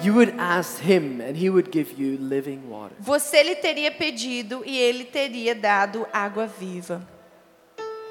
you 0.03 0.14
would 0.14 0.35
ask 0.38 0.79
him 0.83 1.22
and 1.22 1.37
he 1.37 1.48
would 1.48 1.70
give 1.72 1.94
you 1.96 2.18
living 2.20 2.61
water. 2.68 2.94
você 3.00 3.42
lhe 3.42 3.57
teria 3.57 3.90
pedido 3.90 4.62
e 4.66 4.76
ele 4.76 5.05
teria 5.05 5.55
dado 5.55 6.07
água 6.12 6.46
viva. 6.46 7.00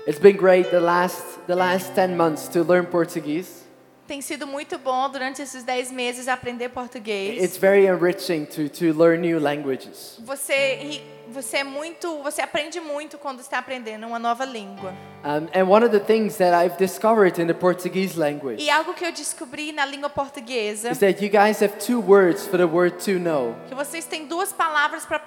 It's 0.07 0.19
been 0.19 0.37
great 0.37 0.71
the 0.71 0.79
last, 0.79 1.21
the 1.45 1.53
last 1.53 1.93
10 1.93 2.17
months 2.17 2.47
to 2.47 2.63
learn 2.63 2.87
Portuguese. 2.87 3.68
Tem 4.09 4.21
sido 4.21 4.47
muito 4.47 4.79
bom 4.79 5.07
durante 5.07 5.39
esses 5.39 5.61
10 5.63 5.91
meses 5.91 6.27
aprender 6.27 6.69
português. 6.69 7.43
It's 7.43 7.57
very 7.57 7.85
enriching 7.85 8.45
to, 8.45 8.67
to 8.67 8.85
learn 8.97 9.19
new 9.21 9.39
languages. 9.39 10.17
Você, 10.25 10.99
você 11.27 11.57
é 11.57 11.63
muito, 11.63 12.23
você 12.23 12.41
aprende 12.41 12.81
muito 12.81 13.19
quando 13.19 13.39
está 13.39 13.59
aprendendo 13.59 14.07
uma 14.07 14.17
nova 14.17 14.45
língua. 14.45 14.95
Um, 15.23 15.47
and 15.53 15.69
one 15.69 15.85
of 15.85 15.91
the 15.91 16.03
things 16.03 16.37
that 16.37 16.55
I've 16.55 16.75
discovered 16.79 17.39
in 17.39 17.45
the 17.45 17.53
Portuguese 17.53 18.17
language 18.17 18.63
E 18.63 18.71
algo 18.71 18.95
que 18.95 19.05
eu 19.05 19.11
descobri 19.11 19.71
na 19.71 19.85
língua 19.85 20.09
portuguesa, 20.09 20.89
is 20.89 20.97
that 20.97 21.23
you 21.23 21.29
guys 21.29 21.61
have 21.61 21.73
two 21.77 22.01
words 22.01 22.47
for 22.47 22.57
the 22.57 22.65
word 22.65 22.97
to 23.05 23.19
know. 23.19 23.55
que 23.67 23.75
vocês 23.75 24.05
têm 24.05 24.25
duas 24.25 24.51
palavras 24.51 25.05
para 25.05 25.19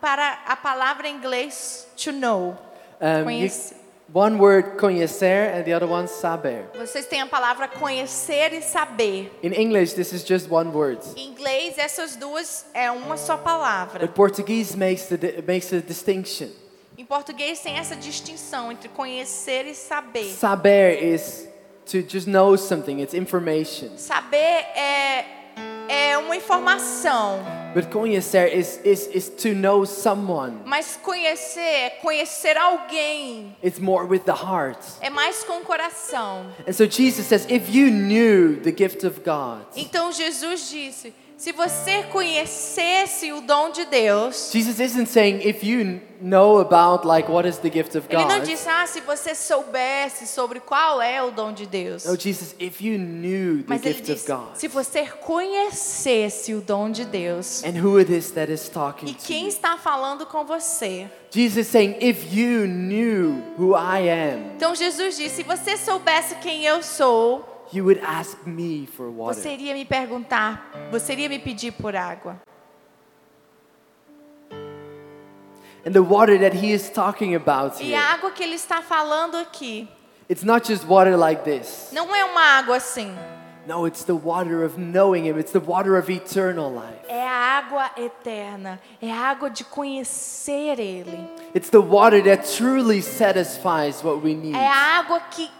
para 0.00 0.42
a 0.44 0.56
palavra 0.56 1.06
em 1.06 1.14
inglês 1.14 1.86
to 1.96 2.10
know. 2.10 2.58
Um, 3.00 3.30
you- 3.30 3.48
one 4.12 4.38
word 4.38 4.76
conhecer 4.78 5.52
and 5.52 5.64
the 5.64 5.72
other 5.72 5.86
one 5.86 6.06
saber. 6.08 6.64
Vocês 6.74 7.06
têm 7.06 7.20
a 7.20 7.26
palavra 7.26 7.68
conhecer 7.68 8.52
e 8.52 8.62
saber. 8.62 9.30
In 9.42 9.52
English, 9.52 9.94
this 9.94 10.12
is 10.12 10.24
just 10.24 10.50
one 10.50 10.70
word. 10.70 11.00
Em 11.16 11.28
inglês, 11.28 11.76
essas 11.78 12.16
duas 12.16 12.66
é 12.72 12.90
uma 12.90 13.16
só 13.16 13.36
palavra. 13.36 14.00
But 14.00 14.14
Portuguese 14.14 14.76
makes 14.76 15.06
the 15.06 15.42
makes 15.46 15.72
a 15.72 15.80
distinction. 15.80 16.48
Em 16.96 17.04
português 17.04 17.60
tem 17.60 17.76
essa 17.78 17.94
distinção 17.94 18.72
entre 18.72 18.88
conhecer 18.88 19.66
e 19.66 19.74
saber. 19.74 20.32
Saber 20.32 21.00
is 21.00 21.48
to 21.86 22.02
just 22.02 22.26
know 22.26 22.56
something. 22.56 23.00
It's 23.00 23.14
information. 23.14 23.96
Saber 23.96 24.36
é, 24.36 25.24
é 25.88 26.16
uma 26.18 26.36
informação, 26.36 27.38
But 27.74 27.90
conhecer 27.90 28.52
is, 28.56 28.80
is, 28.84 29.08
is 29.14 29.28
to 29.42 29.54
know 29.54 29.84
someone. 29.86 30.62
mas 30.64 30.98
conhecer 31.02 31.60
é 31.60 31.90
conhecer 32.02 32.56
alguém. 32.56 33.54
It's 33.62 33.78
more 33.78 34.06
with 34.06 34.20
the 34.20 34.32
heart. 34.32 34.78
É 35.00 35.10
mais 35.10 35.44
com 35.44 35.58
o 35.58 35.60
coração. 35.60 36.46
And 36.66 36.72
so 36.72 36.86
Jesus 36.86 37.26
says, 37.26 37.46
if 37.50 37.68
you 37.74 37.90
knew 37.90 38.56
the 38.62 38.72
gift 38.72 39.06
of 39.06 39.20
God, 39.20 39.66
Então 39.76 40.10
Jesus 40.12 40.70
disse: 40.70 41.12
se 41.38 41.52
você 41.52 42.02
conhecesse 42.10 43.32
o 43.32 43.40
dom 43.40 43.70
de 43.70 43.84
Deus, 43.84 44.50
Jesus 44.52 44.80
isn't 44.80 45.06
saying 45.08 45.40
if 45.48 45.62
you 45.62 46.00
know 46.20 46.58
about 46.58 47.06
like 47.06 47.30
what 47.30 47.48
is 47.48 47.58
the 47.58 47.70
gift 47.70 47.96
of 47.96 48.08
ele 48.10 48.24
não 48.24 48.40
God. 48.40 48.48
disse: 48.48 48.68
ah, 48.68 48.84
se 48.88 49.00
você 49.00 49.36
soubesse 49.36 50.26
sobre 50.26 50.58
qual 50.58 51.00
é 51.00 51.22
o 51.22 51.30
dom 51.30 51.52
de 51.52 51.64
Deus. 51.64 52.04
No, 52.04 52.16
Jesus, 52.18 52.56
if 52.58 52.80
you 52.82 52.98
knew 52.98 53.58
the 53.62 53.68
Mas 53.68 53.82
gift 53.82 54.10
of 54.10 54.26
God 54.26 54.56
se 54.56 54.66
você 54.66 55.06
conhecesse 55.06 56.54
o 56.54 56.60
dom 56.60 56.90
de 56.90 57.04
Deus 57.04 57.62
and 57.62 57.80
who 57.80 57.98
it 57.98 58.12
is 58.12 58.32
that 58.32 58.50
is 58.52 58.68
talking 58.68 59.08
e 59.08 59.14
to 59.14 59.24
quem 59.24 59.42
you. 59.44 59.48
está 59.48 59.76
falando 59.78 60.26
com 60.26 60.44
você. 60.44 61.08
Jesus 61.30 61.68
saying, 61.68 61.94
if 62.00 62.34
you 62.34 62.66
knew 62.66 63.42
who 63.56 63.76
I 63.76 64.08
am, 64.10 64.54
Então 64.56 64.74
Jesus 64.74 65.16
disse: 65.16 65.36
se 65.36 65.42
você 65.44 65.76
soubesse 65.76 66.34
quem 66.36 66.64
eu 66.64 66.82
sou, 66.82 67.57
you 67.72 67.84
would 67.84 68.00
ask 68.02 68.46
me 68.46 68.86
for 68.86 69.10
water. 69.10 69.40
você 69.40 69.52
iria 69.52 69.74
me 69.74 69.84
perguntar, 69.84 70.70
você 70.90 71.12
iria 71.12 71.28
me 71.28 71.38
pedir 71.38 71.72
por 71.72 71.94
água. 71.94 72.40
And 75.86 75.92
the 75.92 76.02
water 76.02 76.38
that 76.38 76.54
he 76.54 76.72
is 76.72 76.90
talking 76.90 77.34
about 77.34 77.80
E 77.80 77.92
here, 77.92 77.96
a 77.96 78.14
água 78.14 78.30
que 78.30 78.42
ele 78.42 78.56
está 78.56 78.82
falando 78.82 79.36
aqui 79.36 79.88
it's 80.28 80.42
not 80.42 80.66
just 80.66 80.84
water 80.86 81.16
like 81.16 81.44
this. 81.44 81.90
não 81.92 82.14
é 82.14 82.24
uma 82.24 82.58
água 82.58 82.76
assim. 82.76 83.16
No, 83.68 83.86
it's 83.86 84.02
the 84.04 84.14
water 84.14 84.64
of 84.64 84.78
knowing 84.78 85.26
him. 85.26 85.38
It's 85.38 85.52
the 85.52 85.60
water 85.60 85.98
of 85.98 86.10
eternal 86.10 86.72
life. 86.72 87.04
É 87.06 87.22
a 87.22 87.58
água 87.58 87.90
eterna, 87.98 88.80
é 89.00 89.12
a 89.12 89.28
água 89.28 89.50
de 89.50 89.62
conhecer 89.62 90.80
Ele. 90.80 91.28
It's 91.54 91.68
the 91.68 91.78
water 91.80 92.22
that 92.24 92.50
truly 92.56 93.02
satisfies 93.02 94.02
what 94.02 94.24
we 94.24 94.34
need. 94.34 94.56
É 94.56 94.66
a 94.66 94.98
água 95.00 95.20
que, 95.30 95.50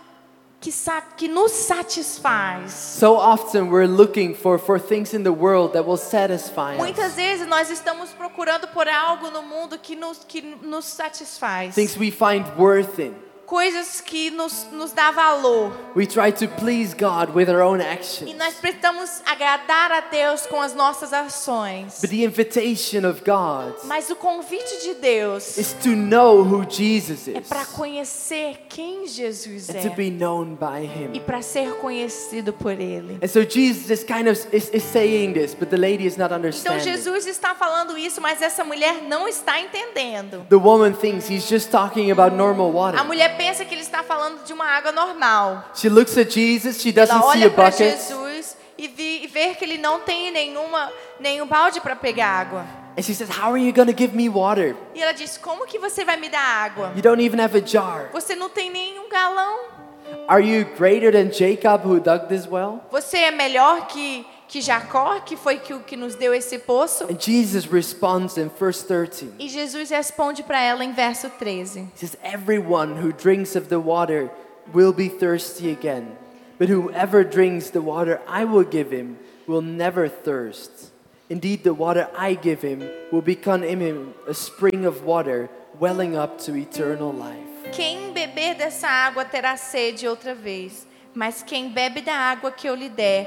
que, 0.60 0.70
que 1.16 1.28
nos 1.28 1.52
satisfaz. 1.52 2.72
So 2.72 3.16
often 3.16 3.70
we're 3.70 3.86
looking 3.86 4.34
for, 4.34 4.58
for 4.58 4.78
things 4.78 5.14
in 5.14 5.22
the 5.22 5.32
world 5.32 5.72
that 5.74 5.86
will 5.86 5.96
satisfy 5.96 6.76
Muitas 6.76 7.12
us. 7.12 7.16
vezes 7.16 7.46
nós 7.46 7.70
estamos 7.70 8.10
procurando 8.10 8.66
por 8.68 8.88
algo 8.88 9.30
no 9.30 9.42
mundo 9.42 9.78
que 9.78 9.94
nos, 9.94 10.18
que 10.26 10.40
nos 10.62 10.84
satisfaz. 10.84 11.74
Things 11.74 11.96
we 11.96 12.10
find 12.10 12.44
worth 12.56 12.98
in. 12.98 13.14
Coisas 13.48 14.02
que 14.02 14.30
nos, 14.30 14.66
nos 14.72 14.92
dá 14.92 15.10
valor. 15.10 15.72
We 15.96 16.06
try 16.06 16.30
to 16.32 16.46
please 16.60 16.94
God 16.94 17.34
with 17.34 17.48
our 17.48 17.62
own 17.62 17.80
E 17.80 17.82
actions. 17.82 18.36
nós 18.36 18.52
precisamos 18.56 19.22
agradar 19.24 19.90
a 19.90 20.00
Deus 20.00 20.46
com 20.46 20.60
as 20.60 20.74
nossas 20.74 21.14
ações. 21.14 21.98
But 22.02 22.10
the 22.10 22.24
invitation 22.24 23.08
of 23.08 23.22
God 23.24 23.72
Mas 23.84 24.10
o 24.10 24.16
convite 24.16 24.82
de 24.82 24.94
Deus 25.00 25.56
is 25.56 25.72
to 25.82 25.96
know 25.96 26.42
who 26.44 26.66
Jesus 26.68 27.26
é 27.26 27.38
is 27.38 27.48
para 27.48 27.64
conhecer 27.64 28.66
quem 28.68 29.06
Jesus 29.06 29.70
and 29.70 29.80
to 29.80 29.86
é 29.88 29.94
be 29.94 30.10
known 30.10 30.54
by 30.54 30.82
e 30.82 31.16
him. 31.16 31.20
para 31.24 31.40
ser 31.40 31.72
conhecido 31.76 32.52
por 32.52 32.72
Ele. 32.78 33.18
And 33.22 33.28
so 33.28 33.40
Jesus 33.44 33.88
is 33.90 34.04
kind 34.04 34.28
of 34.28 34.38
is, 34.54 34.68
is 34.74 34.82
saying 34.82 35.32
this, 35.32 35.54
but 35.54 35.70
the 35.70 35.78
lady 35.78 36.04
is 36.04 36.18
not 36.18 36.26
Então 36.26 36.36
understanding. 36.36 36.84
Jesus 36.84 37.26
está 37.26 37.54
falando 37.54 37.96
isso, 37.96 38.20
mas 38.20 38.42
essa 38.42 38.62
mulher 38.62 39.04
não 39.08 39.26
está 39.26 39.58
entendendo. 39.58 40.46
The 40.50 40.56
woman 40.56 40.92
thinks 40.92 41.30
he's 41.30 41.48
just 41.48 41.70
talking 41.70 42.10
about 42.10 42.36
normal 42.36 42.70
water. 42.70 43.00
A 43.00 43.04
mulher 43.04 43.37
pensa 43.38 43.64
que 43.64 43.74
ele 43.74 43.80
está 43.82 44.02
falando 44.02 44.44
de 44.44 44.52
uma 44.52 44.66
água 44.66 44.92
normal. 44.92 45.70
She 45.74 45.88
looks 45.88 46.18
at 46.18 46.30
Jesus, 46.30 46.82
she 46.82 46.90
Ela 46.90 47.06
doesn't 47.06 47.22
see 47.22 47.28
olha 47.28 47.46
a 47.46 47.50
para 47.50 47.70
bucket, 47.70 47.96
Jesus 47.96 48.56
e, 48.76 48.86
vi, 48.88 49.24
e 49.24 49.26
vê 49.26 49.54
que 49.54 49.64
ele 49.64 49.78
não 49.78 50.00
tem 50.00 50.30
nenhuma, 50.30 50.92
nenhum 51.18 51.46
balde 51.46 51.80
para 51.80 51.96
pegar 51.96 52.28
água. 52.28 52.64
and 52.96 53.02
she 53.02 53.14
says, 53.14 53.28
How 53.30 53.52
are 53.52 53.58
you 53.58 53.72
going 53.72 53.86
to 53.86 53.96
give 53.96 54.14
me 54.14 54.28
water? 54.28 54.76
E 54.94 55.00
ela 55.02 55.12
diz: 55.12 55.38
Como 55.38 55.64
que 55.66 55.78
você 55.78 56.04
vai 56.04 56.16
me 56.16 56.28
dar 56.28 56.40
água? 56.40 56.92
You 56.96 57.02
don't 57.02 57.22
even 57.24 57.40
have 57.40 57.56
a 57.56 57.64
jar. 57.64 58.10
Você 58.12 58.34
não 58.34 58.48
tem 58.50 58.70
nenhum 58.70 59.08
galão. 59.08 59.78
Are 60.26 60.40
you 60.42 60.64
greater 60.76 61.12
than 61.12 61.30
Jacob 61.32 61.84
who 61.84 62.00
dug 62.00 62.26
this 62.28 62.46
well? 62.46 62.80
Você 62.90 63.18
é 63.18 63.30
melhor 63.30 63.86
que, 63.86 64.26
que 64.48 64.62
Jacó, 64.62 65.20
que 65.20 65.36
foi 65.36 65.58
que, 65.58 65.74
o 65.74 65.80
que 65.80 65.94
nos 65.94 66.14
deu 66.14 66.34
esse 66.34 66.58
poço? 66.58 67.04
And 67.04 67.20
Jesus 67.20 67.66
responds 67.66 68.38
in 68.38 68.48
verse 68.48 68.82
13. 68.82 69.34
E 69.38 69.48
Jesus 69.48 69.90
responde 69.90 70.42
para 70.42 70.60
ela 70.60 70.82
em 70.82 70.92
verso 70.92 71.28
13. 71.38 71.80
He 71.94 71.98
says, 71.98 72.16
Everyone 72.24 72.96
who 72.96 73.12
drinks 73.12 73.54
of 73.54 73.68
the 73.68 73.78
water 73.78 74.30
will 74.72 74.92
be 74.92 75.08
thirsty 75.08 75.70
again. 75.70 76.16
But 76.58 76.70
whoever 76.70 77.22
drinks 77.22 77.70
the 77.70 77.82
water 77.82 78.20
I 78.26 78.44
will 78.44 78.64
give 78.64 78.90
him 78.90 79.18
will 79.46 79.62
never 79.62 80.08
thirst. 80.08 80.92
Indeed, 81.30 81.62
the 81.62 81.74
water 81.74 82.08
I 82.16 82.34
give 82.34 82.62
him 82.62 82.88
will 83.12 83.22
become 83.22 83.62
in 83.62 83.80
him 83.80 84.14
a 84.26 84.32
spring 84.32 84.86
of 84.86 85.04
water 85.04 85.50
welling 85.78 86.16
up 86.16 86.38
to 86.46 86.56
eternal 86.56 87.12
life. 87.12 87.70
Quem 87.70 88.12
beber 88.12 88.54
dessa 88.54 88.88
água 88.88 89.26
terá 89.26 89.56
sede 89.58 90.08
outra 90.08 90.34
vez, 90.34 90.86
mas 91.14 91.42
quem 91.42 91.68
bebe 91.68 92.00
da 92.00 92.14
água 92.14 92.50
que 92.50 92.66
eu 92.66 92.74
lhe 92.74 92.88
der, 92.88 93.26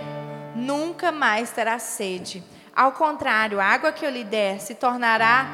nunca 0.55 1.11
mais 1.11 1.51
terá 1.51 1.79
sede. 1.79 2.43
Ao 2.75 2.91
contrário, 2.91 3.59
a 3.59 3.65
água 3.65 3.91
que 3.91 4.05
eu 4.05 4.09
lhe 4.09 4.23
der 4.23 4.59
se 4.59 4.75
tornará 4.75 5.47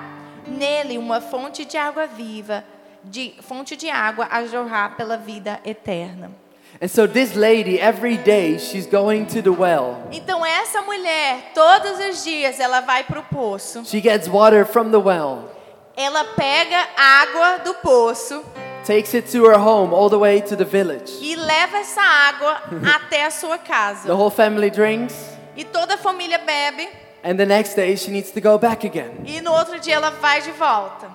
nele 0.47 0.97
uma 0.97 1.19
fonte 1.19 1.65
de 1.65 1.77
água 1.77 2.07
viva, 2.07 2.63
de 3.03 3.33
fonte 3.41 3.75
de 3.75 3.89
água 3.89 4.27
a 4.29 4.45
jorrar 4.45 4.95
pela 4.95 5.17
vida 5.17 5.59
eterna. 5.65 6.31
And 6.79 6.89
so, 6.89 7.07
this 7.07 7.33
lady, 7.33 7.79
every 7.79 8.17
day, 8.17 8.59
she's 8.59 8.85
going 8.85 9.25
to 9.27 9.41
the 9.41 9.49
well. 9.49 9.97
Então 10.11 10.45
essa 10.45 10.81
mulher, 10.81 11.51
todos 11.53 11.97
os 11.99 12.23
dias, 12.23 12.59
ela 12.59 12.81
vai 12.81 13.03
para 13.03 13.19
o 13.19 13.23
poço. 13.23 13.83
She 13.85 13.99
gets 13.99 14.27
water 14.27 14.65
from 14.65 14.91
the 14.91 14.97
well, 14.97 15.49
Ela 15.95 16.23
pega 16.35 16.87
água 16.95 17.57
do 17.63 17.73
poço 17.75 18.43
takes 18.87 19.13
it 19.13 19.29
to 19.31 19.43
her 19.45 19.57
home, 19.59 19.93
all 19.93 20.09
the 20.09 20.17
way 20.17 20.39
to 20.41 20.55
the 20.55 20.63
village. 20.65 21.11
e 21.21 21.35
leva 21.35 21.77
essa 21.77 22.01
água 22.01 22.61
até 22.95 23.25
a 23.25 23.29
sua 23.29 23.57
The 23.57 23.65
casa. 23.67 24.13
whole 24.15 24.31
family 24.31 24.69
drinks, 24.71 25.13
E 25.55 25.63
toda 25.65 25.95
a 25.95 25.97
família 25.97 26.39
bebe. 26.39 26.87
and 27.23 27.35
the 27.37 27.45
next 27.45 27.75
day, 27.75 27.95
she 27.97 28.09
needs 28.11 28.31
to 28.31 28.39
go 28.39 28.57
back 28.57 28.85
again. 28.85 29.23
E 29.25 29.41
no 29.41 29.51
outro 29.51 29.77
dia 29.79 29.95
ela 29.95 30.09
vai 30.11 30.41
de 30.41 30.51
volta. 30.53 31.07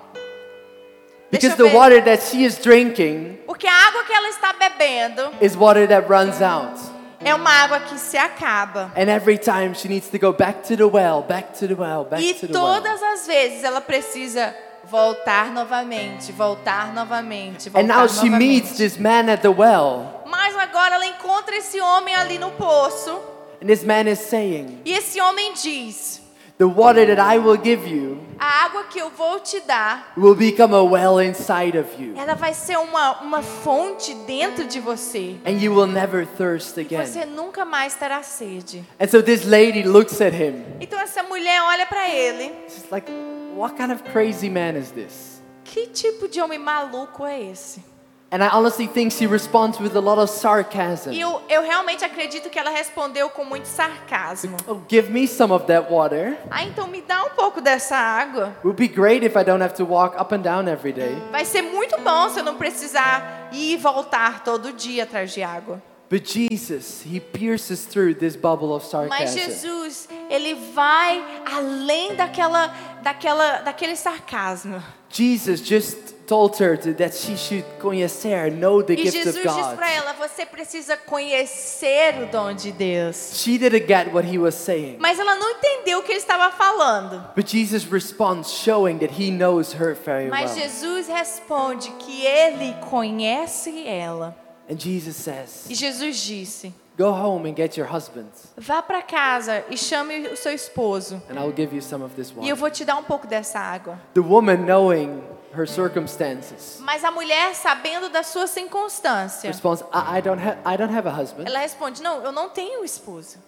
Because 1.31 1.57
the 1.57 1.69
water 1.69 1.99
that 2.03 2.23
she 2.23 2.45
is 2.45 2.59
drinking 2.59 3.39
Porque 3.47 3.67
a 3.67 3.73
água 3.89 4.05
que 4.05 4.13
ela 4.13 4.29
está 4.29 4.53
bebendo 4.53 5.33
is 5.41 5.57
water 5.57 5.87
that 5.89 6.07
runs 6.07 6.43
out. 6.43 6.79
é 7.25 7.35
uma 7.35 7.49
água 7.51 7.81
que 7.81 7.97
se 7.99 8.19
acaba. 8.19 8.93
And 8.97 9.09
every 9.09 9.39
time 9.39 9.75
she 9.75 9.89
needs 9.89 10.09
to 10.11 10.19
go 10.19 10.33
back 10.33 10.63
to 10.69 10.77
the 10.77 10.87
well, 10.87 11.23
back 11.23 11.55
to 11.61 11.67
the 11.69 11.75
well, 11.75 12.05
back 12.05 12.21
E 12.23 12.35
to 12.35 12.49
the 12.49 12.53
well. 12.53 12.75
todas 12.83 13.03
as 13.03 13.27
vezes 13.27 13.65
ela 13.65 13.81
precisa 13.81 14.55
voltar 14.93 15.51
novamente, 15.51 16.31
voltar 16.33 16.93
novamente, 16.93 17.71
voltar 17.71 17.81
And 17.81 17.89
now 17.89 18.07
she 18.07 18.27
novamente. 18.29 18.39
meets 18.39 18.77
this 18.77 18.99
man 18.99 19.31
at 19.31 19.41
the 19.41 19.49
well. 19.49 20.23
Mas 20.27 20.55
agora 20.55 20.97
ela 20.97 21.07
encontra 21.07 21.57
esse 21.57 21.81
homem 21.81 22.15
ali 22.15 22.39
no 22.39 22.51
poço. 22.51 23.19
And 23.63 23.67
this 23.67 23.83
man 23.83 24.07
is 24.07 24.19
saying, 24.19 24.81
E 24.85 24.93
esse 24.93 25.19
homem 25.21 25.55
diz: 25.55 26.21
The 26.59 26.65
water 26.67 27.07
that 27.07 27.19
I 27.35 27.39
will 27.39 27.57
give 27.57 27.89
you 27.89 28.21
A 28.39 28.65
água 28.67 28.85
que 28.85 28.99
eu 28.99 29.09
vou 29.11 29.41
te 29.41 29.61
dar, 29.61 30.13
will 30.17 30.35
become 30.35 30.75
a 30.75 30.83
well 30.83 31.21
inside 31.21 31.79
of 31.79 31.89
you. 31.99 32.13
ela 32.17 32.35
vai 32.35 32.53
ser 32.53 32.77
uma, 32.77 33.21
uma 33.23 33.41
fonte 33.43 34.13
dentro 34.27 34.65
de 34.67 34.79
você. 34.81 35.37
And 35.47 35.53
you 35.53 35.73
will 35.75 35.87
never 35.87 36.27
thirst 36.27 36.75
Você 36.75 36.81
again. 37.21 37.27
nunca 37.35 37.65
mais 37.65 37.95
terá 37.95 38.23
sede. 38.23 38.85
And 39.01 39.07
so 39.09 39.23
this 39.23 39.45
lady 39.47 39.85
looks 39.85 40.21
at 40.21 40.35
him. 40.35 40.65
Então 40.81 40.99
essa 41.01 41.23
mulher 41.23 41.63
olha 41.63 41.87
para 41.87 42.09
ele. 42.11 42.53
She's 42.69 42.91
like, 42.91 43.11
What 43.55 43.77
kind 43.77 43.93
of 43.93 44.03
crazy 44.13 44.49
man 44.49 44.77
is 44.77 44.91
this? 44.93 45.43
Que 45.65 45.87
tipo 45.87 46.27
de 46.27 46.41
homem 46.41 46.59
maluco 46.59 47.25
é 47.25 47.51
esse? 47.51 47.83
And 48.31 48.43
I 48.43 48.49
honestly 48.49 48.87
think 48.87 49.13
she 49.13 49.27
responds 49.27 49.79
with 49.79 49.95
a 49.95 50.01
lot 50.01 50.19
of 50.19 50.31
sarcasm. 50.31 51.13
E 51.13 51.21
eu, 51.21 51.43
eu 51.51 51.61
realmente 51.61 52.03
acredito 52.03 52.49
que 52.49 52.59
ela 52.59 52.71
respondeu 52.71 53.29
com 53.29 53.45
muito 53.45 53.67
sarcasmo. 53.67 54.57
Oh, 54.67 54.81
give 54.89 55.11
me 55.13 55.29
some 55.29 55.53
of 55.53 55.67
that 55.67 55.93
water. 55.93 56.39
Ah, 56.51 56.65
então 56.65 56.87
me 56.87 57.03
dá 57.03 57.23
um 57.25 57.31
pouco 57.31 57.61
dessa 57.61 57.95
água. 57.95 58.57
Would 58.65 58.79
be 58.81 58.89
great 58.89 59.23
if 59.23 59.37
I 59.37 59.45
don't 59.45 59.63
have 59.63 59.75
to 59.75 59.85
walk 59.85 60.19
up 60.19 60.35
and 60.35 60.41
down 60.41 60.67
every 60.67 60.95
day. 60.95 61.15
Vai 61.31 61.45
ser 61.45 61.61
muito 61.61 62.01
bom 62.01 62.31
se 62.31 62.41
eu 62.41 62.45
não 62.45 62.55
precisar 62.57 63.51
ir 63.53 63.75
e 63.75 63.77
voltar 63.77 64.43
todo 64.43 64.73
dia 64.73 65.03
atrás 65.03 65.31
de 65.31 65.43
água. 65.43 65.83
But 66.13 66.27
Jesus, 66.27 67.01
he 67.01 67.21
pierces 67.21 67.87
through 67.87 68.17
this 68.17 68.37
bubble 68.37 68.75
of 68.75 68.85
Mas 69.09 69.31
sarcasm. 69.31 69.35
Jesus, 69.35 70.09
ele 70.29 70.55
vai 70.75 71.25
além 71.51 72.15
daquela, 72.15 72.71
daquela, 73.03 73.63
daquele 73.63 73.97
sarcasmo. 73.97 74.83
Jesus 75.09 75.63
just 75.63 76.27
told 76.27 76.55
her 76.59 76.77
that 76.77 77.15
she 77.15 77.35
should 77.35 77.65
conhecer, 77.81 78.51
know 78.51 78.83
the 78.83 78.93
E 78.93 79.05
gift 79.05 79.17
Jesus 79.17 79.37
of 79.37 79.43
diz 79.43 79.55
God. 79.55 79.77
para 79.77 79.91
ela: 79.91 80.13
você 80.13 80.45
precisa 80.45 80.99
conhecer 80.99 82.23
o 82.23 82.27
dom 82.27 82.53
de 82.53 82.73
Deus. 82.73 83.39
She 83.39 83.57
didn't 83.57 83.87
get 83.87 84.13
what 84.13 84.29
he 84.29 84.37
was 84.39 84.55
saying. 84.55 84.99
Mas 84.99 85.19
ela 85.19 85.35
não 85.37 85.49
entendeu 85.49 86.01
o 86.01 86.03
que 86.03 86.13
ele 86.13 86.19
estava 86.21 86.55
falando. 86.55 87.25
But 87.35 87.49
Jesus 87.49 87.85
responds, 87.85 88.51
showing 88.51 88.99
that 88.99 89.15
he 89.19 89.31
knows 89.31 89.73
her 89.73 89.95
very 89.95 90.29
Mas 90.29 90.51
well. 90.51 90.61
Jesus 90.61 91.09
responde 91.09 91.91
que 91.93 92.27
ele 92.27 92.75
conhece 92.91 93.89
ela. 93.89 94.42
And 94.69 94.77
Jesus 94.79 95.17
says, 95.17 95.67
E 95.69 95.75
Jesus 95.75 96.17
disse: 96.23 96.73
Go 96.97 97.11
home 97.11 97.49
and 97.49 97.55
get 97.55 97.77
your 97.77 97.87
husband, 97.91 98.29
Vá 98.57 98.83
para 98.83 99.03
casa 99.03 99.65
e 99.71 99.77
chame 99.77 100.29
o 100.29 100.37
seu 100.37 100.53
esposo. 100.53 101.21
and 101.29 101.39
I 101.39 101.43
will 101.45 101.53
give 101.55 101.75
you 101.75 101.83
some 101.83 102.05
of 102.05 102.15
this 102.15 102.31
E 102.31 102.33
eu 102.49 102.55
water. 102.55 102.55
vou 102.57 102.71
te 102.71 102.85
dar 102.85 102.97
um 102.97 103.03
pouco 103.03 103.27
dessa 103.27 103.59
água. 103.59 103.99
The 104.15 104.21
woman, 104.21 104.59
knowing 104.67 105.23
her 105.55 105.67
circumstances, 105.67 106.79
Mas 106.81 107.03
a 107.05 107.11
mulher, 107.11 107.55
sabendo 107.55 108.09
da 108.09 108.23
sua 108.23 108.47
circunstância, 108.47 109.49
responds, 109.51 109.83
I, 109.93 110.19
I, 110.19 110.23
don't, 110.23 110.41
ha- 110.41 110.57
I 110.65 110.77
don't 110.77 110.93
have 110.95 111.09
a 111.09 111.13
husband. 111.13 111.45
ela 111.47 111.59
responde: 111.61 112.03
Não, 112.03 112.23
eu 112.23 112.31
não 112.33 112.49
tenho 112.51 112.85
esposo. 112.85 113.39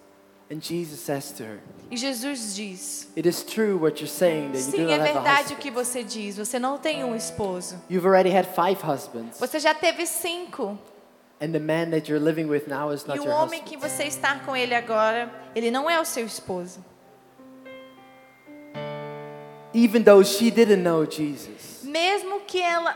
And 0.51 0.59
Jesus 0.61 0.99
says 0.99 1.31
to 1.37 1.43
her, 1.43 1.59
E 1.89 1.97
Jesus 1.97 2.55
diz: 2.55 3.07
It 3.17 3.27
is 3.27 3.41
true 3.43 3.77
what 3.77 3.99
you're 4.01 4.07
saying 4.07 4.51
that 4.51 4.59
you 4.59 4.71
do 4.71 4.77
Sim, 4.77 4.83
not 4.85 4.91
é 4.91 4.95
have 4.95 5.09
a 5.09 5.13
verdade 5.13 5.53
o 5.53 5.57
que 5.57 5.71
você 5.71 6.03
diz. 6.03 6.37
Você 6.37 6.59
não 6.59 6.77
tem 6.77 7.03
um 7.03 7.15
esposo. 7.15 7.75
You've 7.89 8.05
already 8.07 8.29
had 8.35 8.45
five 8.45 8.79
husbands, 8.83 9.39
Você 9.39 9.59
já 9.59 9.73
teve 9.73 10.05
cinco. 10.05 10.77
E 13.15 13.19
o 13.19 13.29
homem 13.29 13.61
que 13.63 13.77
você 13.77 14.03
está 14.03 14.39
com 14.39 14.55
ele 14.55 14.73
agora, 14.73 15.31
ele 15.53 15.69
não 15.71 15.89
é 15.89 15.99
o 15.99 16.05
seu 16.05 16.25
esposo. 16.25 16.83
Even 19.73 20.03
though 20.03 20.23
she 20.23 20.49
didn't 20.49 20.81
know 20.83 21.05
Jesus, 21.05 21.81
Mesmo 21.83 22.41
que 22.41 22.61
ela 22.61 22.95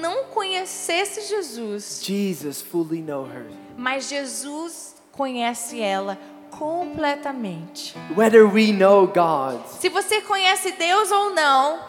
não 0.00 0.24
conhecesse 0.24 1.28
Jesus, 1.28 2.02
Jesus 2.04 2.60
fully 2.60 3.00
know 3.00 3.24
her. 3.24 3.46
mas 3.76 4.08
Jesus 4.08 4.96
conhece 5.12 5.80
ela 5.80 6.18
completamente. 6.50 7.94
Whether 8.16 8.44
we 8.44 8.72
know 8.72 9.06
God, 9.06 9.64
Se 9.80 9.88
você 9.88 10.20
conhece 10.22 10.72
Deus 10.72 11.10
ou 11.10 11.30
não, 11.34 11.80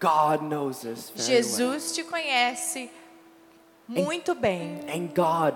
God 0.00 0.42
knows 0.42 0.84
us 0.84 1.10
very 1.10 1.16
well. 1.16 1.42
Jesus 1.42 1.92
te 1.92 2.04
conhece 2.04 2.90
muito 4.00 4.34
bem. 4.34 4.80
And 4.88 5.08
God 5.14 5.54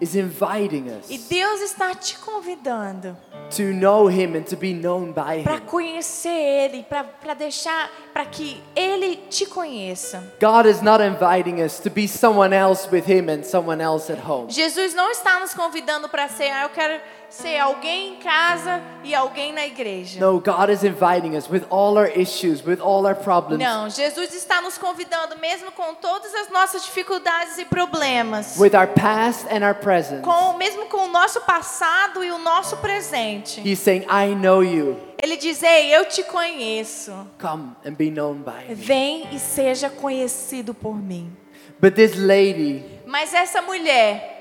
is 0.00 0.14
inviting 0.14 0.88
us 0.90 1.08
E 1.08 1.18
Deus 1.18 1.60
está 1.60 1.94
te 1.94 2.18
convidando 2.18 3.16
to 3.56 3.62
know 3.72 4.08
Him 4.08 4.34
and 4.36 4.42
to 4.46 4.56
be 4.56 4.72
known 4.72 5.12
by 5.12 5.42
para 5.42 5.56
Him. 5.56 5.66
conhecer 5.66 6.28
Ele, 6.28 6.82
para 6.84 7.34
deixar, 7.34 7.90
para 8.12 8.24
que 8.26 8.60
Ele 8.74 9.16
te 9.28 9.46
conheça. 9.46 10.22
God 10.40 10.66
is 10.66 10.80
not 10.82 11.02
inviting 11.02 11.62
us 11.62 11.78
to 11.80 11.90
be 11.90 12.08
someone 12.08 12.54
else 12.54 12.88
with 12.90 13.06
Him 13.06 13.28
and 13.30 13.44
someone 13.44 13.82
else 13.82 14.10
at 14.12 14.18
home. 14.18 14.50
Jesus 14.50 14.94
não 14.94 15.10
está 15.10 15.38
nos 15.40 15.54
convidando 15.54 16.08
para 16.08 16.28
ser, 16.28 16.50
ah, 16.50 16.64
eu 16.64 16.70
quero 16.70 17.00
ser 17.34 17.58
alguém 17.58 18.14
em 18.14 18.16
casa 18.16 18.80
e 19.02 19.14
alguém 19.14 19.52
na 19.52 19.66
igreja. 19.66 20.20
No, 20.20 20.38
God 20.40 20.70
is 20.70 20.84
inviting 20.84 21.36
us 21.36 21.48
with 21.50 21.64
all 21.68 21.96
our 21.98 22.08
issues, 22.08 22.64
with 22.64 22.80
all 22.80 23.04
our 23.06 23.14
problems, 23.14 23.62
Não, 23.62 23.90
Jesus 23.90 24.32
está 24.34 24.60
nos 24.60 24.78
convidando, 24.78 25.36
mesmo 25.38 25.72
com 25.72 25.94
todas 25.94 26.32
as 26.34 26.48
nossas 26.50 26.84
dificuldades 26.84 27.58
e 27.58 27.64
problemas, 27.64 28.56
with 28.58 28.74
our 28.74 28.86
past 28.86 29.46
and 29.50 29.66
our 29.66 29.74
present. 29.74 30.22
com, 30.22 30.56
mesmo 30.56 30.86
com 30.86 31.06
o 31.06 31.08
nosso 31.08 31.40
passado 31.42 32.22
e 32.22 32.30
o 32.30 32.38
nosso 32.38 32.76
presente. 32.78 33.60
He's 33.60 33.80
saying, 33.80 34.02
I 34.04 34.34
know 34.34 34.62
you. 34.62 34.96
Ele 35.22 35.36
diz: 35.36 35.62
Ei, 35.62 35.94
eu 35.94 36.04
te 36.04 36.22
conheço. 36.24 37.12
Come 37.40 37.72
and 37.84 37.94
be 37.94 38.10
known 38.10 38.42
by 38.42 38.68
me. 38.68 38.74
Vem 38.74 39.28
e 39.32 39.38
seja 39.38 39.88
conhecido 39.90 40.72
por 40.74 40.94
mim. 40.94 41.34
But 41.80 41.94
this 41.94 42.14
lady, 42.16 42.84
Mas 43.06 43.34
essa 43.34 43.60
mulher, 43.60 44.33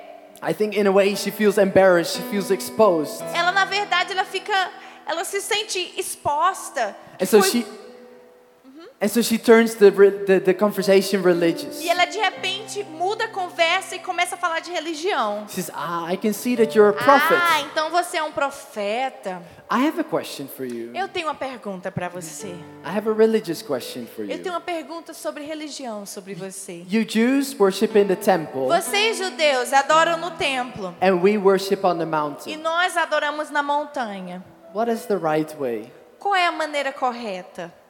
I 0.43 0.53
think 0.53 0.75
in 0.75 0.87
a 0.87 0.91
way 0.91 1.15
she 1.15 1.31
feels 1.31 1.57
embarrassed, 1.57 2.17
she 2.17 2.21
feels 2.23 2.51
exposed. 2.51 3.21
ela 3.33 3.51
na 3.51 3.65
verdade 3.65 4.11
ela 4.11 4.25
fica, 4.25 4.69
ela 5.07 5.23
se 5.23 5.39
sente 5.39 5.79
exposta. 5.97 6.95
And 7.19 7.27
so 7.27 7.41
she 7.41 7.65
And 9.03 9.09
so 9.09 9.21
she 9.21 9.37
turns 9.37 9.75
the, 9.75 9.91
the, 9.91 10.39
the 10.39 10.53
conversation 10.53 11.21
religious. 11.21 11.81
E 11.83 11.89
ela 11.89 12.05
de 12.05 12.17
repente 12.17 12.85
muda 12.85 13.25
a 13.25 13.27
conversa 13.27 13.97
e 13.97 13.99
começa 13.99 14.35
a 14.35 14.37
falar 14.37 14.61
de 14.61 14.71
religião. 14.71 15.45
She 15.49 15.55
says, 15.61 15.69
Ah, 15.75 16.09
I 16.09 16.15
can 16.15 16.31
see 16.31 16.55
that 16.55 16.73
you're 16.73 16.89
a 16.89 17.03
prophet. 17.03 17.37
Ah, 17.37 17.59
então 17.69 17.89
você 17.89 18.15
é 18.15 18.23
um 18.23 18.31
profeta. 18.31 19.41
I 19.69 19.85
have 19.85 19.99
a 19.99 20.05
question 20.05 20.47
for 20.47 20.65
you. 20.65 20.91
Eu 20.95 21.09
tenho 21.09 21.27
uma 21.27 21.35
pergunta 21.35 21.91
para 21.91 22.07
você. 22.07 22.47
I 22.85 22.97
have 22.97 23.09
a 23.09 23.13
religious 23.13 23.61
question 23.61 24.05
for 24.05 24.23
Eu 24.23 24.37
tenho 24.37 24.45
you. 24.45 24.53
uma 24.53 24.61
pergunta 24.61 25.13
sobre 25.13 25.43
religião 25.43 26.05
sobre 26.05 26.33
você. 26.33 26.85
You 26.89 27.03
Jews 27.03 27.53
worship 27.59 27.97
in 27.97 28.07
the 28.07 28.15
temple, 28.15 28.67
Vocês 28.69 29.17
judeus 29.17 29.73
adoram 29.73 30.15
no 30.15 30.31
templo 30.31 30.95
and 31.01 31.15
we 31.21 31.37
worship 31.37 31.83
on 31.83 31.97
the 31.97 32.03
e 32.03 32.05
mountain. 32.05 32.55
nós 32.55 32.95
adoramos 32.95 33.49
na 33.49 33.61
montanha. 33.61 34.41
What 34.73 34.89
is 34.89 35.05
the 35.07 35.17
right 35.17 35.53
way? 35.57 35.91
Qual 36.19 36.33
é 36.33 36.47
a 36.47 36.53
maneira 36.53 36.93
correta? 36.93 37.82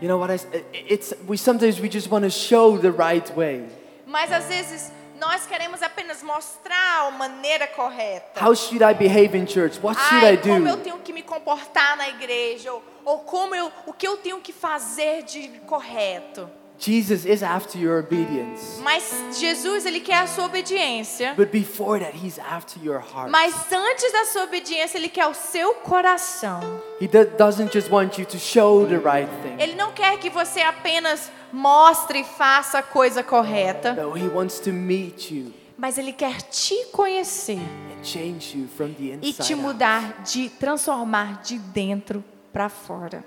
You 0.00 0.08
know 0.08 0.18
what 0.18 0.30
I? 0.30 0.34
s- 0.34 0.46
It's 0.72 1.12
we 1.26 1.36
sometimes 1.36 1.80
we 1.80 1.88
just 1.88 2.08
want 2.10 2.24
to 2.24 2.30
show 2.30 2.78
the 2.78 2.90
right 2.90 3.28
way. 3.36 3.64
Mas 4.06 4.30
às 4.32 4.44
vezes 4.46 4.92
nós 5.18 5.44
queremos 5.46 5.82
apenas 5.82 6.22
mostrar 6.22 7.08
a 7.08 7.10
maneira 7.10 7.66
correta. 7.66 8.40
How 8.40 8.54
should 8.54 8.82
I 8.82 8.94
behave 8.94 9.36
in 9.36 9.44
church? 9.46 9.78
What 9.82 9.98
should 10.00 10.22
I 10.24 10.30
Ai, 10.30 10.36
como 10.36 10.68
eu 10.68 10.76
do? 10.76 10.82
tenho 10.82 10.98
que 11.00 11.12
me 11.12 11.22
comportar 11.22 11.96
na 11.96 12.08
igreja 12.08 12.72
ou, 12.72 12.82
ou 13.04 13.18
como 13.20 13.54
eu, 13.54 13.72
o 13.86 13.92
que 13.92 14.06
eu 14.06 14.16
tenho 14.18 14.40
que 14.40 14.52
fazer 14.52 15.24
de 15.24 15.48
correto. 15.66 16.48
Jesus 16.78 17.24
is 17.26 17.42
after 17.42 17.76
your 17.80 17.98
obedience, 17.98 18.80
Mas 18.82 19.02
Jesus, 19.38 19.84
ele 19.84 19.98
quer 20.00 20.18
a 20.22 20.26
sua 20.28 20.44
obediência. 20.44 21.34
but 21.36 21.50
before 21.50 21.98
that, 21.98 22.16
He's 22.16 22.38
after 22.38 22.80
your 22.84 23.00
heart. 23.00 23.30
Mas 23.30 23.54
antes 23.72 24.12
da 24.12 24.24
sua 24.26 24.44
obediência, 24.44 24.96
ele 24.96 25.08
quer 25.08 25.26
o 25.26 25.34
seu 25.34 25.74
coração. 25.74 26.60
He 27.00 27.08
do- 27.08 27.24
doesn't 27.36 27.72
just 27.72 27.90
want 27.90 28.16
you 28.18 28.24
to 28.26 28.38
show 28.38 28.86
the 28.86 28.96
right 28.98 29.28
thing. 29.42 29.56
Ele 29.60 29.74
não 29.74 29.90
quer 29.92 30.18
que 30.18 30.30
você 30.30 30.60
apenas 30.60 31.30
mostre 31.52 32.20
e 32.20 32.24
faça 32.24 32.78
a 32.78 32.82
coisa 32.82 33.22
correta, 33.24 33.94
No, 33.94 34.16
He 34.16 34.28
wants 34.28 34.60
to 34.60 34.70
meet 34.72 35.30
you 35.32 35.52
mas 35.80 35.96
ele 35.96 36.12
quer 36.12 36.42
te 36.42 36.74
conhecer 36.92 37.56
and 37.58 38.02
change 38.04 38.58
you 38.58 38.66
from 38.66 38.92
the 38.94 39.04
e 39.04 39.12
inside 39.12 39.46
te 39.46 39.52
out. 39.54 39.62
mudar, 39.62 40.22
de 40.24 40.48
transformar 40.50 41.40
de 41.42 41.56
dentro 41.56 42.22
para 42.52 42.68
fora. 42.68 43.24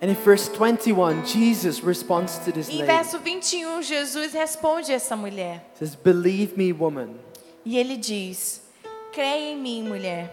And 0.00 0.10
in 0.10 0.14
verse 0.16 0.48
21, 0.48 1.24
Jesus 1.26 1.80
responds 1.82 2.38
to 2.44 2.52
this 2.52 2.68
Em 2.68 2.78
lady. 2.80 2.86
verso 2.86 3.18
21, 3.18 3.78
um, 3.78 3.82
Jesus 3.82 4.32
responde 4.32 4.92
a 4.92 4.94
essa 4.94 5.16
mulher. 5.16 5.60
says, 5.74 5.96
Believe 5.96 6.56
me, 6.56 6.72
woman, 6.72 7.14
E 7.64 7.76
ele 7.76 7.96
diz: 7.96 8.60
Creia 9.12 9.52
em 9.52 9.56
mim, 9.56 9.82
mulher. 9.82 10.30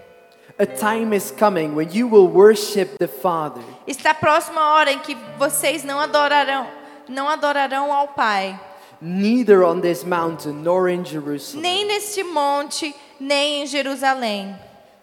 a 0.59 0.65
time 0.67 1.13
is 1.15 1.31
coming 1.31 1.73
when 1.75 1.89
you 1.91 2.07
will 2.07 2.27
worship 2.27 2.97
the 2.99 3.07
Father 3.07 3.63
Está 3.87 4.13
próxima 4.13 4.61
a 4.61 4.73
hora 4.75 4.91
em 4.91 4.99
que 4.99 5.17
vocês 5.39 5.83
não 5.83 5.99
adorarão, 5.99 6.67
não 7.09 7.27
adorarão 7.27 7.91
ao 7.91 8.09
Pai, 8.09 8.57
neither 9.01 9.63
on 9.63 9.81
this 9.81 10.03
mountain 10.03 10.53
nor 10.63 10.87
in 10.89 11.03
Jerusalem. 11.03 11.61
nem 11.63 11.85
neste 11.87 12.23
monte, 12.23 12.95
nem 13.19 13.63
em 13.63 13.65
Jerusalém. 13.67 14.55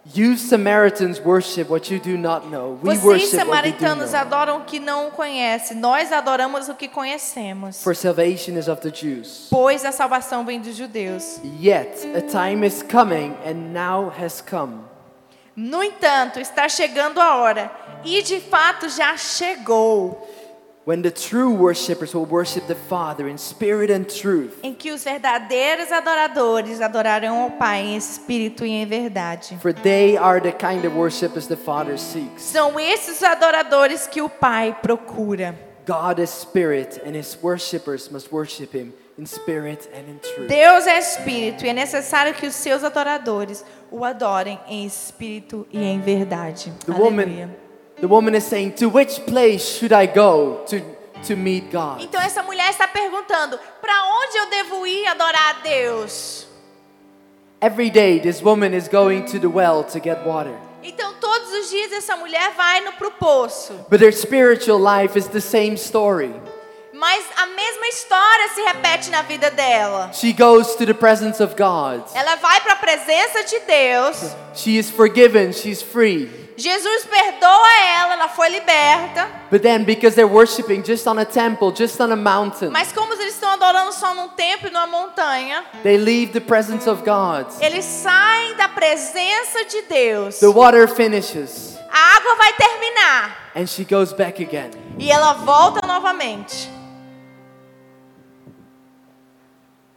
You 0.05 0.37
Samaritans 0.37 1.21
worship 1.21 1.71
what 1.71 1.89
you 1.89 2.01
do 2.01 2.19
not 2.19 2.49
know. 2.49 2.77
We 2.83 2.97
Vocês 2.97 3.05
worship 3.05 3.47
what 3.47 3.65
we 3.65 3.73
do 3.73 3.79
samaritanos 3.79 4.15
adoram 4.15 4.59
o 4.59 4.65
que 4.65 4.81
não 4.81 5.11
conhecem, 5.11 5.77
nós 5.77 6.11
adoramos 6.11 6.69
o 6.69 6.75
que 6.75 6.89
conhecemos. 6.89 7.81
For 7.83 7.95
salvation 7.95 8.59
is 8.59 8.67
of 8.67 8.83
the 8.83 8.91
Jews. 8.91 9.47
Pois 9.49 9.85
a 9.85 9.93
salvação 9.93 10.45
vem 10.45 10.61
dos 10.61 10.77
judeus. 10.77 11.41
Yet 11.61 12.09
a 12.17 12.21
time 12.21 12.67
is 12.67 12.83
coming 12.83 13.37
and 13.47 13.73
now 13.73 14.13
has 14.21 14.41
come 14.41 14.93
No 15.55 15.83
entanto, 15.83 16.41
está 16.41 16.67
chegando 16.67 17.21
a 17.21 17.37
hora, 17.37 17.71
e 18.05 18.23
de 18.23 18.41
fato 18.41 18.89
já 18.89 19.17
chegou, 19.19 20.27
when 20.85 21.03
the 21.03 21.11
true 21.11 21.51
worshippers 21.51 22.13
will 22.15 22.27
worship 22.27 22.67
the 22.67 22.75
Father 22.75 23.29
in 23.29 23.39
spirit 23.39 23.91
and 23.93 24.05
truth. 24.05 24.53
em 24.63 24.75
que 24.75 24.91
os 24.91 25.05
verdadeiros 25.05 25.93
adoradores 25.93 26.81
adorarão 26.81 27.43
ao 27.43 27.51
Pai 27.53 27.81
em 27.81 27.97
espírito 27.97 28.65
e 28.65 28.71
em 28.71 28.85
verdade. 28.87 29.57
For 29.61 29.73
they 29.73 30.17
are 30.17 30.41
the 30.41 30.53
kind 30.53 30.85
of 30.85 30.97
worshippers 30.97 31.47
the 31.47 31.57
Father 31.57 31.97
seeks. 31.99 32.43
São 32.43 32.81
esses 32.81 33.23
adoradores 33.23 34.07
que 34.07 34.21
o 34.21 34.29
Pai 34.29 34.77
procura. 34.83 35.55
God 35.87 36.21
is 36.21 36.31
spirit, 36.31 37.01
and 37.05 37.17
his 37.17 37.37
worshippers 37.43 38.09
must 38.11 38.33
worship 38.33 38.73
him 38.73 38.93
in 39.19 39.27
spirit 39.27 39.89
and 39.93 40.09
in 40.09 40.19
truth. 40.21 40.49
Deus 40.49 40.87
é 40.87 40.99
espírito 40.99 41.65
e 41.65 41.69
é 41.69 41.73
necessário 41.73 42.35
que 42.35 42.47
os 42.47 42.55
seus 42.55 42.85
adoradores 42.85 43.65
o 43.91 44.05
adorem 44.05 44.59
em 44.69 44.87
espírito 44.87 45.67
e 45.73 45.83
em 45.83 46.01
verdade. 46.01 46.73
The 46.87 46.93
Aleluia. 46.93 47.11
woman, 47.11 47.51
the 48.03 48.09
woman 48.09 48.35
is 48.35 48.45
saying, 48.45 48.75
To 48.75 48.89
which 48.89 49.25
place 49.27 49.65
should 49.79 49.93
I 49.93 50.07
go 50.07 50.65
to, 50.67 50.83
to 51.29 51.37
meet 51.37 51.71
God? 51.71 52.03
Então 52.03 52.21
essa 52.21 52.43
mulher 52.43 52.69
está 52.69 52.87
perguntando: 52.89 53.59
para 53.81 53.95
onde 54.05 54.37
eu 54.37 54.47
devo 54.51 54.87
ir 54.87 55.07
adorar 55.07 55.57
a 55.57 55.63
Deus? 55.63 56.47
Every 57.61 57.91
day, 57.91 58.19
this 58.19 58.43
woman 58.43 58.75
is 58.75 58.89
going 58.89 59.25
to 59.27 59.39
the 59.39 59.49
well 59.49 59.85
to 59.85 60.01
get 60.01 60.27
water. 60.27 60.55
Então 60.83 61.15
todos 61.21 61.53
os 61.53 61.71
dias 61.71 61.93
essa 61.93 62.17
mulher 62.17 62.53
vai 62.57 62.81
no 62.81 62.93
pro 62.95 63.13
poço. 63.13 63.73
But 63.89 64.01
her 64.01 64.13
spiritual 64.13 64.81
life 64.81 65.17
is 65.17 65.29
the 65.29 65.41
same 65.41 65.77
story. 65.77 66.35
Mas 66.93 67.25
a 67.37 67.47
mesma 67.47 67.87
história 67.87 68.49
se 68.49 68.63
repete 68.63 69.11
na 69.11 69.23
vida 69.23 69.49
dela. 69.51 70.13
She 70.13 70.33
goes 70.33 70.75
to 70.75 70.85
the 70.85 70.93
presence 70.93 71.41
of 71.41 71.55
God. 71.55 72.03
Ela 72.15 72.35
vai 72.35 72.61
para 72.63 72.73
a 72.73 72.77
presença 72.77 73.45
de 73.45 73.61
Deus. 73.61 74.35
She 74.55 74.77
is 74.77 74.91
forgiven, 74.91 75.53
she's 75.53 75.81
free. 75.81 76.42
Jesus 76.63 77.05
perdoa 77.07 77.73
ela, 77.99 78.13
ela 78.13 78.29
foi 78.29 78.49
liberta. 78.49 79.29
But 79.51 79.63
then, 79.63 79.83
because 79.85 80.15
they're 80.15 80.33
worshiping 80.33 80.85
just 80.85 81.05
on 81.09 81.19
a 81.19 81.25
temple, 81.25 81.73
just 81.73 82.01
on 82.01 82.13
a 82.13 82.17
mountain, 82.17 82.71
Mas 82.71 82.93
como 82.93 83.13
eles 83.15 83.35
estão 83.35 83.51
adorando 83.51 83.93
só 83.93 84.15
num 84.15 84.29
templo 84.29 84.69
e 84.69 84.71
numa 84.71 84.87
montanha, 84.87 85.65
they 85.83 85.97
leave 85.99 86.33
the 86.33 86.41
presence 86.41 86.89
of 86.89 87.03
God. 87.03 87.47
eles 87.61 87.85
saem 87.85 88.55
da 88.55 88.69
presença 88.69 89.65
de 89.65 89.83
Deus. 89.83 90.39
The 90.39 90.47
water 90.47 90.87
finishes, 90.87 91.77
A 91.91 92.17
água 92.17 92.37
vai 92.37 92.53
terminar 92.53 93.37
and 93.57 93.67
she 93.67 93.85
goes 93.85 94.13
back 94.13 94.41
again. 94.41 94.71
e 95.01 95.11
ela 95.11 95.33
volta 95.33 95.85
novamente. 95.85 96.71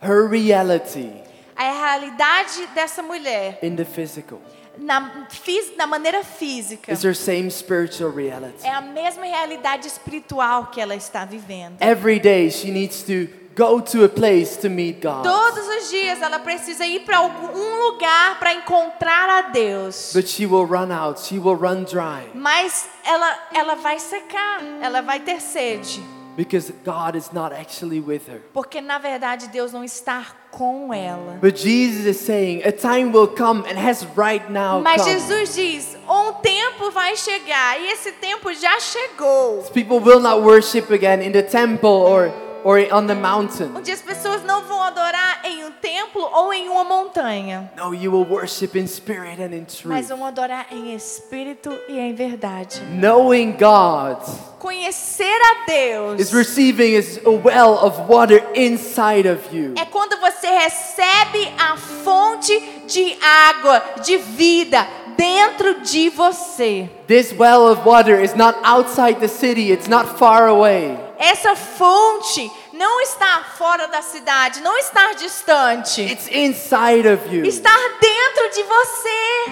Her 0.02 0.28
reality 0.28 1.12
A 1.56 1.64
realidade 1.72 2.68
dessa 2.74 3.04
mulher, 3.04 3.60
in 3.62 3.76
the 3.76 3.86
physical 3.86 4.42
na, 4.78 5.26
fis- 5.30 5.76
na 5.78 5.86
maneira 5.88 6.24
física, 6.24 6.92
is 6.92 7.04
her 7.04 7.16
same 7.16 7.50
spiritual 7.50 8.12
reality. 8.12 8.66
é 8.66 8.72
a 8.72 8.82
mesma 8.82 9.24
realidade 9.26 9.88
espiritual 9.88 10.68
que 10.68 10.80
ela 10.82 10.96
está 10.96 11.26
vivendo. 11.26 11.82
Every 11.82 12.20
day, 12.20 12.50
she 12.52 12.72
needs 12.72 13.04
to 13.04 13.28
go 13.56 13.82
to 13.82 14.04
a 14.04 14.10
place 14.10 14.58
to 14.60 14.70
meet 14.70 15.02
God. 15.02 15.24
Todos 15.24 15.66
os 15.68 15.90
dias 15.90 16.22
ela 16.22 16.40
precisa 16.40 16.86
ir 16.86 17.06
para 17.06 17.18
algum 17.20 17.76
lugar 17.88 18.38
para 18.38 18.54
encontrar 18.54 19.30
a 19.30 19.42
Deus. 19.50 20.12
But 20.14 20.28
she 20.28 20.46
will 20.46 20.66
run 20.66 20.92
out, 20.92 21.20
she 21.22 21.40
will 21.40 21.56
run 21.56 21.84
dry 21.86 22.30
Mas 22.34 22.88
ela, 23.06 23.40
ela 23.54 23.76
vai 23.76 23.98
secar, 24.00 24.62
ela 24.82 25.02
vai 25.02 25.20
ter 25.22 25.40
sede. 25.42 26.02
because 26.36 26.70
God 26.84 27.16
is 27.16 27.32
not 27.32 27.54
actually 27.54 28.02
with 28.02 28.28
her. 28.28 28.42
Porque 28.54 28.82
na 28.82 28.98
verdade 28.98 29.48
Deus 29.48 29.72
não 29.72 29.86
está 29.86 30.26
com 30.58 30.94
ela. 30.94 31.38
But 31.42 31.58
Jesus 31.58 32.06
is 32.06 32.18
saying, 32.18 32.62
a 32.64 32.72
time 32.72 33.12
will 33.12 33.28
come 33.28 33.66
and 33.68 33.78
has 33.78 34.06
right 34.16 34.50
now 34.50 34.82
Mas 34.82 35.02
come. 35.02 35.14
Jesus 35.14 35.56
diz: 35.56 35.98
um 36.08 36.34
tempo 36.42 36.92
vai 36.92 37.16
chegar 37.16 37.80
e 37.80 37.92
esse 37.92 38.12
tempo 38.14 38.54
já 38.54 38.80
chegou. 38.80 39.64
People 39.74 40.00
will 40.00 40.20
not 40.20 40.42
worship 40.42 40.92
again 40.92 41.22
in 41.22 41.32
the 41.32 41.44
temple 41.44 41.90
or, 41.90 42.32
or 42.66 42.80
on 42.92 43.06
the 43.06 43.14
mountain. 43.14 43.70
Onde 43.76 43.92
as 43.92 44.02
pessoas 44.02 44.44
não 44.44 44.64
vão 44.64 44.82
adorar 44.82 45.42
em 45.44 45.64
um 45.66 45.72
templo 45.72 46.28
ou 46.34 46.52
em 46.52 46.68
uma 46.68 46.84
montanha, 46.84 47.72
No, 47.78 47.94
you 47.94 48.12
will 48.12 48.26
worship 48.28 48.76
in 48.76 48.88
spirit 48.88 49.40
and 49.40 49.54
in 49.56 49.68
mas 49.86 50.08
truth. 50.08 50.18
vão 50.18 50.26
adorar 50.26 50.66
em 50.72 50.96
espírito 50.96 51.72
e 51.88 52.00
em 52.00 52.16
verdade. 52.16 52.82
Knowing 53.00 53.52
God 53.52 54.18
Conhecer 54.60 55.24
a 55.42 55.66
Deus 55.68 56.20
is 56.20 56.34
receiving 56.34 56.96
is 56.96 57.20
a 57.24 57.30
well 57.30 57.78
of 57.86 58.02
water 58.12 58.44
inside 58.56 59.30
of 59.30 59.56
you. 59.56 59.74
é 59.78 59.86
quando 59.86 60.20
você 60.20 60.48
recebe 60.48 61.48
a 61.60 61.78
fonte 61.78 62.60
de 62.88 63.16
água, 63.22 63.84
de 64.04 64.18
vida 64.18 64.88
dentro 65.16 65.82
de 65.82 66.10
você. 66.10 66.90
This 67.08 67.32
well 67.32 67.68
of 67.72 67.88
water 67.88 68.20
is 68.24 68.34
not 68.34 68.58
outside 68.64 69.20
the 69.20 69.28
city, 69.28 69.72
it's 69.72 69.88
not 69.88 70.18
far 70.18 70.48
away. 70.48 70.98
Essa 71.18 71.56
fonte 71.56 72.52
não 72.74 73.02
está 73.02 73.44
fora 73.58 73.88
da 73.88 74.02
cidade, 74.02 74.60
não 74.62 74.78
está 74.78 75.14
distante. 75.14 76.02
It's 76.02 76.28
inside 76.28 77.08
of 77.08 77.34
you. 77.34 77.46
Está 77.46 77.72
dentro 78.02 78.50
de 78.54 78.64
você. 78.64 79.52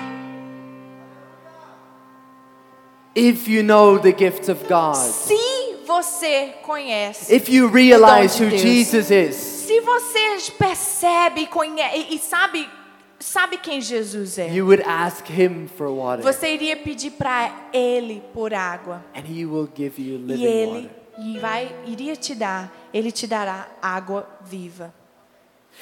If 3.15 3.47
you 3.47 3.63
know 3.63 3.99
the 3.99 4.11
gift 4.11 4.49
of 4.49 4.65
God, 4.67 4.95
Se 4.95 5.37
você 5.85 6.55
conhece, 6.63 7.31
if 7.33 7.47
you 7.47 7.67
realize 7.67 8.35
de 8.37 8.45
who. 8.45 8.57
Jesus 8.57 9.11
is, 9.11 9.35
se 9.35 9.79
você 9.81 10.51
percebe 10.57 11.45
conhe- 11.45 12.07
e 12.09 12.17
sabe, 12.17 12.67
sabe 13.19 13.57
quem 13.57 13.79
Jesus 13.79 14.39
é, 14.39 14.47
you 14.51 14.65
would 14.65 14.81
ask 14.83 15.27
Him 15.29 15.67
for 15.77 15.89
water, 15.91 16.23
você 16.23 16.55
iria 16.55 16.75
pedir 16.75 17.11
para 17.11 17.51
Ele 17.71 18.23
por 18.33 18.51
água. 18.51 19.03
and 19.15 19.25
He 19.27 19.45
will 19.45 19.69
give 19.75 20.01
you 20.01 20.15
E 20.15 20.17
living 20.17 20.43
Ele 20.43 20.81
water. 20.81 21.02
E 21.17 21.37
vai, 21.39 21.73
iria 21.85 22.15
te 22.15 22.33
dar, 22.35 22.71
Ele 22.93 23.11
te 23.11 23.27
dará 23.27 23.67
água 23.81 24.27
viva. 24.41 24.93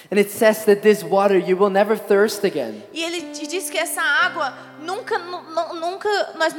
And 0.10 0.18
it 0.20 0.32
says 0.32 0.64
that 0.66 0.82
this 0.82 1.04
water 1.04 1.38
you 1.38 1.58
will 1.58 1.70
never 1.70 1.98
thirst 1.98 2.44
again. 2.46 2.82
E 2.94 3.04
Ele 3.04 3.34
te 3.34 3.46
diz 3.48 3.70
que 3.70 3.78
essa 3.78 4.02
água 4.02 4.54
nunca, 4.82 5.18
nu- 5.18 5.42
nu- 5.44 5.76
nunca, 5.80 6.10
nós 6.38 6.56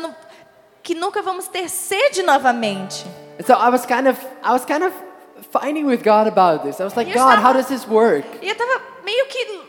que 0.82 0.94
nunca 0.94 1.22
vamos 1.22 1.48
ter 1.48 1.68
sede 1.68 2.22
novamente. 2.22 3.06
And 3.38 3.44
so 3.46 3.54
I 3.54 3.70
was 3.70 3.86
kind 3.86 4.06
of, 4.08 4.18
I 4.42 4.50
was 4.52 4.64
kind 4.64 4.82
of 4.84 4.92
fighting 5.50 5.86
with 5.86 6.02
God 6.02 6.26
about 6.26 6.62
this. 6.62 6.80
I 6.80 6.84
was 6.84 6.94
like, 6.96 7.12
God, 7.14 7.38
how 7.38 7.52
does 7.52 7.66
this 7.68 7.86
work? 7.88 8.26
E 8.42 8.48
eu 8.48 8.54
tava 8.54 8.80
meio 9.04 9.26
que 9.26 9.60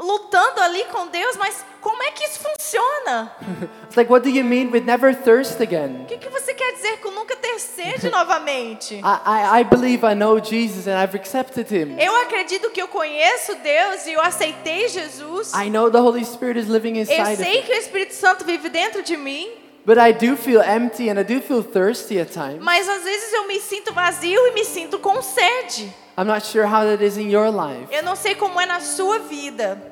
lutando 0.00 0.60
ali 0.62 0.84
com 0.84 1.06
Deus, 1.08 1.36
mas 1.36 1.64
como 1.80 2.02
é 2.02 2.10
que 2.10 2.24
isso 2.24 2.40
funciona? 2.40 3.30
It's 3.86 3.96
like, 3.96 4.10
what 4.10 4.22
do 4.24 4.30
you 4.30 4.44
mean 4.44 4.70
with 4.70 4.82
never 4.84 5.14
thirst 5.14 5.60
again? 5.60 6.02
O 6.02 6.06
que, 6.06 6.16
que 6.18 6.28
você 6.30 6.54
quer 6.54 6.72
dizer 6.74 6.98
com 7.00 7.10
nunca 7.10 7.36
ter 7.36 7.58
sede 7.60 8.08
novamente? 8.10 8.96
I, 8.96 9.00
I, 9.00 9.60
I 9.60 9.64
believe 9.64 10.04
I 10.06 10.14
know 10.14 10.38
Jesus 10.38 10.86
and 10.86 10.96
I've 11.02 11.16
accepted 11.16 11.70
Him. 11.70 11.96
Eu 12.00 12.14
acredito 12.22 12.70
que 12.70 12.80
eu 12.80 12.88
conheço 12.88 13.54
Deus 13.56 14.06
e 14.06 14.12
eu 14.12 14.20
aceitei 14.20 14.88
Jesus. 14.88 15.52
I 15.54 15.68
know 15.70 15.90
the 15.90 16.00
Holy 16.00 16.24
Spirit 16.24 16.58
is 16.58 16.66
living 16.68 16.96
Eu 16.96 17.02
inside 17.02 17.20
of 17.22 17.36
sei 17.36 17.60
me. 17.60 17.62
que 17.62 17.72
o 17.72 17.76
Espírito 17.76 18.14
Santo 18.14 18.44
vive 18.44 18.68
dentro 18.68 19.02
de 19.02 19.16
mim, 19.16 19.48
But 19.84 19.96
I 19.96 20.12
do 20.12 20.36
feel 20.36 20.60
empty 20.60 21.08
and 21.08 21.18
I 21.18 21.24
do 21.24 21.40
feel 21.40 21.62
thirsty 21.62 22.20
at 22.20 22.30
times. 22.30 22.58
mas 22.62 22.86
às 22.88 23.02
vezes 23.02 23.32
eu 23.32 23.46
me 23.46 23.58
sinto 23.60 23.92
vazio 23.94 24.46
e 24.48 24.52
me 24.52 24.64
sinto 24.64 24.98
com 24.98 25.20
sede. 25.22 25.92
I'm 26.18 26.26
not 26.26 26.46
sure 26.46 26.66
how 26.66 26.82
that 26.84 27.02
is 27.02 27.16
in 27.16 27.30
your 27.30 27.50
life. 27.50 27.86
Eu 27.90 28.02
não 28.02 28.14
sei 28.14 28.34
como 28.34 28.60
é 28.60 28.66
na 28.66 28.80
sua 28.80 29.18
vida. 29.20 29.89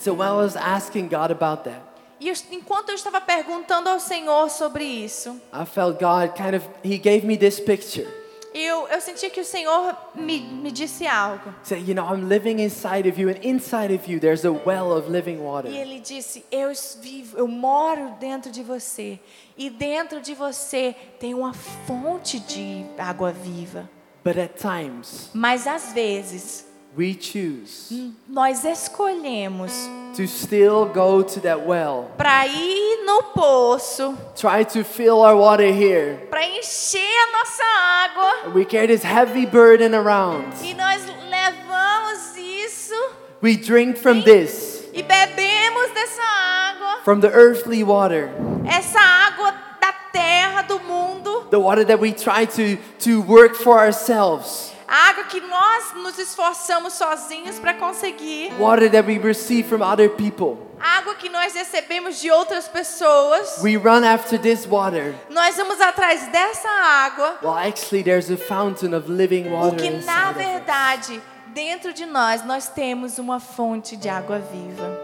So 0.00 0.12
while 0.14 0.34
I 0.38 0.42
was 0.44 0.56
asking 0.56 1.08
God 1.08 1.30
about 1.30 1.64
that, 1.64 1.80
E 2.18 2.28
eu- 2.28 2.34
enquanto 2.50 2.88
eu 2.90 2.94
estava 2.94 3.20
perguntando 3.20 3.88
ao 3.90 4.00
Senhor 4.00 4.48
sobre 4.50 4.84
isso, 4.84 5.38
I 5.52 5.66
felt 5.66 5.98
God 6.00 6.34
kind 6.34 6.54
of, 6.54 6.64
He 6.82 6.96
gave 6.98 7.26
me 7.26 7.36
this 7.36 7.60
picture. 7.60 8.06
eu, 8.54 8.88
eu 8.88 9.00
senti 9.02 9.28
que 9.28 9.38
o 9.40 9.44
Senhor 9.44 9.94
me, 10.14 10.40
me 10.40 10.70
disse 10.72 11.06
algo. 11.06 11.52
Said, 11.62 11.86
You 11.86 11.94
know, 11.94 12.06
I'm 12.10 12.26
living 12.26 12.58
inside 12.62 13.06
of 13.06 13.20
you, 13.20 13.28
and 13.28 13.36
inside 13.44 13.94
of 13.94 14.10
you, 14.10 14.18
there's 14.18 14.46
a 14.46 14.50
well 14.50 14.92
of 14.96 15.10
living 15.10 15.36
water. 15.40 15.68
E 15.70 15.76
ele 15.76 16.00
disse: 16.00 16.42
Eu 16.50 16.72
vivo, 17.02 17.36
eu 17.36 17.46
moro 17.46 18.14
dentro 18.18 18.50
de 18.50 18.62
você. 18.62 19.20
E 19.58 19.68
dentro 19.68 20.22
de 20.22 20.34
você 20.34 20.96
tem 21.20 21.34
uma 21.34 21.52
fonte 21.86 22.40
de 22.40 22.86
água 22.96 23.30
viva. 23.30 23.90
But 24.24 24.38
at 24.38 24.56
times, 24.58 25.30
Mas 25.34 25.66
às 25.66 25.92
vezes 25.92 26.65
we 26.96 27.14
choose 27.14 28.12
nós 28.28 28.64
escolhemos 28.64 29.72
to 30.16 30.26
still 30.26 30.86
go 30.86 31.22
to 31.22 31.40
that 31.40 31.60
well, 31.66 32.10
para 32.16 32.46
ir 32.46 33.04
no 33.04 33.22
poço, 33.34 34.16
try 34.34 34.64
to 34.64 34.82
fill 34.82 35.20
our 35.20 35.36
water 35.36 35.70
here. 35.70 36.26
para 36.30 36.42
encher 36.42 36.98
a 36.98 37.32
nossa 37.38 37.62
água. 38.04 38.54
We 38.54 38.64
carry 38.64 38.86
this 38.86 39.02
heavy 39.02 39.44
burden 39.44 39.94
around. 39.94 40.54
E 40.62 40.72
nós 40.72 41.04
levamos 41.04 42.36
isso 42.36 42.94
We 43.42 43.56
drink 43.56 43.98
from 43.98 44.22
this, 44.22 44.88
e 44.94 45.02
bebemos 45.02 45.90
dessa 45.92 46.22
água, 46.22 47.04
from 47.04 47.20
the 47.20 47.28
earthly 47.28 47.84
water, 47.84 48.30
essa 48.64 48.98
água 48.98 49.52
da 49.78 49.92
terra, 50.10 50.62
do 50.62 50.80
mundo, 50.80 51.46
the 51.50 51.60
water 51.60 51.84
that 51.84 52.00
we 52.00 52.12
try 52.12 52.46
to, 52.46 52.78
to 52.98 53.20
work 53.20 53.54
for 53.54 53.78
ourselves, 53.78 54.72
água 54.88 55.24
que 55.24 55.40
nós 55.40 55.92
nos 55.94 56.18
esforçamos 56.18 56.92
sozinhos 56.94 57.58
para 57.58 57.74
conseguir. 57.74 58.52
water 58.58 58.90
that 58.90 59.06
we 59.06 59.18
receive 59.18 59.68
from 59.68 59.82
other 59.82 60.08
people. 60.10 60.58
água 60.78 61.14
que 61.14 61.28
nós 61.28 61.54
recebemos 61.54 62.20
de 62.20 62.30
outras 62.30 62.68
pessoas. 62.68 63.58
We 63.62 63.76
run 63.76 64.04
after 64.04 64.38
this 64.38 64.66
water. 64.66 65.14
Nós 65.30 65.56
vamos 65.56 65.80
atrás 65.80 66.26
dessa 66.28 66.68
água, 66.68 67.38
Well, 67.42 67.56
actually, 67.56 68.02
there's 68.02 68.30
a 68.30 68.36
fountain 68.36 68.94
of 68.94 69.10
living 69.10 69.50
water 69.50 69.76
na 69.76 69.96
inside 69.96 70.30
of 70.30 70.38
us. 70.38 70.46
verdade, 70.46 71.22
dentro 71.54 71.92
de 71.92 72.04
nós, 72.06 72.44
nós 72.44 72.68
temos 72.68 73.18
uma 73.18 73.40
fonte 73.40 73.96
de 73.96 74.08
água 74.08 74.38
viva. 74.38 75.00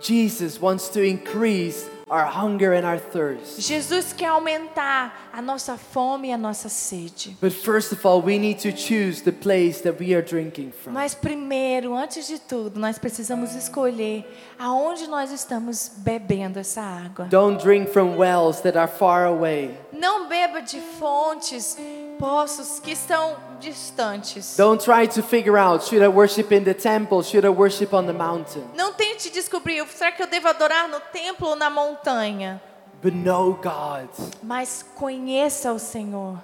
Jesus 0.00 0.58
wants 0.60 0.88
to 0.88 1.00
increase 1.04 1.88
our 2.12 2.26
hunger 2.26 2.74
and 2.74 2.84
our 2.84 2.98
thirst. 2.98 3.58
Jesus 3.66 4.12
quer 4.12 4.30
aumentar 4.30 5.12
a 5.32 5.40
nossa 5.40 5.78
fome 5.78 6.26
e 6.26 6.32
a 6.32 6.36
nossa 6.36 6.68
sede. 6.68 7.36
But 7.40 7.52
first 7.52 7.92
of 7.92 8.04
all, 8.04 8.20
we 8.20 8.38
need 8.38 8.58
to 8.60 8.70
choose 8.70 9.22
the 9.22 9.32
place 9.32 9.80
that 9.80 9.98
we 9.98 10.14
are 10.14 10.22
drinking 10.22 10.72
from. 10.72 10.92
Mas 10.92 11.14
primeiro, 11.14 11.94
antes 11.94 12.26
de 12.28 12.38
tudo, 12.38 12.78
nós 12.78 12.98
precisamos 12.98 13.54
escolher 13.54 14.26
aonde 14.58 15.06
nós 15.06 15.32
estamos 15.32 15.90
bebendo 15.96 16.58
essa 16.58 16.82
água. 16.82 17.26
Don't 17.30 17.62
drink 17.62 17.90
from 17.90 18.16
wells 18.16 18.60
that 18.60 18.76
are 18.76 18.88
far 18.88 19.24
away. 19.24 19.74
Não 20.02 20.26
beba 20.26 20.60
de 20.60 20.80
fontes, 20.80 21.78
poços 22.18 22.80
que 22.80 22.90
estão 22.90 23.36
distantes. 23.60 24.56
Don't 24.56 24.84
try 24.84 25.06
to 25.06 25.22
figure 25.22 25.56
out 25.56 25.84
should 25.84 26.02
I 26.04 26.08
worship 26.08 26.52
in 26.52 26.64
the 26.64 26.74
temple, 26.74 27.22
should 27.22 27.46
I 27.46 27.50
worship 27.50 27.94
on 27.94 28.06
the 28.06 28.12
mountain? 28.12 28.64
Não 28.74 28.92
tente 28.92 29.30
descobrir, 29.30 29.86
será 29.86 30.10
que 30.10 30.20
eu 30.20 30.26
devo 30.26 30.48
adorar 30.48 30.88
no 30.88 30.98
templo 30.98 31.50
ou 31.50 31.54
na 31.54 31.70
montanha? 31.70 32.60
But 33.00 33.14
know 33.14 33.54
God. 33.54 34.08
Mas 34.42 34.84
conheça 34.96 35.72
o 35.72 35.78
Senhor. 35.78 36.36